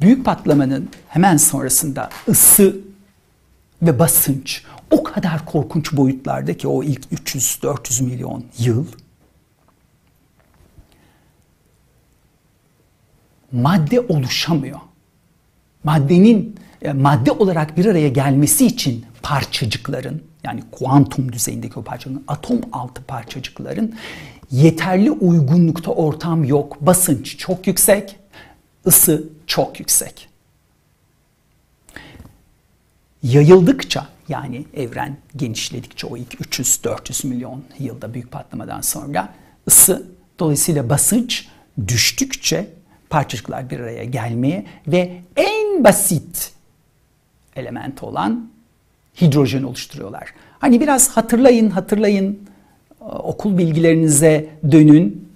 Büyük 0.00 0.24
patlamanın 0.24 0.88
hemen 1.08 1.36
sonrasında 1.36 2.08
ısı 2.28 2.76
ve 3.82 3.98
basınç 3.98 4.62
o 4.90 5.02
kadar 5.02 5.46
korkunç 5.46 5.92
boyutlarda 5.92 6.56
ki 6.56 6.68
o 6.68 6.82
ilk 6.82 7.04
300-400 7.04 8.02
milyon 8.04 8.44
yıl 8.58 8.86
madde 13.52 14.00
oluşamıyor. 14.00 14.80
Maddenin 15.84 16.56
yani 16.82 17.02
madde 17.02 17.32
olarak 17.32 17.76
bir 17.76 17.86
araya 17.86 18.08
gelmesi 18.08 18.66
için 18.66 19.06
parçacıkların 19.22 20.22
yani 20.44 20.62
kuantum 20.70 21.32
düzeyindeki 21.32 21.78
o 21.78 21.82
parçacıkların 21.82 22.24
atom 22.28 22.60
altı 22.72 23.02
parçacıkların 23.02 23.94
yeterli 24.50 25.10
uygunlukta 25.10 25.90
ortam 25.90 26.44
yok. 26.44 26.76
Basınç 26.80 27.38
çok 27.38 27.66
yüksek, 27.66 28.16
ısı 28.86 29.28
çok 29.46 29.80
yüksek. 29.80 30.28
Yayıldıkça 33.22 34.06
yani 34.28 34.64
evren 34.74 35.16
genişledikçe 35.36 36.06
o 36.06 36.16
ilk 36.16 36.34
300-400 36.34 37.26
milyon 37.26 37.64
yılda 37.78 38.14
büyük 38.14 38.30
patlamadan 38.30 38.80
sonra 38.80 39.34
ısı 39.68 40.06
dolayısıyla 40.38 40.90
basınç 40.90 41.48
düştükçe 41.88 42.70
parçacıklar 43.10 43.70
bir 43.70 43.80
araya 43.80 44.04
gelmeye 44.04 44.66
ve 44.86 45.20
en 45.36 45.84
basit 45.84 46.52
element 47.56 48.02
olan 48.02 48.50
hidrojen 49.20 49.62
oluşturuyorlar. 49.62 50.34
Hani 50.58 50.80
biraz 50.80 51.08
hatırlayın, 51.08 51.70
hatırlayın 51.70 52.40
okul 53.00 53.58
bilgilerinize 53.58 54.48
dönün. 54.70 55.28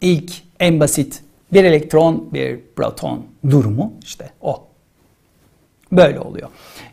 İlk 0.00 0.32
en 0.60 0.80
basit 0.80 1.22
bir 1.52 1.64
elektron, 1.64 2.28
bir 2.32 2.60
proton 2.76 3.26
durumu 3.50 3.92
işte 4.02 4.30
o. 4.40 4.66
Böyle 5.92 6.20
oluyor. 6.20 6.48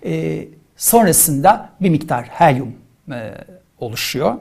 Ee, 0.05 0.47
sonrasında 0.80 1.69
bir 1.82 1.89
miktar 1.89 2.25
helyum 2.25 2.73
e, 3.11 3.34
oluşuyor. 3.80 4.36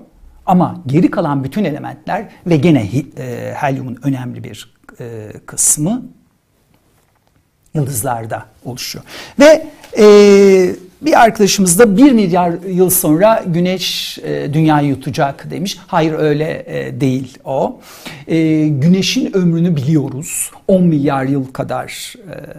Ama 0.46 0.82
geri 0.86 1.10
kalan 1.10 1.44
bütün 1.44 1.64
elementler 1.64 2.28
ve 2.46 2.56
gene 2.56 2.88
e, 3.18 3.54
helyumun 3.56 3.98
önemli 4.02 4.44
bir 4.44 4.74
e, 5.00 5.32
kısmı 5.46 6.02
yıldızlarda 7.74 8.44
oluşuyor. 8.64 9.04
Ve 9.38 9.66
e, 9.98 10.04
bir 11.02 11.20
arkadaşımız 11.20 11.78
da 11.78 11.96
1 11.96 12.12
milyar 12.12 12.52
yıl 12.68 12.90
sonra 12.90 13.44
güneş 13.46 14.18
e, 14.18 14.54
dünyayı 14.54 14.88
yutacak 14.88 15.50
demiş. 15.50 15.78
Hayır 15.86 16.12
öyle 16.12 16.64
e, 16.66 17.00
değil 17.00 17.38
o. 17.44 17.80
E, 18.26 18.68
güneşin 18.68 19.36
ömrünü 19.36 19.76
biliyoruz. 19.76 20.50
10 20.68 20.84
milyar 20.84 21.24
yıl 21.24 21.52
kadar 21.52 22.14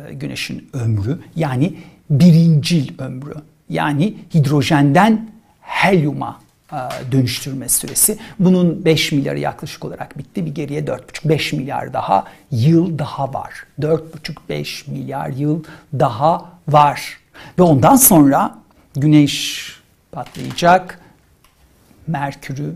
e, 0.10 0.14
güneşin 0.14 0.70
ömrü. 0.74 1.20
Yani 1.36 1.74
birincil 2.10 3.00
ömrü. 3.00 3.34
Yani 3.70 4.18
hidrojenden 4.34 5.30
helyuma 5.62 6.40
e, 6.72 6.78
dönüştürme 7.12 7.70
süresi. 7.70 8.18
Bunun 8.40 8.86
5 8.86 9.12
milyarı 9.12 9.40
yaklaşık 9.40 9.86
olarak 9.86 10.18
bitti. 10.18 10.46
Bir 10.46 10.56
geriye 10.56 10.82
4,5-5 10.82 11.56
milyar 11.56 11.94
daha 11.94 12.26
yıl 12.52 13.00
daha 13.00 13.34
var. 13.34 13.54
4,5-5 13.80 14.92
milyar 14.92 15.30
yıl 15.30 15.64
daha 16.00 16.52
var. 16.68 17.20
Ve 17.60 17.64
ondan 17.64 17.96
sonra 17.96 18.56
güneş 18.96 19.66
patlayacak. 20.12 21.00
Merkür'ü, 22.08 22.76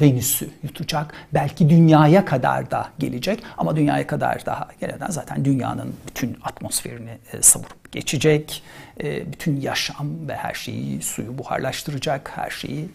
Venüs'ü 0.00 0.48
yutacak. 0.62 1.14
Belki 1.34 1.68
dünyaya 1.68 2.24
kadar 2.24 2.70
da 2.70 2.88
gelecek 2.98 3.42
ama 3.58 3.76
dünyaya 3.76 4.06
kadar 4.06 4.46
daha 4.46 4.68
geleden 4.80 5.10
zaten 5.10 5.44
dünyanın 5.44 5.94
bütün 6.08 6.36
atmosferini 6.42 7.18
e, 7.32 7.42
savurup 7.42 7.92
geçecek. 7.92 8.62
E, 9.02 9.32
bütün 9.32 9.60
yaşam 9.60 10.28
ve 10.28 10.36
her 10.36 10.54
şeyi 10.54 11.02
suyu 11.02 11.38
buharlaştıracak, 11.38 12.32
her 12.34 12.50
şeyi 12.50 12.88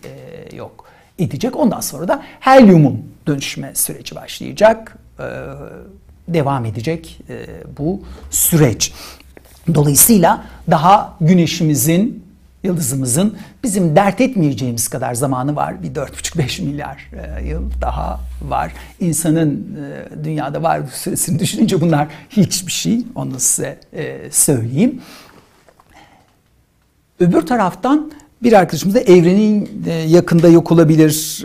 yok 0.55 0.85
edecek. 1.19 1.55
Ondan 1.55 1.79
sonra 1.79 2.07
da 2.07 2.23
helyumun 2.39 3.11
dönüşme 3.27 3.75
süreci 3.75 4.15
başlayacak. 4.15 4.97
Devam 6.27 6.65
edecek 6.65 7.19
bu 7.77 8.01
süreç. 8.31 8.93
Dolayısıyla 9.73 10.45
daha 10.71 11.17
güneşimizin 11.21 12.26
yıldızımızın 12.67 13.37
bizim 13.63 13.95
dert 13.95 14.21
etmeyeceğimiz 14.21 14.87
kadar 14.87 15.13
zamanı 15.13 15.55
var. 15.55 15.83
Bir 15.83 15.93
4,5-5 15.93 16.61
milyar 16.61 17.09
e, 17.13 17.47
yıl 17.47 17.71
daha 17.81 18.19
var. 18.41 18.71
İnsanın 18.99 19.77
e, 19.77 20.23
dünyada 20.23 20.63
var 20.63 20.81
süresini 20.93 21.39
düşününce 21.39 21.81
bunlar 21.81 22.07
hiçbir 22.29 22.71
şey. 22.71 23.05
Onu 23.15 23.39
size 23.39 23.79
e, 23.93 24.31
söyleyeyim. 24.31 25.01
Öbür 27.19 27.41
taraftan 27.41 28.11
bir 28.43 28.53
arkadaşımız 28.53 28.95
da 28.95 28.99
evrenin 28.99 29.83
yakında 30.07 30.47
yok 30.47 30.71
olabilir 30.71 31.43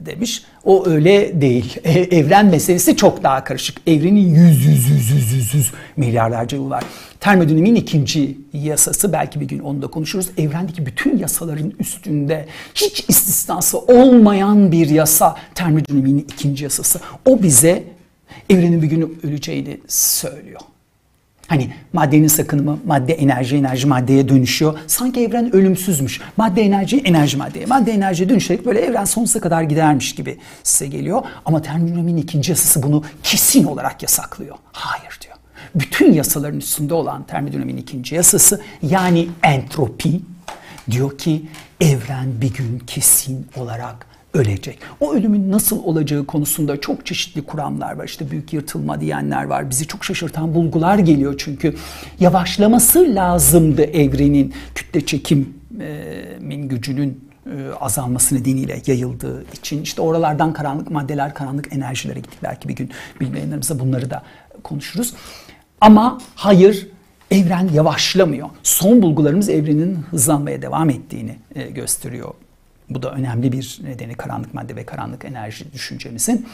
demiş. 0.00 0.42
O 0.64 0.86
öyle 0.86 1.40
değil. 1.40 1.76
Evren 1.84 2.46
meselesi 2.46 2.96
çok 2.96 3.22
daha 3.22 3.44
karışık. 3.44 3.78
Evrenin 3.86 4.34
yüz 4.34 4.66
yüz 4.66 4.88
yüz 4.88 5.10
yüz 5.10 5.32
yüz, 5.32 5.54
yüz 5.54 5.72
milyarlarca 5.96 6.58
yıl 6.58 6.70
var. 6.70 6.84
Termodinamiğin 7.20 7.74
ikinci 7.74 8.38
yasası 8.52 9.12
belki 9.12 9.40
bir 9.40 9.48
gün 9.48 9.58
onu 9.58 9.82
da 9.82 9.86
konuşuruz. 9.86 10.30
Evrendeki 10.38 10.86
bütün 10.86 11.18
yasaların 11.18 11.72
üstünde 11.80 12.46
hiç 12.74 13.04
istisnası 13.08 13.78
olmayan 13.78 14.72
bir 14.72 14.88
yasa 14.88 15.36
termodinamiğin 15.54 16.18
ikinci 16.18 16.64
yasası. 16.64 17.00
O 17.26 17.42
bize 17.42 17.84
evrenin 18.50 18.82
bir 18.82 18.86
gün 18.86 19.18
öleceğini 19.22 19.80
söylüyor. 19.88 20.60
Hani 21.48 21.70
maddenin 21.92 22.28
sakınımı, 22.28 22.78
madde 22.86 23.12
enerji, 23.12 23.56
enerji 23.56 23.86
maddeye 23.86 24.28
dönüşüyor. 24.28 24.78
Sanki 24.86 25.20
evren 25.20 25.56
ölümsüzmüş. 25.56 26.20
Madde 26.36 26.62
enerji, 26.62 26.98
enerji 26.98 27.36
maddeye. 27.36 27.66
Madde 27.66 27.92
enerjiye 27.92 28.28
dönüşerek 28.28 28.66
böyle 28.66 28.80
evren 28.80 29.04
sonsuza 29.04 29.40
kadar 29.40 29.62
gidermiş 29.62 30.14
gibi 30.14 30.38
size 30.62 30.86
geliyor. 30.86 31.22
Ama 31.44 31.62
termodinamiğin 31.62 32.16
ikinci 32.16 32.50
yasası 32.50 32.82
bunu 32.82 33.04
kesin 33.22 33.64
olarak 33.64 34.02
yasaklıyor. 34.02 34.56
Hayır 34.72 35.18
diyor 35.20 35.38
bütün 35.74 36.12
yasaların 36.12 36.58
üstünde 36.58 36.94
olan 36.94 37.22
termodinamiğin 37.22 37.78
ikinci 37.78 38.14
yasası 38.14 38.60
yani 38.82 39.28
entropi 39.42 40.20
diyor 40.90 41.18
ki 41.18 41.42
evren 41.80 42.40
bir 42.40 42.54
gün 42.54 42.78
kesin 42.78 43.46
olarak 43.56 44.07
ölecek. 44.34 44.78
O 45.00 45.14
ölümün 45.14 45.50
nasıl 45.50 45.84
olacağı 45.84 46.26
konusunda 46.26 46.80
çok 46.80 47.06
çeşitli 47.06 47.42
kuramlar 47.42 47.96
var. 47.96 48.04
İşte 48.04 48.30
büyük 48.30 48.52
yırtılma 48.52 49.00
diyenler 49.00 49.44
var. 49.44 49.70
Bizi 49.70 49.86
çok 49.86 50.04
şaşırtan 50.04 50.54
bulgular 50.54 50.98
geliyor 50.98 51.34
çünkü 51.38 51.74
yavaşlaması 52.20 53.14
lazımdı 53.14 53.82
evrenin 53.82 54.54
kütle 54.74 55.06
çekimin 55.06 56.68
gücünün 56.68 57.28
azalması 57.80 58.34
nedeniyle 58.34 58.82
yayıldığı 58.86 59.44
için 59.52 59.82
işte 59.82 60.02
oralardan 60.02 60.52
karanlık 60.52 60.90
maddeler, 60.90 61.34
karanlık 61.34 61.72
enerjilere 61.72 62.20
gittik. 62.20 62.38
Belki 62.42 62.68
bir 62.68 62.76
gün 62.76 62.90
bilmeyenlerimize 63.20 63.78
bunları 63.78 64.10
da 64.10 64.22
konuşuruz. 64.62 65.14
Ama 65.80 66.18
hayır 66.34 66.88
evren 67.30 67.68
yavaşlamıyor. 67.68 68.48
Son 68.62 69.02
bulgularımız 69.02 69.48
evrenin 69.48 69.94
hızlanmaya 69.94 70.62
devam 70.62 70.90
ettiğini 70.90 71.36
gösteriyor. 71.74 72.34
Bu 72.90 73.02
da 73.02 73.12
önemli 73.12 73.52
bir 73.52 73.80
nedeni 73.84 74.14
karanlık 74.14 74.54
madde 74.54 74.76
ve 74.76 74.86
karanlık 74.86 75.24
enerji 75.24 75.72
düşüncemizin. 75.72 76.46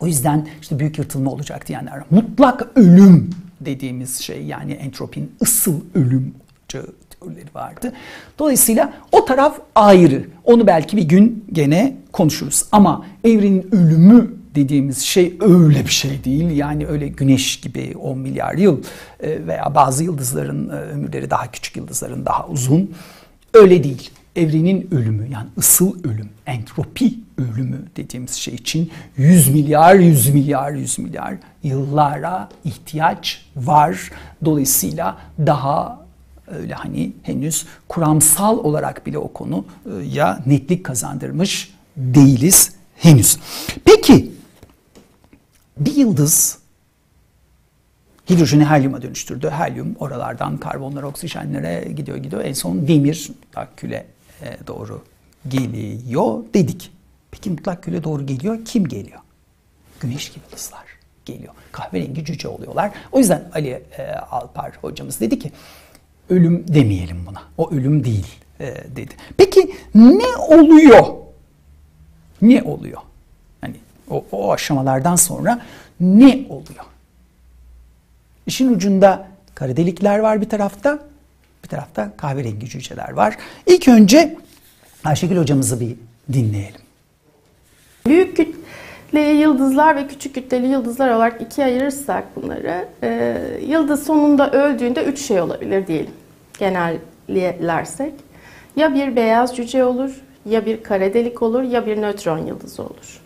O 0.00 0.06
yüzden 0.06 0.48
işte 0.60 0.78
büyük 0.78 0.98
yırtılma 0.98 1.30
olacak 1.30 1.68
diyenler 1.68 2.02
mutlak 2.10 2.66
ölüm 2.76 3.30
dediğimiz 3.60 4.20
şey 4.20 4.44
yani 4.44 4.72
entropinin 4.72 5.32
ısıl 5.42 5.80
ölüm 5.94 6.34
teorileri 6.68 7.54
vardı. 7.54 7.92
Dolayısıyla 8.38 8.92
o 9.12 9.24
taraf 9.24 9.60
ayrı. 9.74 10.24
Onu 10.44 10.66
belki 10.66 10.96
bir 10.96 11.02
gün 11.02 11.44
gene 11.52 11.96
konuşuruz. 12.12 12.64
Ama 12.72 13.06
evrenin 13.24 13.68
ölümü 13.72 14.38
dediğimiz 14.54 14.98
şey 14.98 15.36
öyle 15.40 15.84
bir 15.84 15.90
şey 15.90 16.24
değil. 16.24 16.50
Yani 16.50 16.86
öyle 16.86 17.08
güneş 17.08 17.60
gibi 17.60 17.94
10 18.00 18.18
milyar 18.18 18.54
yıl 18.54 18.82
e, 19.20 19.46
veya 19.46 19.74
bazı 19.74 20.04
yıldızların 20.04 20.68
e, 20.68 20.72
ömürleri 20.72 21.30
daha 21.30 21.50
küçük 21.50 21.76
yıldızların 21.76 22.26
daha 22.26 22.46
uzun. 22.46 22.94
Öyle 23.54 23.84
değil. 23.84 24.10
Evrenin 24.38 24.88
ölümü 24.90 25.28
yani 25.28 25.46
ısıl 25.58 26.04
ölüm, 26.04 26.28
entropi 26.46 27.14
ölümü 27.38 27.82
dediğimiz 27.96 28.32
şey 28.32 28.54
için 28.54 28.90
100 29.16 29.48
milyar, 29.48 29.94
100 29.94 30.34
milyar, 30.34 30.72
100 30.72 30.98
milyar 30.98 31.34
yıllara 31.62 32.48
ihtiyaç 32.64 33.46
var. 33.56 34.10
Dolayısıyla 34.44 35.18
daha 35.46 36.06
öyle 36.46 36.74
hani 36.74 37.12
henüz 37.22 37.66
kuramsal 37.88 38.58
olarak 38.58 39.06
bile 39.06 39.18
o 39.18 39.32
konuya 39.32 40.42
netlik 40.46 40.84
kazandırmış 40.84 41.74
değiliz 41.96 42.72
henüz. 42.96 43.38
Peki 43.84 44.30
bir 45.78 45.96
yıldız 45.96 46.58
hidrojeni 48.30 48.64
helyuma 48.64 49.02
dönüştürdü. 49.02 49.50
Helyum 49.50 49.96
oralardan 49.98 50.56
karbonlara, 50.56 51.06
oksijenlere 51.06 51.92
gidiyor 51.92 52.18
gidiyor. 52.18 52.44
En 52.44 52.52
son 52.52 52.88
demir 52.88 53.30
küle 53.76 54.06
doğru 54.66 55.02
geliyor 55.48 56.44
dedik. 56.54 56.92
Peki 57.30 57.50
mutlak 57.50 57.82
küle 57.82 58.04
doğru 58.04 58.26
geliyor. 58.26 58.64
Kim 58.64 58.88
geliyor? 58.88 59.20
Güneş 60.00 60.28
gibi 60.28 60.44
yıldızlar 60.44 60.84
geliyor. 61.24 61.54
Kahverengi 61.72 62.24
cüce 62.24 62.48
oluyorlar. 62.48 62.90
O 63.12 63.18
yüzden 63.18 63.50
Ali 63.54 63.82
e, 63.98 64.12
Alpar 64.12 64.72
hocamız 64.80 65.20
dedi 65.20 65.38
ki 65.38 65.52
ölüm 66.30 66.64
demeyelim 66.68 67.26
buna. 67.26 67.42
O 67.58 67.70
ölüm 67.70 68.04
değil 68.04 68.26
e, 68.60 68.74
dedi. 68.96 69.14
Peki 69.36 69.74
ne 69.94 70.36
oluyor? 70.36 71.06
Ne 72.42 72.62
oluyor? 72.62 73.00
Hani 73.60 73.76
o, 74.10 74.24
o 74.32 74.52
aşamalardan 74.52 75.16
sonra 75.16 75.60
ne 76.00 76.46
oluyor? 76.48 76.84
İşin 78.46 78.74
ucunda 78.74 79.28
kara 79.54 79.76
delikler 79.76 80.18
var 80.18 80.40
bir 80.40 80.48
tarafta, 80.48 80.98
bir 81.64 81.68
tarafta 81.68 82.16
kahverengi 82.16 82.68
cüceler 82.68 83.12
var. 83.12 83.36
İlk 83.66 83.88
önce 83.88 84.36
Ayşegül 85.04 85.36
hocamızı 85.36 85.80
bir 85.80 85.96
dinleyelim. 86.32 86.80
Büyük 88.06 88.36
kütleli 88.36 89.36
yıldızlar 89.36 89.96
ve 89.96 90.06
küçük 90.06 90.34
kütleli 90.34 90.66
yıldızlar 90.66 91.10
olarak 91.10 91.42
ikiye 91.42 91.66
ayırırsak 91.66 92.36
bunları, 92.36 92.88
e, 93.02 93.36
yıldız 93.66 94.06
sonunda 94.06 94.50
öldüğünde 94.50 95.04
üç 95.04 95.20
şey 95.20 95.40
olabilir 95.40 95.86
diyelim. 95.86 96.10
Genellersek. 96.58 98.14
Ya 98.76 98.94
bir 98.94 99.16
beyaz 99.16 99.56
cüce 99.56 99.84
olur, 99.84 100.10
ya 100.46 100.66
bir 100.66 100.82
kara 100.82 101.14
delik 101.14 101.42
olur, 101.42 101.62
ya 101.62 101.86
bir 101.86 102.02
nötron 102.02 102.38
yıldızı 102.38 102.82
olur. 102.82 103.20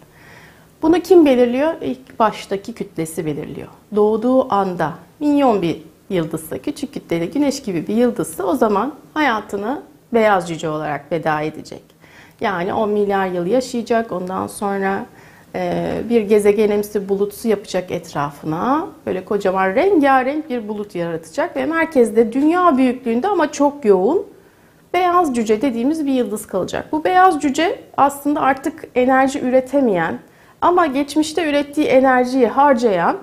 Bunu 0.83 1.01
kim 1.01 1.27
belirliyor? 1.27 1.75
İlk 1.83 2.19
baştaki 2.19 2.73
kütlesi 2.73 3.27
belirliyor. 3.27 3.69
Doğduğu 3.97 4.53
anda 4.53 4.93
minyon 5.21 5.63
bir 5.63 5.83
yıldızsa, 6.13 6.59
küçük 6.59 6.95
kütleli 6.95 7.31
güneş 7.31 7.63
gibi 7.63 7.87
bir 7.87 7.97
yıldızsa 7.97 8.45
o 8.45 8.55
zaman 8.55 8.95
hayatını 9.15 9.83
beyaz 10.13 10.49
cüce 10.49 10.69
olarak 10.69 11.13
veda 11.13 11.41
edecek. 11.41 11.83
Yani 12.41 12.75
10 12.75 12.91
milyar 12.91 13.27
yıl 13.27 13.47
yaşayacak. 13.47 14.13
Ondan 14.13 14.47
sonra 14.47 15.07
e, 15.55 15.93
bir 16.11 16.23
gezegenimsi 16.23 17.09
bulutsu 17.09 17.49
yapacak 17.49 17.91
etrafına. 17.91 18.87
Böyle 19.07 19.25
kocaman 19.25 19.75
rengarenk 19.75 20.51
bir 20.51 20.69
bulut 20.69 20.95
yaratacak 20.95 21.57
ve 21.57 21.67
merkezde 21.67 22.33
dünya 22.33 22.77
büyüklüğünde 22.77 23.29
ama 23.29 23.53
çok 23.53 23.85
yoğun 23.85 24.27
beyaz 24.95 25.35
cüce 25.35 25.63
dediğimiz 25.63 26.07
bir 26.07 26.13
yıldız 26.13 26.47
kalacak. 26.47 26.87
Bu 26.93 27.05
beyaz 27.05 27.41
cüce 27.41 27.81
aslında 27.97 28.41
artık 28.41 28.85
enerji 28.95 29.41
üretemeyen 29.41 30.19
ama 30.61 30.87
geçmişte 30.87 31.51
ürettiği 31.51 31.87
enerjiyi 31.87 32.47
harcayan 32.47 33.17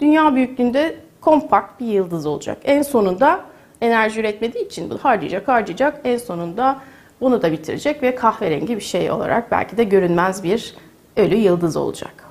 dünya 0.00 0.34
büyüklüğünde 0.34 0.96
kompakt 1.20 1.80
bir 1.80 1.86
yıldız 1.86 2.26
olacak. 2.26 2.58
En 2.64 2.82
sonunda 2.82 3.40
enerji 3.80 4.20
üretmediği 4.20 4.66
için 4.66 4.90
harcayacak 4.90 5.48
harcayacak 5.48 6.00
en 6.04 6.16
sonunda 6.16 6.80
bunu 7.20 7.42
da 7.42 7.52
bitirecek 7.52 8.02
ve 8.02 8.14
kahverengi 8.14 8.76
bir 8.76 8.82
şey 8.82 9.10
olarak 9.10 9.50
belki 9.50 9.76
de 9.76 9.84
görünmez 9.84 10.42
bir 10.42 10.74
ölü 11.16 11.34
yıldız 11.36 11.76
olacak. 11.76 12.28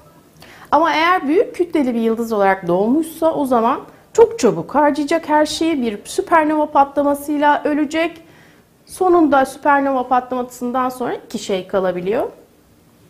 Ama 0.72 0.94
eğer 0.94 1.28
büyük 1.28 1.56
kütleli 1.56 1.96
bir 1.96 2.00
yıldız 2.00 2.32
olarak 2.32 2.68
doğmuşsa 2.68 3.34
o 3.34 3.46
zaman 3.46 3.82
çok 4.14 4.40
çabuk 4.40 4.76
harcayacak 4.76 5.30
her 5.30 5.46
şeyi 5.46 5.82
bir 5.82 6.06
süpernova 6.06 6.66
patlamasıyla 6.66 7.62
ölecek. 7.64 8.22
Sonunda 8.86 9.46
süpernova 9.46 10.08
patlamasından 10.08 10.90
sonra 10.90 11.14
iki 11.14 11.40
şey 11.40 11.68
kalabiliyor. 11.68 12.30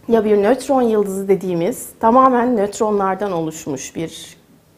Ya 0.08 0.26
bir 0.26 0.44
nötron 0.44 0.82
yıldızı 0.82 1.28
dediğimiz 1.28 1.90
tamamen 2.00 2.58
nötronlardan 2.58 3.32
oluşmuş 3.32 3.96
bir 3.96 4.38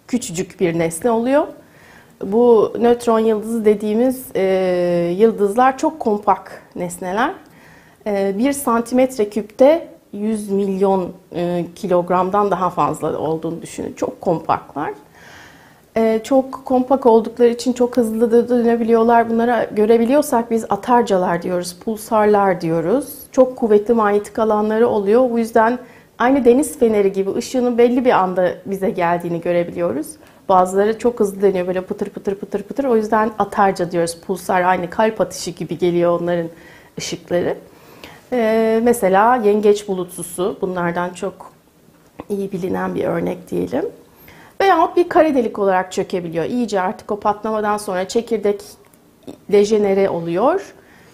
küçücük 0.09 0.59
bir 0.59 0.79
nesne 0.79 1.11
oluyor. 1.11 1.47
Bu 2.23 2.73
nötron 2.79 3.19
yıldızı 3.19 3.65
dediğimiz 3.65 4.25
e, 4.35 5.15
yıldızlar 5.17 5.77
çok 5.77 5.99
kompak 5.99 6.63
nesneler. 6.75 7.33
E, 8.07 8.37
1 8.37 8.53
santimetre 8.53 9.29
küpte 9.29 9.87
100 10.13 10.49
milyon 10.49 11.11
e, 11.35 11.65
kilogramdan 11.75 12.51
daha 12.51 12.69
fazla 12.69 13.17
olduğunu 13.17 13.61
düşünün. 13.61 13.93
Çok 13.93 14.21
kompaktlar. 14.21 14.91
E, 15.97 16.19
çok 16.23 16.65
kompak 16.65 17.05
oldukları 17.05 17.49
için 17.49 17.73
çok 17.73 17.97
hızlı 17.97 18.31
da 18.31 18.49
dönebiliyorlar. 18.49 19.29
Bunlara 19.29 19.63
görebiliyorsak 19.63 20.51
biz 20.51 20.65
atarcalar 20.69 21.41
diyoruz, 21.41 21.77
pulsarlar 21.85 22.61
diyoruz. 22.61 23.13
Çok 23.31 23.55
kuvvetli 23.55 23.93
manyetik 23.93 24.39
alanları 24.39 24.87
oluyor. 24.87 25.29
Bu 25.29 25.39
yüzden 25.39 25.79
aynı 26.19 26.45
deniz 26.45 26.79
feneri 26.79 27.11
gibi 27.11 27.33
ışığının 27.33 27.77
belli 27.77 28.05
bir 28.05 28.11
anda 28.11 28.55
bize 28.65 28.89
geldiğini 28.89 29.41
görebiliyoruz. 29.41 30.07
Bazıları 30.49 30.99
çok 30.99 31.19
hızlı 31.19 31.41
dönüyor 31.41 31.67
böyle 31.67 31.81
pıtır 31.81 32.09
pıtır 32.09 32.35
pıtır 32.35 32.63
pıtır. 32.63 32.83
O 32.83 32.95
yüzden 32.95 33.31
atarca 33.39 33.91
diyoruz. 33.91 34.17
Pulsar 34.27 34.61
aynı 34.61 34.89
kalp 34.89 35.21
atışı 35.21 35.51
gibi 35.51 35.77
geliyor 35.77 36.21
onların 36.21 36.49
ışıkları. 36.97 37.57
Ee, 38.33 38.79
mesela 38.83 39.35
yengeç 39.35 39.87
bulutsusu 39.87 40.57
bunlardan 40.61 41.09
çok 41.09 41.51
iyi 42.29 42.51
bilinen 42.51 42.95
bir 42.95 43.03
örnek 43.03 43.51
diyelim. 43.51 43.85
Veyahut 44.61 44.97
bir 44.97 45.09
kare 45.09 45.35
delik 45.35 45.59
olarak 45.59 45.91
çökebiliyor. 45.91 46.45
İyice 46.45 46.81
artık 46.81 47.11
o 47.11 47.19
patlamadan 47.19 47.77
sonra 47.77 48.07
çekirdek 48.07 48.61
dejenere 49.51 50.09
oluyor 50.09 50.73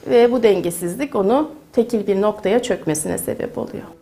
ve 0.10 0.32
bu 0.32 0.44
dengesizlik 0.44 1.16
onu 1.16 1.52
tekil 1.74 2.08
bir 2.08 2.22
noktaya 2.22 2.62
çökmesine 2.62 3.18
sebep 3.18 3.58
oluyor 3.58 3.95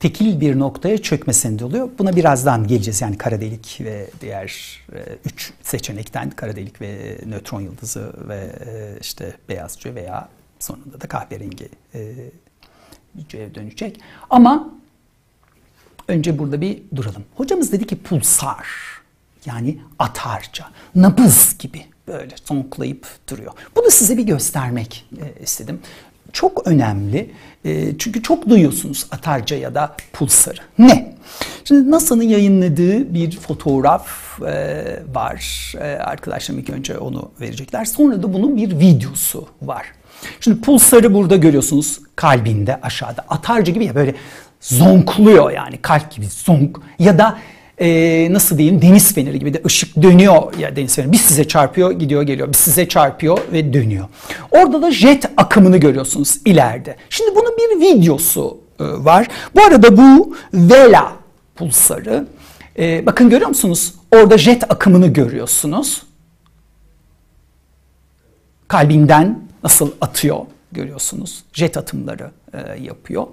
tekil 0.00 0.40
bir 0.40 0.58
noktaya 0.58 0.98
çökmesinde 0.98 1.64
oluyor. 1.64 1.88
Buna 1.98 2.16
birazdan 2.16 2.66
geleceğiz 2.66 3.00
yani 3.00 3.18
kara 3.18 3.40
delik 3.40 3.78
ve 3.80 4.10
diğer 4.20 4.80
e, 4.92 4.98
üç 5.24 5.52
seçenekten 5.62 6.30
kara 6.30 6.56
delik 6.56 6.80
ve 6.80 7.18
nötron 7.26 7.60
yıldızı 7.60 8.12
ve 8.28 8.52
e, 8.66 8.98
işte 9.00 9.36
beyazcı 9.48 9.94
veya 9.94 10.28
sonunda 10.58 11.00
da 11.00 11.08
kahverengi 11.08 11.68
e, 11.94 12.14
dönecek. 13.54 14.00
Ama 14.30 14.70
önce 16.08 16.38
burada 16.38 16.60
bir 16.60 16.82
duralım. 16.96 17.24
Hocamız 17.34 17.72
dedi 17.72 17.86
ki 17.86 18.02
pulsar 18.02 18.66
yani 19.46 19.78
atarca, 19.98 20.66
nabız 20.94 21.58
gibi 21.58 21.86
böyle 22.08 22.34
zonklayıp 22.44 23.06
duruyor. 23.28 23.52
Bunu 23.76 23.90
size 23.90 24.16
bir 24.16 24.22
göstermek 24.22 25.08
e, 25.20 25.42
istedim 25.42 25.80
çok 26.32 26.66
önemli. 26.66 27.30
E, 27.64 27.98
çünkü 27.98 28.22
çok 28.22 28.48
duyuyorsunuz 28.48 29.06
atarca 29.10 29.56
ya 29.56 29.74
da 29.74 29.96
pulsarı. 30.12 30.60
Ne? 30.78 31.16
Şimdi 31.64 31.90
NASA'nın 31.90 32.22
yayınladığı 32.22 33.14
bir 33.14 33.36
fotoğraf 33.36 34.08
e, 34.42 34.84
var. 35.14 35.72
E, 35.80 35.84
arkadaşlarım 35.84 36.60
ilk 36.60 36.70
önce 36.70 36.98
onu 36.98 37.30
verecekler. 37.40 37.84
Sonra 37.84 38.22
da 38.22 38.32
bunun 38.32 38.56
bir 38.56 38.78
videosu 38.78 39.48
var. 39.62 39.86
Şimdi 40.40 40.60
pulsarı 40.60 41.14
burada 41.14 41.36
görüyorsunuz 41.36 42.00
kalbinde 42.16 42.80
aşağıda. 42.80 43.24
Atarca 43.28 43.72
gibi 43.72 43.84
ya 43.84 43.94
böyle 43.94 44.14
zonkluyor 44.60 45.50
yani 45.50 45.78
kalp 45.82 46.10
gibi 46.10 46.26
zonk. 46.26 46.78
Ya 46.98 47.18
da 47.18 47.38
e, 47.80 48.28
nasıl 48.32 48.58
diyeyim 48.58 48.82
deniz 48.82 49.14
feneri 49.14 49.38
gibi 49.38 49.54
de 49.54 49.62
ışık 49.66 50.02
dönüyor 50.02 50.58
ya 50.58 50.76
deniz 50.76 50.96
feneri. 50.96 51.12
Bir 51.12 51.18
size 51.18 51.48
çarpıyor 51.48 51.92
gidiyor 51.92 52.22
geliyor. 52.22 52.48
Bir 52.48 52.56
size 52.56 52.88
çarpıyor 52.88 53.38
ve 53.52 53.72
dönüyor. 53.72 54.08
Orada 54.50 54.82
da 54.82 54.90
jet 54.90 55.24
akımını 55.36 55.76
görüyorsunuz 55.76 56.38
ileride. 56.44 56.96
Şimdi 57.10 57.36
bunun 57.36 57.52
bir 57.58 57.80
videosu 57.80 58.58
e, 58.80 58.84
var. 58.84 59.28
Bu 59.54 59.62
arada 59.62 59.96
bu 59.96 60.36
Vela 60.54 61.12
pulsarı. 61.56 62.26
E, 62.78 63.06
bakın 63.06 63.30
görüyor 63.30 63.48
musunuz? 63.48 63.94
Orada 64.12 64.38
jet 64.38 64.70
akımını 64.70 65.06
görüyorsunuz. 65.06 66.02
Kalbinden 68.68 69.42
nasıl 69.62 69.92
atıyor 70.00 70.38
görüyorsunuz. 70.72 71.44
Jet 71.52 71.76
atımları 71.76 72.30
e, 72.52 72.82
yapıyor. 72.82 73.26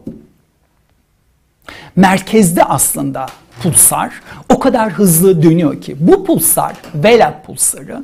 Merkezde 1.95 2.63
aslında 2.63 3.25
pulsar 3.63 4.13
o 4.49 4.59
kadar 4.59 4.91
hızlı 4.91 5.43
dönüyor 5.43 5.81
ki 5.81 5.95
bu 5.99 6.25
pulsar 6.25 6.75
Vela 6.95 7.41
pulsarı 7.45 8.03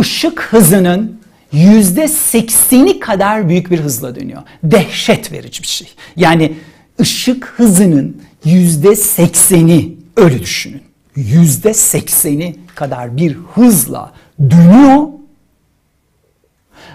ışık 0.00 0.42
hızının 0.42 1.20
yüzde 1.52 2.08
sekseni 2.08 3.00
kadar 3.00 3.48
büyük 3.48 3.70
bir 3.70 3.80
hızla 3.80 4.14
dönüyor. 4.14 4.42
Dehşet 4.64 5.32
verici 5.32 5.62
bir 5.62 5.68
şey. 5.68 5.88
Yani 6.16 6.54
ışık 7.00 7.54
hızının 7.56 8.22
yüzde 8.44 8.96
sekseni 8.96 9.94
öyle 10.16 10.40
düşünün. 10.40 10.82
Yüzde 11.16 11.74
sekseni 11.74 12.56
kadar 12.74 13.16
bir 13.16 13.36
hızla 13.54 14.12
dönüyor 14.40 15.08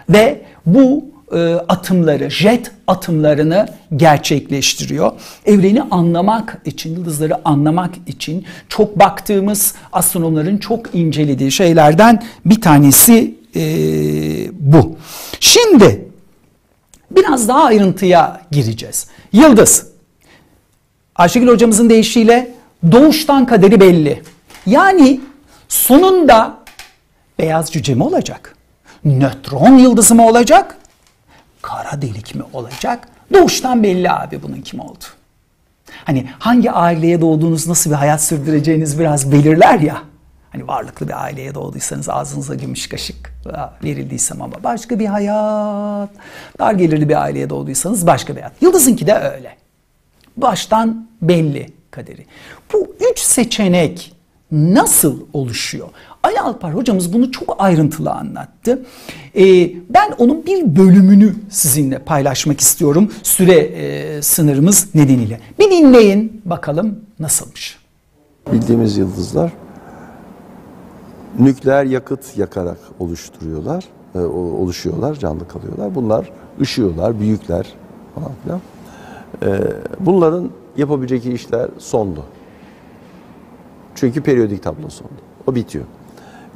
ve 0.09 0.41
bu 0.65 1.05
atımları, 1.67 2.29
jet 2.29 2.71
atımlarını 2.87 3.67
gerçekleştiriyor. 3.95 5.11
Evreni 5.45 5.81
anlamak 5.81 6.61
için, 6.65 6.95
yıldızları 6.95 7.47
anlamak 7.47 7.93
için 8.07 8.45
çok 8.69 8.99
baktığımız 8.99 9.75
astronomların 9.93 10.57
çok 10.57 10.95
incelediği 10.95 11.51
şeylerden 11.51 12.23
bir 12.45 12.61
tanesi 12.61 13.35
e, 13.55 13.61
bu. 14.51 14.95
Şimdi 15.39 16.07
biraz 17.11 17.47
daha 17.47 17.63
ayrıntıya 17.63 18.41
gireceğiz. 18.51 19.07
Yıldız. 19.33 19.87
Ayşegül 21.15 21.47
hocamızın 21.47 21.89
deyişiyle 21.89 22.51
doğuştan 22.91 23.45
kaderi 23.45 23.79
belli. 23.79 24.23
Yani 24.65 25.21
sonunda 25.67 26.57
beyaz 27.39 27.71
cüce 27.71 27.95
mi 27.95 28.03
olacak? 28.03 28.55
Nötron 29.05 29.77
yıldızı 29.77 30.15
mı 30.15 30.27
olacak? 30.27 30.77
Kara 31.61 32.01
delik 32.01 32.35
mi 32.35 32.43
olacak? 32.53 33.07
Doğuştan 33.33 33.83
belli 33.83 34.11
abi 34.11 34.43
bunun 34.43 34.61
kim 34.61 34.79
oldu. 34.79 35.03
Hani 36.03 36.29
hangi 36.39 36.71
aileye 36.71 37.21
doğduğunuz, 37.21 37.67
nasıl 37.67 37.89
bir 37.89 37.95
hayat 37.95 38.23
sürdüreceğiniz 38.23 38.99
biraz 38.99 39.31
belirler 39.31 39.79
ya. 39.79 40.01
Hani 40.51 40.67
varlıklı 40.67 41.07
bir 41.07 41.23
aileye 41.23 41.55
doğduysanız 41.55 42.09
ağzınıza 42.09 42.55
gümüş 42.55 42.89
kaşık 42.89 43.33
verildiysem 43.83 44.41
ama 44.41 44.63
başka 44.63 44.99
bir 44.99 45.05
hayat. 45.05 46.09
Dar 46.59 46.73
gelirli 46.73 47.09
bir 47.09 47.21
aileye 47.21 47.49
doğduysanız 47.49 48.07
başka 48.07 48.35
bir 48.35 48.41
hayat. 48.41 48.61
Yıldızınki 48.61 49.07
de 49.07 49.13
öyle. 49.13 49.55
Baştan 50.37 51.07
belli 51.21 51.73
kaderi. 51.91 52.25
Bu 52.73 52.95
üç 53.11 53.19
seçenek 53.19 54.13
nasıl 54.51 55.19
oluşuyor? 55.33 55.87
Ali 56.23 56.39
Alpar 56.39 56.75
hocamız 56.75 57.13
bunu 57.13 57.31
çok 57.31 57.55
ayrıntılı 57.59 58.11
anlattı. 58.11 58.85
Ee, 59.35 59.71
ben 59.89 60.11
onun 60.17 60.45
bir 60.45 60.75
bölümünü 60.75 61.35
sizinle 61.49 61.99
paylaşmak 61.99 62.61
istiyorum 62.61 63.11
süre 63.23 63.55
e, 63.55 64.21
sınırımız 64.21 64.95
nedeniyle. 64.95 65.39
Bir 65.59 65.71
dinleyin 65.71 66.41
bakalım 66.45 66.99
nasılmış. 67.19 67.77
Bildiğimiz 68.51 68.97
yıldızlar 68.97 69.51
nükleer 71.39 71.85
yakıt 71.85 72.37
yakarak 72.37 72.77
oluşturuyorlar, 72.99 73.83
e, 74.15 74.19
oluşuyorlar, 74.19 75.15
canlı 75.15 75.47
kalıyorlar. 75.47 75.95
Bunlar 75.95 76.31
ışıyorlar, 76.61 77.19
büyükler 77.19 77.67
falan 78.15 78.31
filan. 78.43 78.61
E, 79.45 79.73
bunların 79.99 80.49
yapabilecek 80.77 81.25
işler 81.25 81.69
sondu. 81.77 82.23
Çünkü 83.97 84.21
periyodik 84.21 84.63
tablo 84.63 84.89
sondu. 84.89 85.13
O 85.47 85.55
bitiyor. 85.55 85.85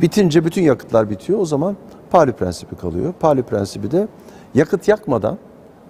Bitince 0.01 0.45
bütün 0.45 0.61
yakıtlar 0.61 1.09
bitiyor. 1.09 1.39
O 1.39 1.45
zaman 1.45 1.77
Pauli 2.11 2.31
prensibi 2.31 2.75
kalıyor. 2.75 3.13
Pauli 3.19 3.43
prensibi 3.43 3.91
de 3.91 4.07
yakıt 4.55 4.87
yakmadan 4.87 5.37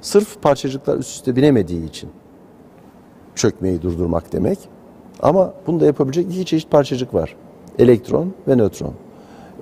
sırf 0.02 0.42
parçacıklar 0.42 0.98
üst 0.98 1.10
üste 1.10 1.36
binemediği 1.36 1.86
için 1.86 2.10
çökmeyi 3.36 3.82
durdurmak 3.82 4.34
demek. 4.34 4.60
Ama 5.22 5.54
bunu 5.68 5.80
da 5.80 5.86
yapabilecek 5.86 6.26
iki 6.26 6.46
çeşit 6.46 6.72
parçacık 6.72 7.14
var. 7.14 7.36
Elektron 7.80 8.34
ve 8.48 8.56
nötron. 8.56 8.94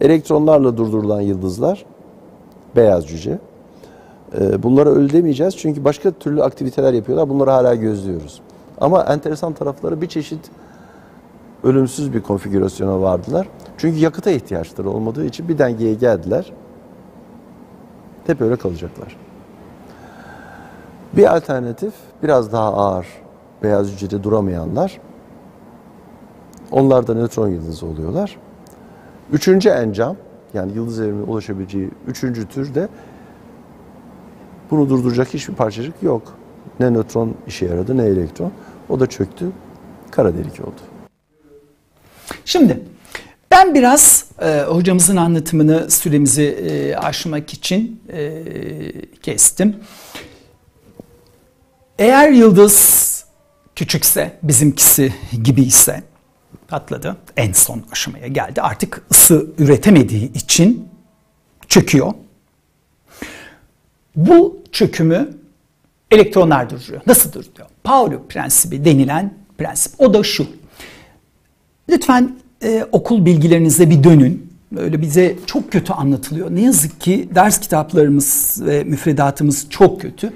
Elektronlarla 0.02 0.78
durdurulan 0.78 1.22
yıldızlar 1.22 1.86
beyaz 2.76 3.08
cüce. 3.08 3.40
Ee, 4.40 4.64
bunlara 4.64 4.90
öyle 4.90 5.14
demeyeceğiz 5.14 5.58
çünkü 5.58 5.84
başka 5.84 6.12
türlü 6.12 6.44
aktiviteler 6.44 6.94
yapıyorlar. 6.94 7.30
Bunları 7.30 7.50
hala 7.50 7.76
gözlüyoruz. 7.76 8.42
Ama 8.82 9.04
enteresan 9.04 9.54
tarafları 9.54 10.02
bir 10.02 10.08
çeşit 10.08 10.40
ölümsüz 11.64 12.14
bir 12.14 12.22
konfigürasyona 12.22 13.02
vardılar. 13.02 13.48
Çünkü 13.78 14.00
yakıta 14.00 14.32
ihtiyaçları 14.32 14.90
olmadığı 14.90 15.26
için 15.26 15.50
bir 15.50 15.58
dengeye 15.58 15.94
geldiler. 15.94 16.54
Hep 18.28 18.42
öyle 18.42 18.56
kalacaklar. 18.56 19.18
Bir 21.14 21.36
alternatif 21.36 21.94
biraz 22.24 22.52
daha 22.52 22.74
ağır 22.74 23.08
beyaz 23.64 23.92
hücrede 23.92 24.24
duramayanlar 24.24 25.00
onlar 26.72 27.08
da 27.08 27.14
nötron 27.14 27.48
yıldızı 27.48 27.86
oluyorlar. 27.86 28.38
Üçüncü 29.32 29.70
encam 29.70 30.16
yani 30.54 30.72
yıldız 30.72 31.00
evrimine 31.00 31.24
ulaşabileceği 31.24 31.90
üçüncü 32.08 32.48
tür 32.48 32.76
de 32.76 32.88
bunu 34.72 34.90
durduracak 34.90 35.34
hiçbir 35.34 35.54
parçacık 35.54 36.04
yok. 36.04 36.22
Ne 36.80 36.94
nötron 36.94 37.36
işe 37.48 37.66
yaradı 37.66 37.98
ne 37.98 38.04
elektron. 38.04 38.52
O 38.90 39.00
da 39.00 39.08
çöktü. 39.08 39.52
Kara 40.12 40.34
delik 40.34 40.60
oldu. 40.60 40.99
Şimdi 42.50 42.80
ben 43.52 43.76
biraz 43.76 44.26
e, 44.42 44.62
hocamızın 44.62 45.16
anlatımını 45.16 45.92
süremizi 45.92 46.44
e, 46.44 46.96
aşmak 46.96 47.54
için 47.54 48.02
e, 48.14 48.44
kestim. 49.22 49.76
Eğer 52.00 52.30
yıldız 52.30 53.26
küçükse, 53.76 54.38
bizimkisi 54.44 55.14
gibi 55.44 55.62
ise 55.62 56.04
patladı. 56.68 57.18
En 57.38 57.54
son 57.54 57.86
aşamaya 57.92 58.28
geldi. 58.28 58.62
Artık 58.62 59.02
ısı 59.12 59.48
üretemediği 59.58 60.34
için 60.34 60.88
çöküyor. 61.68 62.14
Bu 64.16 64.64
çökümü 64.72 65.38
elektronlar 66.12 66.70
durduruyor. 66.70 67.02
Nasıl 67.08 67.34
durduruyor? 67.34 67.70
Pauli 67.84 68.20
prensibi 68.30 68.86
denilen 68.86 69.34
prensip. 69.58 70.02
O 70.02 70.14
da 70.14 70.24
şu. 70.24 70.59
Lütfen 71.90 72.36
e, 72.64 72.86
okul 72.92 73.26
bilgilerinize 73.26 73.90
bir 73.90 74.04
dönün. 74.04 74.50
Böyle 74.72 75.02
bize 75.02 75.36
çok 75.46 75.72
kötü 75.72 75.94
anlatılıyor. 75.94 76.56
Ne 76.56 76.62
yazık 76.62 77.02
ki 77.02 77.30
ders 77.36 77.60
kitaplarımız 77.60 78.60
ve 78.66 78.84
müfredatımız 78.84 79.68
çok 79.70 80.02
kötü. 80.02 80.34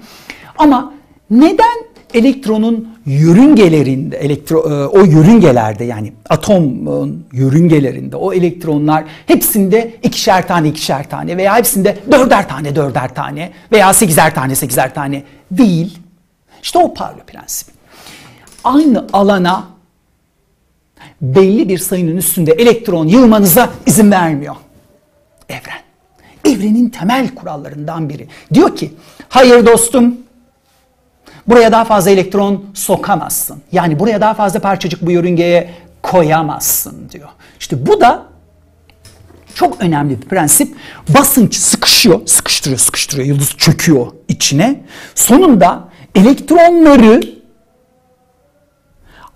Ama 0.58 0.94
neden 1.30 1.94
elektronun 2.14 2.98
yörüngelerinde, 3.06 4.18
elektro, 4.18 4.60
e, 4.60 4.88
o 4.88 5.06
yörüngelerde 5.06 5.84
yani 5.84 6.14
atomun 6.30 7.26
yörüngelerinde 7.34 8.16
o 8.16 8.34
elektronlar 8.34 9.04
hepsinde 9.26 9.94
ikişer 10.04 10.48
tane 10.48 10.68
ikişer 10.68 11.10
tane 11.10 11.38
veya 11.38 11.58
hepsinde 11.58 11.98
dörder 12.12 12.50
tane 12.50 12.76
dörder 12.76 13.16
tane 13.16 13.52
veya 13.72 13.94
sekizer 13.94 14.36
tane 14.36 14.56
sekizer 14.56 14.94
tane 14.94 15.24
değil. 15.52 15.98
İşte 16.64 16.80
o 16.80 16.94
Pauli 16.94 17.22
prensibi. 17.28 17.72
Aynı 18.64 19.08
alana 19.14 19.73
belli 21.22 21.70
bir 21.70 21.78
sayının 21.78 22.18
üstünde 22.18 22.52
elektron 22.52 23.08
yığmanıza 23.08 23.70
izin 23.86 24.12
vermiyor. 24.12 24.56
Evren. 25.50 25.84
Evrenin 26.46 26.90
temel 26.90 27.36
kurallarından 27.36 28.10
biri. 28.10 28.28
Diyor 28.54 28.76
ki 28.76 28.94
hayır 29.30 29.66
dostum 29.66 30.18
buraya 31.48 31.72
daha 31.72 31.86
fazla 31.86 32.12
elektron 32.12 32.66
sokamazsın. 32.74 33.62
Yani 33.72 34.00
buraya 34.00 34.22
daha 34.22 34.34
fazla 34.34 34.60
parçacık 34.60 35.02
bu 35.02 35.12
yörüngeye 35.12 35.70
koyamazsın 36.02 37.10
diyor. 37.10 37.30
İşte 37.60 37.88
bu 37.88 38.02
da 38.02 38.26
çok 39.56 39.82
önemli 39.82 40.22
bir 40.22 40.26
prensip. 40.26 40.76
Basınç 41.10 41.56
sıkışıyor, 41.56 42.28
sıkıştırıyor, 42.28 42.80
sıkıştırıyor. 42.80 43.28
Yıldız 43.28 43.50
çöküyor 43.58 44.08
içine. 44.28 44.84
Sonunda 45.16 45.90
elektronları 46.16 47.22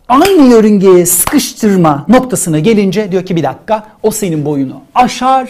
aynı 0.10 0.50
yörüngeye 0.50 1.06
sıkıştırma 1.06 2.06
noktasına 2.08 2.60
gelince 2.60 3.12
diyor 3.12 3.26
ki 3.26 3.36
bir 3.36 3.44
dakika 3.44 3.88
o 4.04 4.12
senin 4.12 4.46
boyunu 4.46 4.82
aşar. 4.96 5.50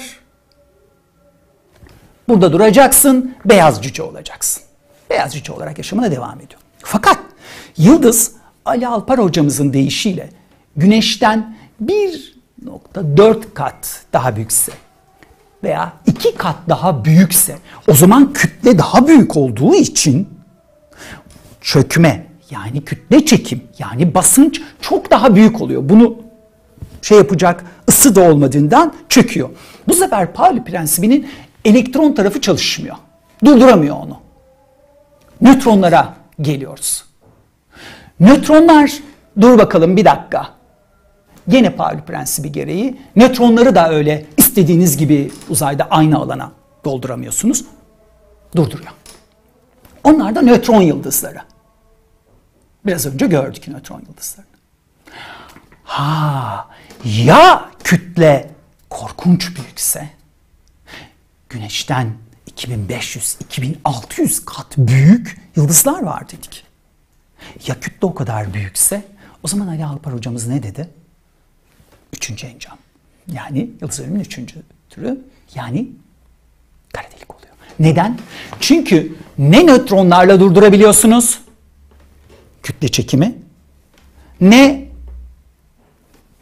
Burada 2.27 2.53
duracaksın, 2.53 3.35
beyaz 3.45 3.83
cüce 3.83 4.03
olacaksın. 4.03 4.63
Beyaz 5.09 5.33
cüce 5.33 5.53
olarak 5.53 5.77
yaşamına 5.77 6.11
devam 6.11 6.35
ediyor. 6.35 6.61
Fakat 6.79 7.19
yıldız 7.77 8.31
Ali 8.65 8.87
Alpar 8.87 9.19
hocamızın 9.19 9.73
deyişiyle 9.73 10.29
güneşten 10.75 11.57
1.4 11.85 13.53
kat 13.53 14.05
daha 14.13 14.35
büyükse 14.35 14.71
veya 15.63 15.93
2 16.05 16.35
kat 16.35 16.55
daha 16.69 17.05
büyükse 17.05 17.57
o 17.87 17.93
zaman 17.93 18.33
kütle 18.33 18.77
daha 18.77 19.07
büyük 19.07 19.37
olduğu 19.37 19.75
için 19.75 20.29
çökme 21.61 22.26
yani 22.51 22.85
kütle 22.85 23.25
çekim 23.25 23.63
yani 23.79 24.15
basınç 24.15 24.61
çok 24.81 25.11
daha 25.11 25.35
büyük 25.35 25.61
oluyor. 25.61 25.89
Bunu 25.89 26.15
şey 27.01 27.17
yapacak 27.17 27.65
ısı 27.89 28.15
da 28.15 28.21
olmadığından 28.21 28.93
çöküyor. 29.09 29.49
Bu 29.87 29.93
sefer 29.93 30.33
Pauli 30.33 30.63
prensibinin 30.63 31.27
elektron 31.65 32.13
tarafı 32.13 32.41
çalışmıyor. 32.41 32.95
Durduramıyor 33.45 33.95
onu. 33.95 34.17
Nötronlara 35.41 36.15
geliyoruz. 36.41 37.05
Nötronlar 38.19 38.91
dur 39.41 39.57
bakalım 39.57 39.97
bir 39.97 40.05
dakika. 40.05 40.47
Gene 41.49 41.69
Pauli 41.69 42.01
prensibi 42.01 42.51
gereği 42.51 42.97
nötronları 43.15 43.75
da 43.75 43.89
öyle 43.89 44.25
istediğiniz 44.37 44.97
gibi 44.97 45.31
uzayda 45.49 45.87
aynı 45.89 46.17
alana 46.17 46.51
dolduramıyorsunuz. 46.85 47.65
Durduruyor. 48.55 48.91
Onlar 50.03 50.35
da 50.35 50.41
nötron 50.41 50.81
yıldızları. 50.81 51.39
Biraz 52.87 53.05
önce 53.05 53.27
gördük 53.27 53.67
nötron 53.67 54.01
yıldızlarını. 54.07 54.51
Ha, 55.83 56.69
ya 57.03 57.71
kütle 57.83 58.49
korkunç 58.89 59.55
büyükse, 59.55 60.09
güneşten 61.49 62.13
2500, 62.45 63.37
2600 63.39 64.45
kat 64.45 64.77
büyük 64.77 65.37
yıldızlar 65.55 66.03
var 66.03 66.29
dedik. 66.29 66.63
Ya 67.67 67.79
kütle 67.79 68.07
o 68.07 68.15
kadar 68.15 68.53
büyükse 68.53 69.05
o 69.43 69.47
zaman 69.47 69.67
Ali 69.67 69.85
Alpar 69.85 70.13
hocamız 70.13 70.47
ne 70.47 70.63
dedi? 70.63 70.89
Üçüncü 72.13 72.47
encam. 72.47 72.77
Yani 73.31 73.69
yıldız 73.81 73.99
ölümünün 73.99 74.19
üçüncü 74.19 74.55
türü. 74.89 75.21
Yani 75.55 75.89
kara 76.93 77.11
delik 77.11 77.35
oluyor. 77.35 77.53
Neden? 77.79 78.19
Çünkü 78.59 79.15
ne 79.37 79.65
nötronlarla 79.65 80.39
durdurabiliyorsunuz? 80.39 81.46
Kütle 82.67 82.87
çekimi. 82.87 83.35
Ne 84.41 84.87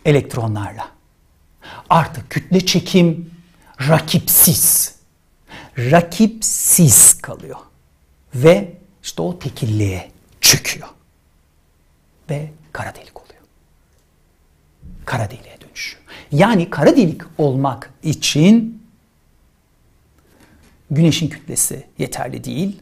elektronlarla. 0.05 0.91
Artık 1.89 2.29
kütle 2.29 2.65
çekim 2.65 3.31
rakipsiz. 3.87 4.95
Rakipsiz 5.77 7.21
kalıyor. 7.21 7.57
Ve 8.35 8.73
işte 9.03 9.21
o 9.21 9.39
tekilliğe 9.39 10.11
çöküyor. 10.41 10.87
Ve 12.29 12.51
kara 12.71 12.95
delik 12.95 13.21
oluyor. 13.21 13.41
Kara 15.05 15.31
deliğe 15.31 15.61
dönüşüyor. 15.61 16.03
Yani 16.31 16.69
kara 16.69 16.97
delik 16.97 17.21
olmak 17.37 17.93
için 18.03 18.83
güneşin 20.91 21.29
kütlesi 21.29 21.87
yeterli 21.97 22.43
değil. 22.43 22.81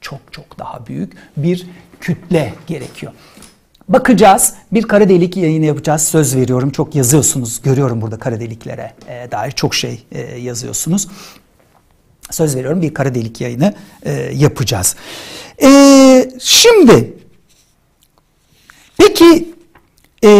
Çok 0.00 0.32
çok 0.32 0.58
daha 0.58 0.86
büyük 0.86 1.16
bir 1.36 1.66
kütle 2.00 2.54
gerekiyor. 2.66 3.12
Bakacağız. 3.88 4.54
Bir 4.72 4.82
kara 4.82 5.08
delik 5.08 5.36
yayını 5.36 5.64
yapacağız. 5.64 6.02
Söz 6.02 6.36
veriyorum. 6.36 6.70
Çok 6.70 6.94
yazıyorsunuz. 6.94 7.62
Görüyorum 7.62 8.00
burada 8.00 8.18
kara 8.18 8.40
deliklere 8.40 8.92
e, 9.08 9.30
dair 9.30 9.50
çok 9.50 9.74
şey 9.74 10.04
e, 10.12 10.20
yazıyorsunuz. 10.20 11.08
Söz 12.30 12.56
veriyorum 12.56 12.82
bir 12.82 12.94
kara 12.94 13.14
delik 13.14 13.40
yayını 13.40 13.74
e, 14.02 14.12
yapacağız. 14.12 14.96
E, 15.62 16.30
şimdi 16.40 17.14
peki 18.98 19.54
e, 20.24 20.30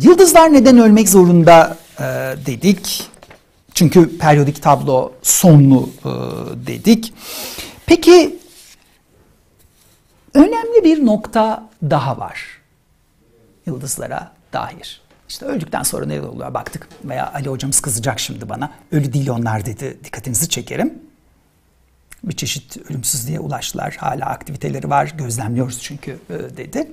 yıldızlar 0.00 0.52
neden 0.52 0.78
ölmek 0.78 1.08
zorunda 1.08 1.76
e, 1.98 2.02
dedik? 2.46 3.08
Çünkü 3.74 4.18
periyodik 4.18 4.62
tablo 4.62 5.12
sonlu 5.22 5.90
e, 6.04 6.10
dedik. 6.66 7.14
Peki 7.86 8.38
önemli 10.36 10.84
bir 10.84 11.06
nokta 11.06 11.68
daha 11.82 12.18
var 12.18 12.60
yıldızlara 13.66 14.32
dair. 14.52 15.00
İşte 15.28 15.46
öldükten 15.46 15.82
sonra 15.82 16.06
ne 16.06 16.20
oluyor 16.20 16.54
baktık 16.54 16.88
veya 17.04 17.32
Ali 17.32 17.48
hocamız 17.48 17.80
kızacak 17.80 18.20
şimdi 18.20 18.48
bana. 18.48 18.70
Ölü 18.92 19.12
değil 19.12 19.30
onlar 19.30 19.66
dedi 19.66 19.98
dikkatinizi 20.04 20.48
çekerim. 20.48 20.94
Bir 22.24 22.36
çeşit 22.36 22.90
ölümsüzlüğe 22.90 23.40
ulaştılar. 23.40 23.96
Hala 24.00 24.26
aktiviteleri 24.26 24.90
var 24.90 25.14
gözlemliyoruz 25.18 25.82
çünkü 25.82 26.18
e, 26.30 26.56
dedi. 26.56 26.90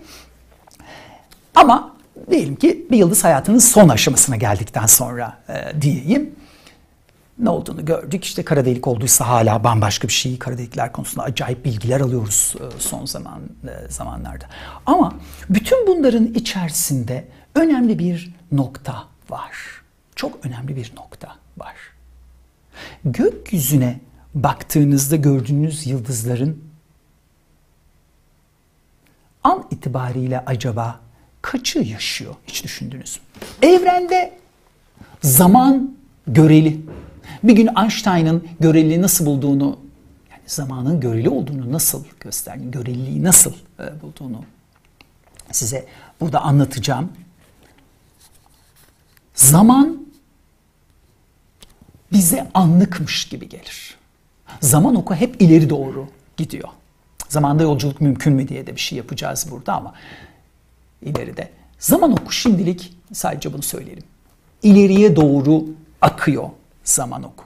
Ama 1.55 1.95
diyelim 2.29 2.55
ki 2.55 2.87
bir 2.91 2.97
yıldız 2.97 3.23
hayatının 3.23 3.59
son 3.59 3.89
aşamasına 3.89 4.35
geldikten 4.35 4.85
sonra 4.85 5.37
e, 5.49 5.81
diyeyim 5.81 6.35
ne 7.39 7.49
olduğunu 7.49 7.85
gördük. 7.85 8.25
İşte 8.25 8.45
kara 8.45 8.65
delik 8.65 8.87
olduysa 8.87 9.27
hala 9.27 9.63
bambaşka 9.63 10.07
bir 10.07 10.13
şey. 10.13 10.39
Kara 10.39 10.57
delikler 10.57 10.91
konusunda 10.91 11.23
acayip 11.23 11.65
bilgiler 11.65 11.99
alıyoruz 12.01 12.55
e, 12.59 12.79
son 12.79 13.05
zaman 13.05 13.41
e, 13.63 13.91
zamanlarda. 13.91 14.45
Ama 14.85 15.13
bütün 15.49 15.87
bunların 15.87 16.25
içerisinde 16.25 17.27
önemli 17.55 17.99
bir 17.99 18.35
nokta 18.51 19.03
var. 19.29 19.51
Çok 20.15 20.45
önemli 20.45 20.75
bir 20.75 20.93
nokta 20.97 21.35
var. 21.57 21.75
Gökyüzüne 23.05 23.99
baktığınızda 24.35 25.15
gördüğünüz 25.15 25.87
yıldızların 25.87 26.63
an 29.43 29.67
itibariyle 29.71 30.39
acaba 30.45 30.99
kaçı 31.41 31.79
yaşıyor 31.79 32.35
hiç 32.47 32.63
düşündünüz 32.63 33.19
mü? 33.19 33.67
Evrende 33.69 34.33
zaman 35.21 35.95
göreli. 36.27 36.81
Bir 37.43 37.55
gün 37.55 37.69
Einstein'ın 37.77 38.47
göreliliği 38.59 39.01
nasıl 39.01 39.25
bulduğunu, 39.25 39.79
yani 40.31 40.41
zamanın 40.45 40.99
göreli 40.99 41.29
olduğunu 41.29 41.71
nasıl 41.71 42.03
gösterdiğini, 42.19 42.71
göreliliği 42.71 43.23
nasıl 43.23 43.53
e, 43.79 44.01
bulduğunu 44.01 44.43
size 45.51 45.85
burada 46.21 46.41
anlatacağım. 46.41 47.11
Zaman 49.35 50.07
bize 52.11 52.47
anlıkmış 52.53 53.29
gibi 53.29 53.49
gelir. 53.49 53.97
Zaman 54.61 54.95
oku 54.95 55.15
hep 55.15 55.41
ileri 55.41 55.69
doğru 55.69 56.07
gidiyor. 56.37 56.69
Zamanda 57.29 57.63
yolculuk 57.63 58.01
mümkün 58.01 58.33
mü 58.33 58.47
diye 58.47 58.67
de 58.67 58.75
bir 58.75 58.81
şey 58.81 58.97
yapacağız 58.97 59.47
burada 59.51 59.73
ama 59.73 59.93
ileride. 61.01 61.51
Zaman 61.79 62.11
oku 62.11 62.31
şimdilik 62.31 62.93
sadece 63.13 63.53
bunu 63.53 63.61
söyleyelim. 63.61 64.03
İleriye 64.63 65.15
doğru 65.15 65.65
akıyor 66.01 66.49
zaman 66.83 67.23
oku. 67.23 67.45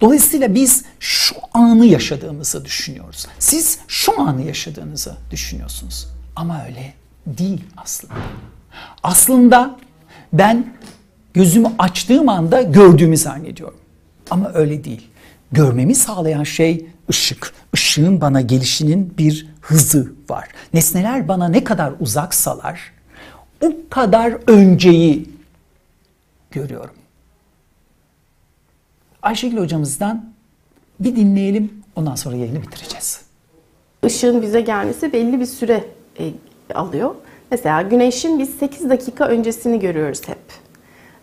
Dolayısıyla 0.00 0.54
biz 0.54 0.84
şu 1.00 1.36
anı 1.52 1.86
yaşadığımızı 1.86 2.64
düşünüyoruz. 2.64 3.26
Siz 3.38 3.78
şu 3.88 4.20
anı 4.20 4.42
yaşadığınızı 4.42 5.16
düşünüyorsunuz. 5.30 6.08
Ama 6.36 6.64
öyle 6.64 6.94
değil 7.26 7.64
aslında. 7.76 8.14
Aslında 9.02 9.76
ben 10.32 10.74
gözümü 11.34 11.72
açtığım 11.78 12.28
anda 12.28 12.62
gördüğümü 12.62 13.16
zannediyorum. 13.16 13.78
Ama 14.30 14.50
öyle 14.54 14.84
değil. 14.84 15.06
Görmemi 15.52 15.94
sağlayan 15.94 16.44
şey 16.44 16.86
ışık. 17.10 17.52
Işığın 17.74 18.20
bana 18.20 18.40
gelişinin 18.40 19.14
bir 19.18 19.48
hızı 19.60 20.12
var. 20.30 20.48
Nesneler 20.74 21.28
bana 21.28 21.48
ne 21.48 21.64
kadar 21.64 21.92
uzaksalar 22.00 22.92
o 23.60 23.72
kadar 23.90 24.36
önceyi 24.46 25.30
görüyorum. 26.50 26.94
Ayşegül 29.28 29.58
hocamızdan 29.58 30.24
bir 31.00 31.16
dinleyelim 31.16 31.82
ondan 31.96 32.14
sonra 32.14 32.36
yayını 32.36 32.62
bitireceğiz. 32.62 33.20
Işığın 34.06 34.42
bize 34.42 34.60
gelmesi 34.60 35.12
belli 35.12 35.40
bir 35.40 35.46
süre 35.46 35.84
e, 36.18 36.32
alıyor. 36.74 37.14
Mesela 37.50 37.82
güneşin 37.82 38.38
biz 38.38 38.50
8 38.50 38.90
dakika 38.90 39.28
öncesini 39.28 39.80
görüyoruz 39.80 40.28
hep. 40.28 40.38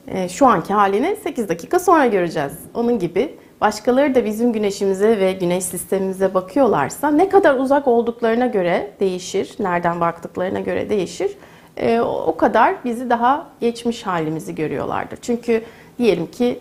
E, 0.07 0.29
şu 0.29 0.47
anki 0.47 0.73
halini 0.73 1.17
8 1.23 1.49
dakika 1.49 1.79
sonra 1.79 2.07
göreceğiz. 2.07 2.53
Onun 2.73 2.99
gibi 2.99 3.35
başkaları 3.61 4.15
da 4.15 4.25
bizim 4.25 4.53
güneşimize 4.53 5.19
ve 5.19 5.31
güneş 5.31 5.63
sistemimize 5.63 6.33
bakıyorlarsa 6.33 7.11
ne 7.11 7.29
kadar 7.29 7.55
uzak 7.55 7.87
olduklarına 7.87 8.47
göre 8.47 8.91
değişir, 8.99 9.55
nereden 9.59 10.01
baktıklarına 10.01 10.59
göre 10.59 10.89
değişir. 10.89 11.31
E, 11.77 11.99
o 11.99 12.37
kadar 12.37 12.75
bizi 12.85 13.09
daha 13.09 13.47
geçmiş 13.59 14.03
halimizi 14.03 14.55
görüyorlardır. 14.55 15.17
Çünkü 15.21 15.63
diyelim 15.99 16.31
ki 16.31 16.59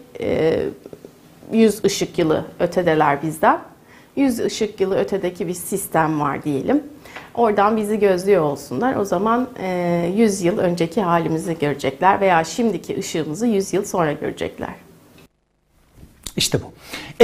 100 1.52 1.84
ışık 1.84 2.18
yılı 2.18 2.44
ötedeler 2.60 3.22
bizden. 3.22 3.58
100 4.16 4.40
ışık 4.40 4.80
yılı 4.80 4.98
ötedeki 4.98 5.48
bir 5.48 5.54
sistem 5.54 6.20
var 6.20 6.42
diyelim. 6.42 6.82
Oradan 7.34 7.76
bizi 7.76 7.98
gözlüyor 7.98 8.42
olsunlar. 8.42 8.96
O 8.96 9.04
zaman 9.04 9.48
100 10.16 10.42
yıl 10.42 10.58
önceki 10.58 11.02
halimizi 11.02 11.58
görecekler 11.58 12.20
veya 12.20 12.44
şimdiki 12.44 12.98
ışığımızı 12.98 13.46
100 13.46 13.72
yıl 13.72 13.84
sonra 13.84 14.12
görecekler. 14.12 14.74
İşte 16.36 16.58
bu. 16.62 16.72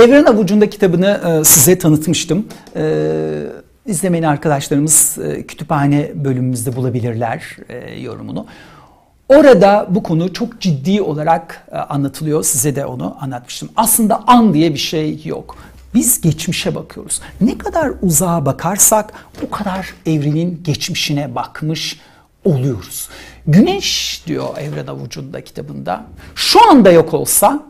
Evren 0.01 0.25
Avucu'nda 0.25 0.71
kitabını 0.71 1.43
size 1.45 1.79
tanıtmıştım. 1.79 2.47
İzlemeyen 3.87 4.23
arkadaşlarımız 4.23 5.19
kütüphane 5.49 6.11
bölümümüzde 6.15 6.77
bulabilirler 6.77 7.57
yorumunu. 8.03 8.47
Orada 9.31 9.87
bu 9.91 10.03
konu 10.03 10.33
çok 10.33 10.61
ciddi 10.61 11.03
olarak 11.03 11.67
anlatılıyor. 11.89 12.45
Size 12.45 12.77
de 12.77 12.87
onu 12.87 13.17
anlatmıştım. 13.21 13.69
Aslında 13.77 14.23
an 14.27 14.55
diye 14.55 14.73
bir 14.73 14.79
şey 14.79 15.23
yok. 15.25 15.57
Biz 15.95 16.21
geçmişe 16.21 16.75
bakıyoruz. 16.75 17.21
Ne 17.41 17.59
kadar 17.59 17.93
uzağa 18.03 18.47
bakarsak 18.47 19.13
o 19.47 19.51
kadar 19.51 19.95
evrenin 20.07 20.61
geçmişine 20.65 21.35
bakmış 21.35 22.01
oluyoruz. 22.45 23.09
Güneş 23.47 24.23
diyor 24.27 24.49
Evren 24.59 24.87
Avucu'nda 24.87 25.45
kitabında. 25.45 26.05
Şu 26.35 26.71
anda 26.71 26.91
yok 26.91 27.15
olsa 27.15 27.63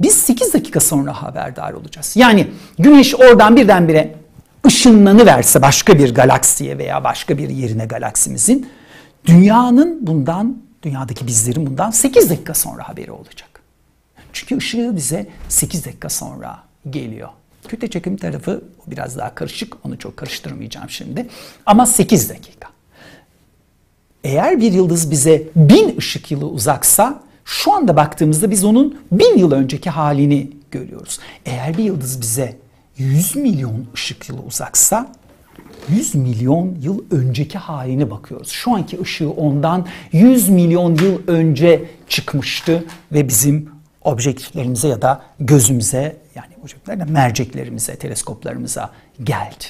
biz 0.00 0.14
8 0.14 0.54
dakika 0.54 0.80
sonra 0.80 1.22
haberdar 1.22 1.72
olacağız. 1.72 2.16
Yani 2.16 2.46
güneş 2.78 3.14
oradan 3.14 3.56
birdenbire 3.56 4.14
ışınlanıverse 4.66 5.62
başka 5.62 5.98
bir 5.98 6.14
galaksiye 6.14 6.78
veya 6.78 7.04
başka 7.04 7.38
bir 7.38 7.48
yerine 7.48 7.86
galaksimizin 7.86 8.68
dünyanın 9.26 10.06
bundan 10.06 10.64
dünyadaki 10.84 11.26
bizlerin 11.26 11.66
bundan 11.66 11.90
8 11.90 12.30
dakika 12.30 12.54
sonra 12.54 12.88
haberi 12.88 13.12
olacak. 13.12 13.62
Çünkü 14.32 14.56
ışığı 14.56 14.96
bize 14.96 15.26
8 15.48 15.86
dakika 15.86 16.08
sonra 16.08 16.62
geliyor. 16.90 17.28
Kütle 17.68 17.90
çekim 17.90 18.16
tarafı 18.16 18.64
biraz 18.86 19.18
daha 19.18 19.34
karışık. 19.34 19.86
Onu 19.86 19.98
çok 19.98 20.16
karıştırmayacağım 20.16 20.90
şimdi. 20.90 21.28
Ama 21.66 21.86
8 21.86 22.30
dakika. 22.30 22.68
Eğer 24.24 24.60
bir 24.60 24.72
yıldız 24.72 25.10
bize 25.10 25.42
bin 25.56 25.96
ışık 25.98 26.30
yılı 26.30 26.46
uzaksa 26.46 27.22
şu 27.44 27.72
anda 27.72 27.96
baktığımızda 27.96 28.50
biz 28.50 28.64
onun 28.64 28.98
bin 29.12 29.38
yıl 29.38 29.52
önceki 29.52 29.90
halini 29.90 30.50
görüyoruz. 30.70 31.18
Eğer 31.46 31.78
bir 31.78 31.84
yıldız 31.84 32.20
bize 32.20 32.56
100 32.98 33.36
milyon 33.36 33.86
ışık 33.94 34.28
yılı 34.28 34.40
uzaksa 34.40 35.12
100 35.88 36.14
milyon 36.14 36.76
yıl 36.80 37.04
önceki 37.10 37.58
haline 37.58 38.10
bakıyoruz. 38.10 38.48
Şu 38.48 38.74
anki 38.74 39.00
ışığı 39.00 39.30
ondan 39.30 39.86
100 40.12 40.48
milyon 40.48 40.94
yıl 40.94 41.20
önce 41.26 41.84
çıkmıştı 42.08 42.84
ve 43.12 43.28
bizim 43.28 43.68
objektiflerimize 44.02 44.88
ya 44.88 45.02
da 45.02 45.22
gözümüze 45.40 46.16
yani 46.34 46.52
objektiflerle 46.62 47.04
merceklerimize, 47.04 47.96
teleskoplarımıza 47.96 48.90
geldi. 49.22 49.64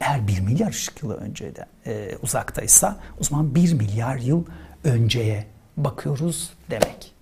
Eğer 0.00 0.28
1 0.28 0.40
milyar 0.40 0.70
ışık 0.70 1.02
yılı 1.02 1.14
önce 1.14 1.56
de 1.56 1.66
e, 1.86 2.16
uzaktaysa 2.22 2.96
o 3.20 3.24
zaman 3.24 3.54
1 3.54 3.72
milyar 3.72 4.16
yıl 4.16 4.44
önceye 4.84 5.46
bakıyoruz 5.76 6.50
demek. 6.70 7.12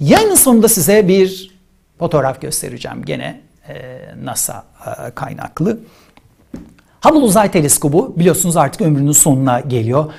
Yayının 0.00 0.34
sonunda 0.34 0.68
size 0.68 1.08
bir 1.08 1.54
fotoğraf 1.98 2.40
göstereceğim 2.40 3.04
gene 3.04 3.40
e, 3.68 4.00
NASA 4.24 4.66
e, 4.86 5.10
kaynaklı. 5.10 5.78
Hubble 7.04 7.18
Uzay 7.18 7.50
Teleskobu 7.50 8.14
biliyorsunuz 8.16 8.56
artık 8.56 8.80
ömrünün 8.80 9.12
sonuna 9.12 9.60
geliyor. 9.60 10.12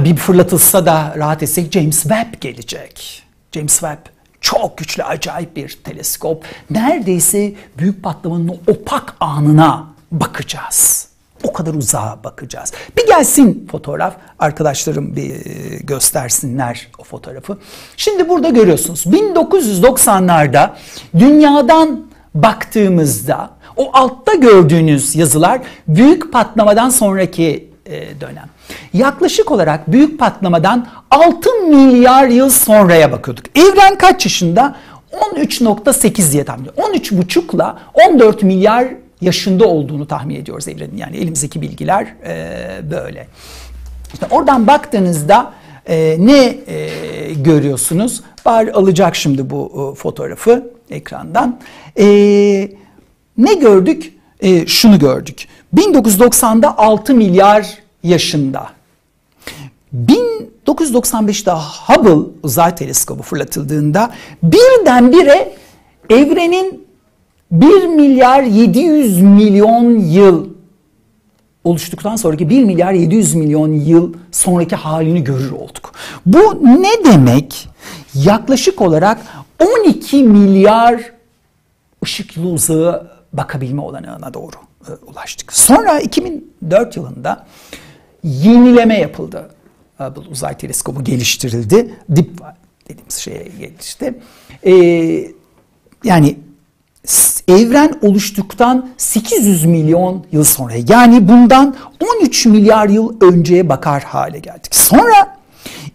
Bir 0.00 0.16
fırlatılsa 0.16 0.86
da 0.86 1.14
rahat 1.16 1.42
etsek 1.42 1.72
James 1.72 2.02
Webb 2.02 2.40
gelecek. 2.40 3.22
James 3.52 3.72
Webb 3.72 3.98
çok 4.40 4.78
güçlü, 4.78 5.02
acayip 5.02 5.56
bir 5.56 5.78
teleskop. 5.84 6.44
Neredeyse 6.70 7.52
büyük 7.78 8.02
patlamanın 8.02 8.60
opak 8.66 9.14
anına 9.20 9.86
bakacağız. 10.12 11.08
O 11.42 11.52
kadar 11.52 11.74
uzağa 11.74 12.18
bakacağız. 12.24 12.72
Bir 12.96 13.06
gelsin 13.06 13.68
fotoğraf. 13.70 14.16
Arkadaşlarım 14.38 15.16
bir 15.16 15.32
göstersinler 15.80 16.88
o 16.98 17.04
fotoğrafı. 17.04 17.58
Şimdi 17.96 18.28
burada 18.28 18.48
görüyorsunuz. 18.48 19.06
1990'larda 19.06 20.70
dünyadan 21.18 22.06
baktığımızda 22.34 23.50
o 23.76 23.90
altta 23.92 24.34
gördüğünüz 24.34 25.16
yazılar 25.16 25.60
büyük 25.88 26.32
patlamadan 26.32 26.88
sonraki 26.88 27.68
e, 27.86 28.20
dönem. 28.20 28.48
Yaklaşık 28.92 29.50
olarak 29.50 29.92
büyük 29.92 30.18
patlamadan 30.18 30.86
6 31.10 31.50
milyar 31.68 32.28
yıl 32.28 32.50
sonraya 32.50 33.12
bakıyorduk. 33.12 33.44
Evren 33.58 33.98
kaç 33.98 34.26
yaşında? 34.26 34.76
13.8 35.12 36.32
diye 36.32 36.44
tahmin 36.44 36.64
ediyorum. 36.64 36.94
13.5 36.94 37.56
ile 37.56 37.78
14 38.14 38.42
milyar 38.42 38.88
yaşında 39.20 39.64
olduğunu 39.64 40.06
tahmin 40.06 40.34
ediyoruz 40.34 40.68
evrenin. 40.68 40.96
Yani 40.96 41.16
elimizdeki 41.16 41.62
bilgiler 41.62 42.06
e, 42.26 42.90
böyle. 42.90 43.26
İşte 44.12 44.26
oradan 44.30 44.66
baktığınızda 44.66 45.52
e, 45.86 46.16
ne 46.18 46.56
görüyorsunuz? 47.34 48.22
Bari 48.44 48.72
alacak 48.72 49.16
şimdi 49.16 49.50
bu 49.50 49.94
fotoğrafı 49.98 50.72
ekrandan. 50.90 51.60
E, 51.98 52.04
ne 53.38 53.54
gördük? 53.54 54.14
E, 54.40 54.66
şunu 54.66 54.98
gördük. 54.98 55.48
1990'da 55.76 56.78
6 56.78 57.14
milyar 57.14 57.78
yaşında. 58.02 58.66
1995'te 60.08 61.50
Hubble 61.50 62.30
uzay 62.42 62.74
teleskobu 62.74 63.22
fırlatıldığında 63.22 64.10
birdenbire 64.42 65.56
evrenin 66.10 66.86
1 67.50 67.86
milyar 67.86 68.42
700 68.42 69.22
milyon 69.22 69.98
yıl 69.98 70.48
oluştuktan 71.64 72.16
sonraki 72.16 72.48
1 72.48 72.64
milyar 72.64 72.92
700 72.92 73.34
milyon 73.34 73.72
yıl 73.72 74.14
sonraki 74.32 74.76
halini 74.76 75.24
görür 75.24 75.50
olduk. 75.50 75.92
Bu 76.26 76.60
ne 76.64 77.04
demek? 77.04 77.68
Yaklaşık 78.14 78.80
olarak 78.80 79.20
12 79.84 80.22
milyar 80.22 81.12
ışık 82.04 82.36
yılı 82.36 82.48
uzağı 82.48 83.13
bakabilme 83.36 83.80
olanağına 83.80 84.34
doğru 84.34 84.56
e, 84.88 84.90
ulaştık. 85.06 85.52
Sonra 85.52 86.00
2004 86.00 86.96
yılında 86.96 87.46
yenileme 88.22 88.98
yapıldı. 88.98 89.50
Hubble 89.98 90.28
Uzay 90.30 90.56
Teleskobu 90.56 91.04
geliştirildi. 91.04 91.94
Deep 92.08 92.30
dediğimiz 92.88 93.14
şeye 93.14 93.48
gelişti. 93.60 94.14
Ee, 94.66 94.72
yani 96.04 96.36
evren 97.48 97.98
oluştuktan 98.02 98.88
800 98.96 99.64
milyon 99.64 100.26
yıl 100.32 100.44
sonra 100.44 100.72
yani 100.88 101.28
bundan 101.28 101.76
13 102.20 102.46
milyar 102.46 102.88
yıl 102.88 103.20
önceye 103.20 103.68
bakar 103.68 104.02
hale 104.02 104.38
geldik. 104.38 104.74
Sonra 104.74 105.36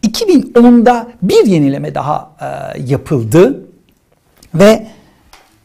2010'da 0.07 1.07
bir 1.21 1.45
yenileme 1.45 1.95
daha 1.95 2.31
e, 2.41 2.81
yapıldı 2.81 3.65
ve 4.53 4.87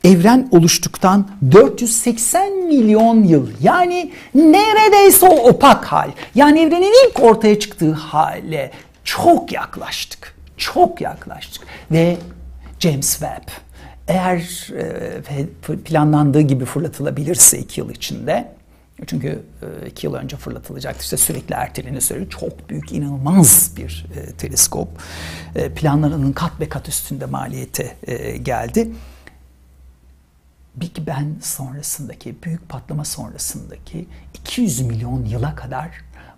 evren 0.04 0.48
oluştuktan 0.50 1.28
480 1.52 2.52
milyon 2.52 3.22
yıl 3.22 3.48
yani 3.60 4.12
neredeyse 4.34 5.26
o 5.26 5.48
opak 5.48 5.84
hal 5.84 6.10
yani 6.34 6.60
evrenin 6.60 7.08
ilk 7.08 7.20
ortaya 7.20 7.58
çıktığı 7.58 7.92
hale 7.92 8.70
çok 9.04 9.52
yaklaştık. 9.52 10.34
Çok 10.56 11.00
yaklaştık 11.00 11.62
ve 11.90 12.16
James 12.80 13.10
Webb 13.12 13.48
eğer 14.08 14.68
e, 15.70 15.76
planlandığı 15.84 16.40
gibi 16.40 16.64
fırlatılabilirse 16.64 17.58
iki 17.58 17.80
yıl 17.80 17.90
içinde 17.90 18.54
çünkü 19.06 19.42
e, 19.62 19.86
iki 19.88 20.06
yıl 20.06 20.14
önce 20.14 20.36
fırlatılacaktı 20.36 21.02
işte 21.02 21.16
sürekli 21.16 21.54
erteleniyor 21.54 22.02
söylüyor. 22.02 22.30
Çok 22.30 22.70
büyük, 22.70 22.92
inanılmaz 22.92 23.72
bir 23.76 24.06
e, 24.16 24.32
teleskop. 24.32 24.88
E, 25.56 25.68
planlarının 25.68 26.32
kat 26.32 26.60
be 26.60 26.68
kat 26.68 26.88
üstünde 26.88 27.26
maliyete 27.26 27.96
e, 28.06 28.36
geldi. 28.36 28.90
Big 30.76 31.06
Bang 31.06 31.42
sonrasındaki, 31.42 32.42
büyük 32.42 32.68
patlama 32.68 33.04
sonrasındaki 33.04 34.08
200 34.34 34.80
milyon 34.80 35.24
yıla 35.24 35.54
kadar 35.54 35.90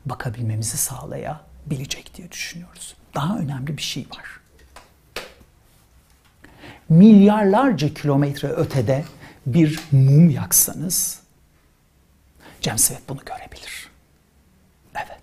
bakabilmemizi 0.06 0.76
sağlayabilecek 0.76 2.14
diye 2.16 2.30
düşünüyoruz. 2.32 2.96
Daha 3.14 3.38
önemli 3.38 3.76
bir 3.76 3.82
şey 3.82 4.06
var. 4.16 4.40
Milyarlarca 6.88 7.94
kilometre 7.94 8.48
ötede 8.48 9.04
bir 9.46 9.80
mum 9.92 10.30
yaksanız 10.30 11.20
James 12.60 12.88
Webb 12.88 13.08
bunu 13.08 13.20
görebilir. 13.24 13.90
Evet. 14.94 15.22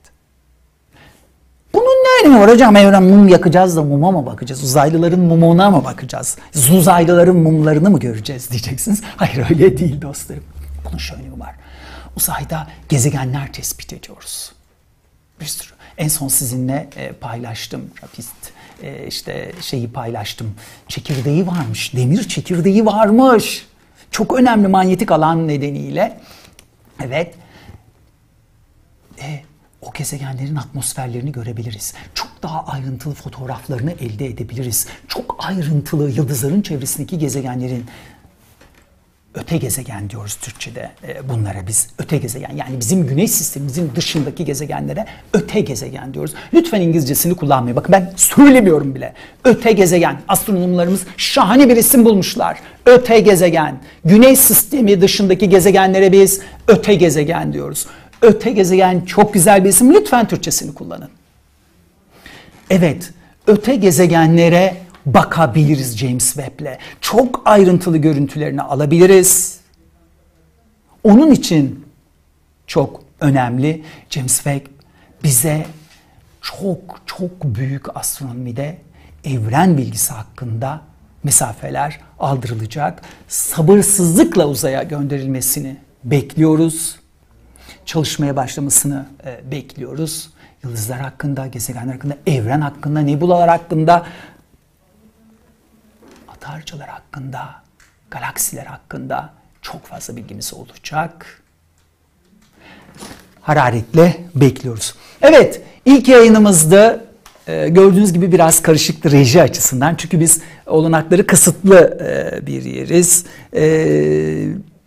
Bunun 1.73 2.02
ne 2.25 2.39
var 2.39 2.49
hocam? 2.49 2.75
Evren 2.75 3.03
mum 3.03 3.27
yakacağız 3.27 3.75
da 3.75 3.83
muma 3.83 4.11
mı 4.11 4.25
bakacağız? 4.25 4.63
Uzaylıların 4.63 5.19
mumuna 5.19 5.69
mı 5.69 5.83
bakacağız? 5.83 6.37
Uzaylıların 6.77 7.35
mumlarını 7.35 7.89
mı 7.89 7.99
göreceğiz 7.99 8.51
diyeceksiniz. 8.51 9.01
Hayır 9.17 9.45
öyle 9.49 9.77
değil 9.77 10.01
dostlarım. 10.01 10.43
Bunun 10.85 11.21
önemi 11.21 11.39
var. 11.39 11.55
Uzayda 12.17 12.67
gezegenler 12.89 13.53
tespit 13.53 13.93
ediyoruz. 13.93 14.51
Bir 15.39 15.45
sürü. 15.45 15.73
En 15.97 16.07
son 16.07 16.27
sizinle 16.27 16.89
e, 16.95 17.11
paylaştım. 17.11 17.81
Rapist 18.03 18.35
e, 18.83 19.07
işte 19.07 19.51
şeyi 19.61 19.91
paylaştım. 19.91 20.55
Çekirdeği 20.87 21.47
varmış. 21.47 21.95
Demir 21.95 22.27
çekirdeği 22.27 22.85
varmış. 22.85 23.67
Çok 24.11 24.39
önemli 24.39 24.67
manyetik 24.67 25.11
alan 25.11 25.47
nedeniyle. 25.47 26.19
Evet. 27.05 27.35
E, 29.21 29.43
o 29.85 29.93
gezegenlerin 29.93 30.55
atmosferlerini 30.55 31.31
görebiliriz. 31.31 31.93
Çok 32.13 32.43
daha 32.43 32.65
ayrıntılı 32.65 33.13
fotoğraflarını 33.13 33.91
elde 33.91 34.25
edebiliriz. 34.25 34.87
Çok 35.07 35.35
ayrıntılı 35.39 36.11
yıldızların 36.11 36.61
çevresindeki 36.61 37.17
gezegenlerin 37.17 37.85
öte 39.35 39.57
gezegen 39.57 40.09
diyoruz 40.09 40.35
Türkçe'de 40.35 40.91
e, 41.07 41.29
bunlara 41.29 41.67
biz 41.67 41.87
öte 41.97 42.17
gezegen 42.17 42.55
yani 42.55 42.79
bizim 42.79 43.07
güneş 43.07 43.31
sistemimizin 43.31 43.91
dışındaki 43.95 44.45
gezegenlere 44.45 45.05
öte 45.33 45.59
gezegen 45.61 46.13
diyoruz. 46.13 46.33
Lütfen 46.53 46.81
İngilizcesini 46.81 47.35
kullanmayın. 47.35 47.75
Bakın 47.75 47.91
ben 47.91 48.13
söylemiyorum 48.15 48.95
bile. 48.95 49.13
Öte 49.43 49.71
gezegen. 49.71 50.21
Astronomlarımız 50.27 51.01
şahane 51.17 51.69
bir 51.69 51.77
isim 51.77 52.05
bulmuşlar. 52.05 52.59
Öte 52.85 53.19
gezegen. 53.19 53.79
Güneş 54.05 54.39
sistemi 54.39 55.01
dışındaki 55.01 55.49
gezegenlere 55.49 56.11
biz 56.11 56.41
öte 56.67 56.95
gezegen 56.95 57.53
diyoruz. 57.53 57.87
Öte 58.23 58.51
gezegen 58.51 59.01
çok 59.01 59.33
güzel 59.33 59.63
bir 59.63 59.69
isim. 59.69 59.93
Lütfen 59.93 60.27
Türkçesini 60.27 60.73
kullanın. 60.73 61.09
Evet, 62.69 63.11
öte 63.47 63.75
gezegenlere 63.75 64.77
bakabiliriz 65.05 65.97
James 65.97 66.33
Webb'le. 66.33 66.77
Çok 67.01 67.41
ayrıntılı 67.45 67.97
görüntülerini 67.97 68.61
alabiliriz. 68.61 69.59
Onun 71.03 71.31
için 71.31 71.85
çok 72.67 73.03
önemli 73.21 73.83
James 74.09 74.35
Webb 74.35 74.65
bize 75.23 75.65
çok 76.41 77.01
çok 77.05 77.43
büyük 77.43 77.97
astronomide 77.97 78.77
evren 79.23 79.77
bilgisi 79.77 80.13
hakkında 80.13 80.81
mesafeler 81.23 81.99
aldırılacak. 82.19 83.01
Sabırsızlıkla 83.27 84.47
uzaya 84.47 84.83
gönderilmesini 84.83 85.77
bekliyoruz. 86.03 87.02
Çalışmaya 87.85 88.35
başlamasını 88.35 89.05
e, 89.25 89.51
bekliyoruz. 89.51 90.29
Yıldızlar 90.63 90.99
hakkında, 90.99 91.47
gezegenler 91.47 91.93
hakkında, 91.93 92.17
evren 92.27 92.61
hakkında, 92.61 92.99
nebulalar 92.99 93.49
hakkında 93.49 94.05
parçalar 96.43 96.89
hakkında, 96.89 97.55
galaksiler 98.11 98.65
hakkında 98.65 99.33
çok 99.61 99.85
fazla 99.85 100.15
bilgimiz 100.15 100.53
olacak. 100.53 101.41
Hararetle 103.41 104.17
bekliyoruz. 104.35 104.95
Evet, 105.21 105.61
ilk 105.85 106.07
yayınımızda 106.07 107.03
e, 107.47 107.69
gördüğünüz 107.69 108.13
gibi 108.13 108.31
biraz 108.31 108.61
karışıktı 108.61 109.11
reji 109.11 109.41
açısından. 109.41 109.95
Çünkü 109.95 110.19
biz 110.19 110.41
olanakları 110.65 111.27
kısıtlı 111.27 111.97
e, 112.01 112.47
bir 112.47 112.63
yeriz. 112.63 113.25
E, 113.55 113.63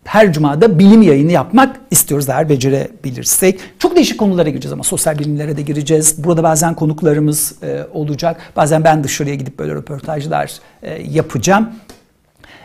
her 0.06 0.32
cumada 0.32 0.78
bilim 0.78 1.02
yayını 1.02 1.32
yapmak 1.32 1.76
istiyoruz 1.90 2.28
eğer 2.28 2.48
becerebilirsek. 2.48 3.60
Çok 3.78 3.96
değişik 3.96 4.18
konulara 4.18 4.48
gireceğiz 4.48 4.72
ama 4.72 4.82
sosyal 4.82 5.18
bilimlere 5.18 5.56
de 5.56 5.62
gireceğiz. 5.62 6.24
Burada 6.24 6.42
bazen 6.42 6.74
konuklarımız 6.74 7.54
e, 7.62 7.86
olacak. 7.92 8.40
Bazen 8.56 8.84
ben 8.84 9.04
dışarıya 9.04 9.34
gidip 9.34 9.58
böyle 9.58 9.74
röportajlar 9.74 10.52
e, 10.82 11.02
yapacağım. 11.02 11.70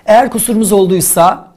Eğer 0.05 0.30
kusurumuz 0.30 0.72
olduysa 0.72 1.47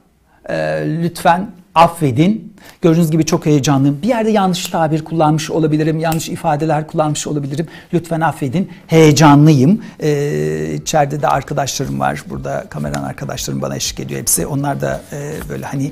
e, 0.49 0.55
lütfen 1.03 1.47
affedin. 1.75 2.55
Gördüğünüz 2.81 3.11
gibi 3.11 3.25
çok 3.25 3.45
heyecanlıyım. 3.45 4.01
Bir 4.01 4.07
yerde 4.07 4.31
yanlış 4.31 4.65
tabir 4.67 5.03
kullanmış 5.03 5.51
olabilirim, 5.51 5.99
yanlış 5.99 6.29
ifadeler 6.29 6.87
kullanmış 6.87 7.27
olabilirim. 7.27 7.67
Lütfen 7.93 8.21
affedin. 8.21 8.71
Heyecanlıyım. 8.87 9.81
Ee, 9.99 10.73
içeride 10.81 11.21
de 11.21 11.27
arkadaşlarım 11.27 11.99
var. 11.99 12.23
Burada 12.29 12.65
kameran 12.69 13.03
arkadaşlarım 13.03 13.61
bana 13.61 13.75
eşlik 13.75 13.99
ediyor 13.99 14.21
hepsi. 14.21 14.47
Onlar 14.47 14.81
da 14.81 15.01
e, 15.11 15.49
böyle 15.49 15.65
hani 15.65 15.91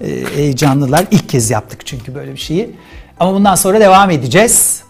e, 0.00 0.24
heyecanlılar. 0.36 1.06
İlk 1.10 1.28
kez 1.28 1.50
yaptık 1.50 1.86
çünkü 1.86 2.14
böyle 2.14 2.32
bir 2.32 2.38
şeyi. 2.38 2.76
Ama 3.20 3.34
bundan 3.34 3.54
sonra 3.54 3.80
devam 3.80 4.10
edeceğiz. 4.10 4.82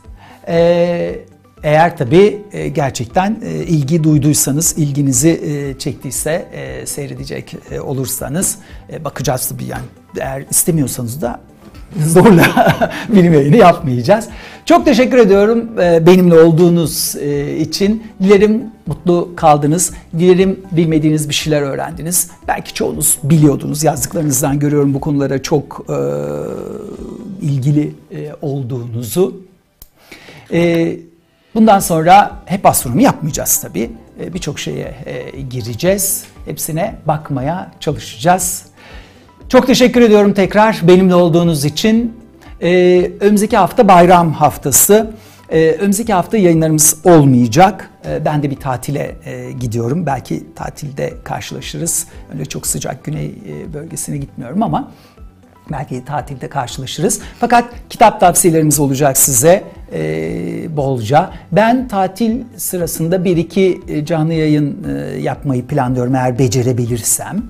Ee, 0.48 1.18
eğer 1.62 1.97
tabii 1.97 2.43
e, 2.52 2.68
gerçekten 2.68 3.36
e, 3.44 3.51
ilgi 3.51 4.05
duyduysanız, 4.05 4.78
ilginizi 4.78 5.28
e, 5.28 5.78
çektiyse, 5.78 6.48
seyredecek 6.84 7.56
olursanız 7.84 8.59
bakacağız 9.05 9.48
tabii 9.48 9.64
yani. 9.64 9.84
Eğer 10.20 10.44
istemiyorsanız 10.51 11.22
da 11.22 11.40
zorla 12.06 12.76
bilim 13.09 13.34
yayını 13.34 13.56
yapmayacağız. 13.56 14.28
Çok 14.64 14.84
teşekkür 14.84 15.18
ediyorum 15.18 15.68
benimle 16.06 16.40
olduğunuz 16.40 17.14
için. 17.59 18.02
Dilerim 18.22 18.62
mutlu 18.86 19.32
kaldınız. 19.36 19.93
Dilerim 20.18 20.60
bilmediğiniz 20.72 21.28
bir 21.28 21.34
şeyler 21.34 21.62
öğrendiniz. 21.62 22.30
Belki 22.48 22.74
çoğunuz 22.74 23.18
biliyordunuz. 23.22 23.84
Yazdıklarınızdan 23.84 24.59
görüyorum 24.59 24.94
bu 24.94 25.01
konulara 25.01 25.43
çok 25.43 25.86
ilgili 27.43 27.94
olduğunuzu. 28.43 29.43
Bundan 31.54 31.78
sonra 31.78 32.32
hep 32.44 32.66
astronomi 32.66 33.02
yapmayacağız 33.02 33.60
tabii. 33.60 33.90
Ee, 34.20 34.34
birçok 34.34 34.58
şeye 34.58 34.94
e, 35.06 35.40
gireceğiz. 35.40 36.24
Hepsine 36.44 36.94
bakmaya 37.06 37.70
çalışacağız. 37.80 38.64
Çok 39.48 39.66
teşekkür 39.66 40.00
ediyorum 40.00 40.32
tekrar 40.32 40.80
benimle 40.82 41.14
olduğunuz 41.14 41.64
için. 41.64 42.16
Ee, 42.60 43.10
önümüzdeki 43.20 43.56
hafta 43.56 43.88
bayram 43.88 44.32
haftası. 44.32 45.10
Ee, 45.50 45.76
önümüzdeki 45.80 46.12
hafta 46.12 46.36
yayınlarımız 46.36 46.96
olmayacak. 47.04 47.90
Ben 48.24 48.42
de 48.42 48.50
bir 48.50 48.56
tatile 48.56 49.16
e, 49.24 49.52
gidiyorum. 49.52 50.06
Belki 50.06 50.54
tatilde 50.54 51.14
karşılaşırız. 51.24 52.06
Öyle 52.32 52.44
çok 52.44 52.66
sıcak 52.66 53.04
güney 53.04 53.26
e, 53.26 53.74
bölgesine 53.74 54.16
gitmiyorum 54.16 54.62
ama 54.62 54.90
Belki 55.72 56.04
tatilde 56.04 56.48
karşılaşırız. 56.48 57.20
Fakat 57.40 57.64
kitap 57.90 58.20
tavsiyelerimiz 58.20 58.80
olacak 58.80 59.18
size 59.18 59.64
e, 59.93 60.77
bolca. 60.77 61.31
Ben 61.52 61.89
tatil 61.89 62.40
sırasında 62.56 63.24
bir 63.24 63.36
iki 63.36 63.81
e, 63.89 64.05
canlı 64.05 64.32
yayın 64.32 64.85
e, 64.89 65.20
yapmayı 65.20 65.66
planlıyorum 65.66 66.14
eğer 66.14 66.39
becerebilirsem. 66.39 67.43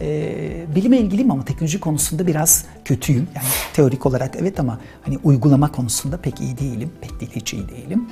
E, 0.00 0.32
bilime 0.74 0.98
ilgiliyim 0.98 1.30
ama 1.30 1.44
teknoloji 1.44 1.80
konusunda 1.80 2.26
biraz 2.26 2.64
kötüyüm. 2.84 3.28
Yani 3.34 3.46
teorik 3.74 4.06
olarak 4.06 4.36
evet 4.40 4.60
ama 4.60 4.78
hani 5.02 5.18
uygulama 5.24 5.72
konusunda 5.72 6.16
pek 6.16 6.40
iyi 6.40 6.58
değilim. 6.58 6.90
Pek 7.00 7.20
değil 7.20 7.32
hiç 7.34 7.52
iyi 7.54 7.68
değilim. 7.68 8.08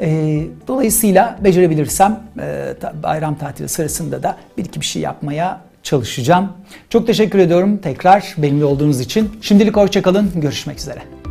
E, 0.00 0.40
dolayısıyla 0.68 1.38
becerebilirsem 1.44 2.22
e, 2.40 2.74
bayram 3.02 3.38
tatili 3.38 3.68
sırasında 3.68 4.22
da 4.22 4.36
bir 4.58 4.64
iki 4.64 4.80
bir 4.80 4.86
şey 4.86 5.02
yapmaya 5.02 5.60
çalışacağım. 5.82 6.52
Çok 6.90 7.06
teşekkür 7.06 7.38
ediyorum 7.38 7.76
tekrar 7.76 8.34
benimle 8.38 8.64
olduğunuz 8.64 9.00
için. 9.00 9.30
Şimdilik 9.40 9.76
hoşçakalın. 9.76 10.30
Görüşmek 10.40 10.78
üzere. 10.78 11.23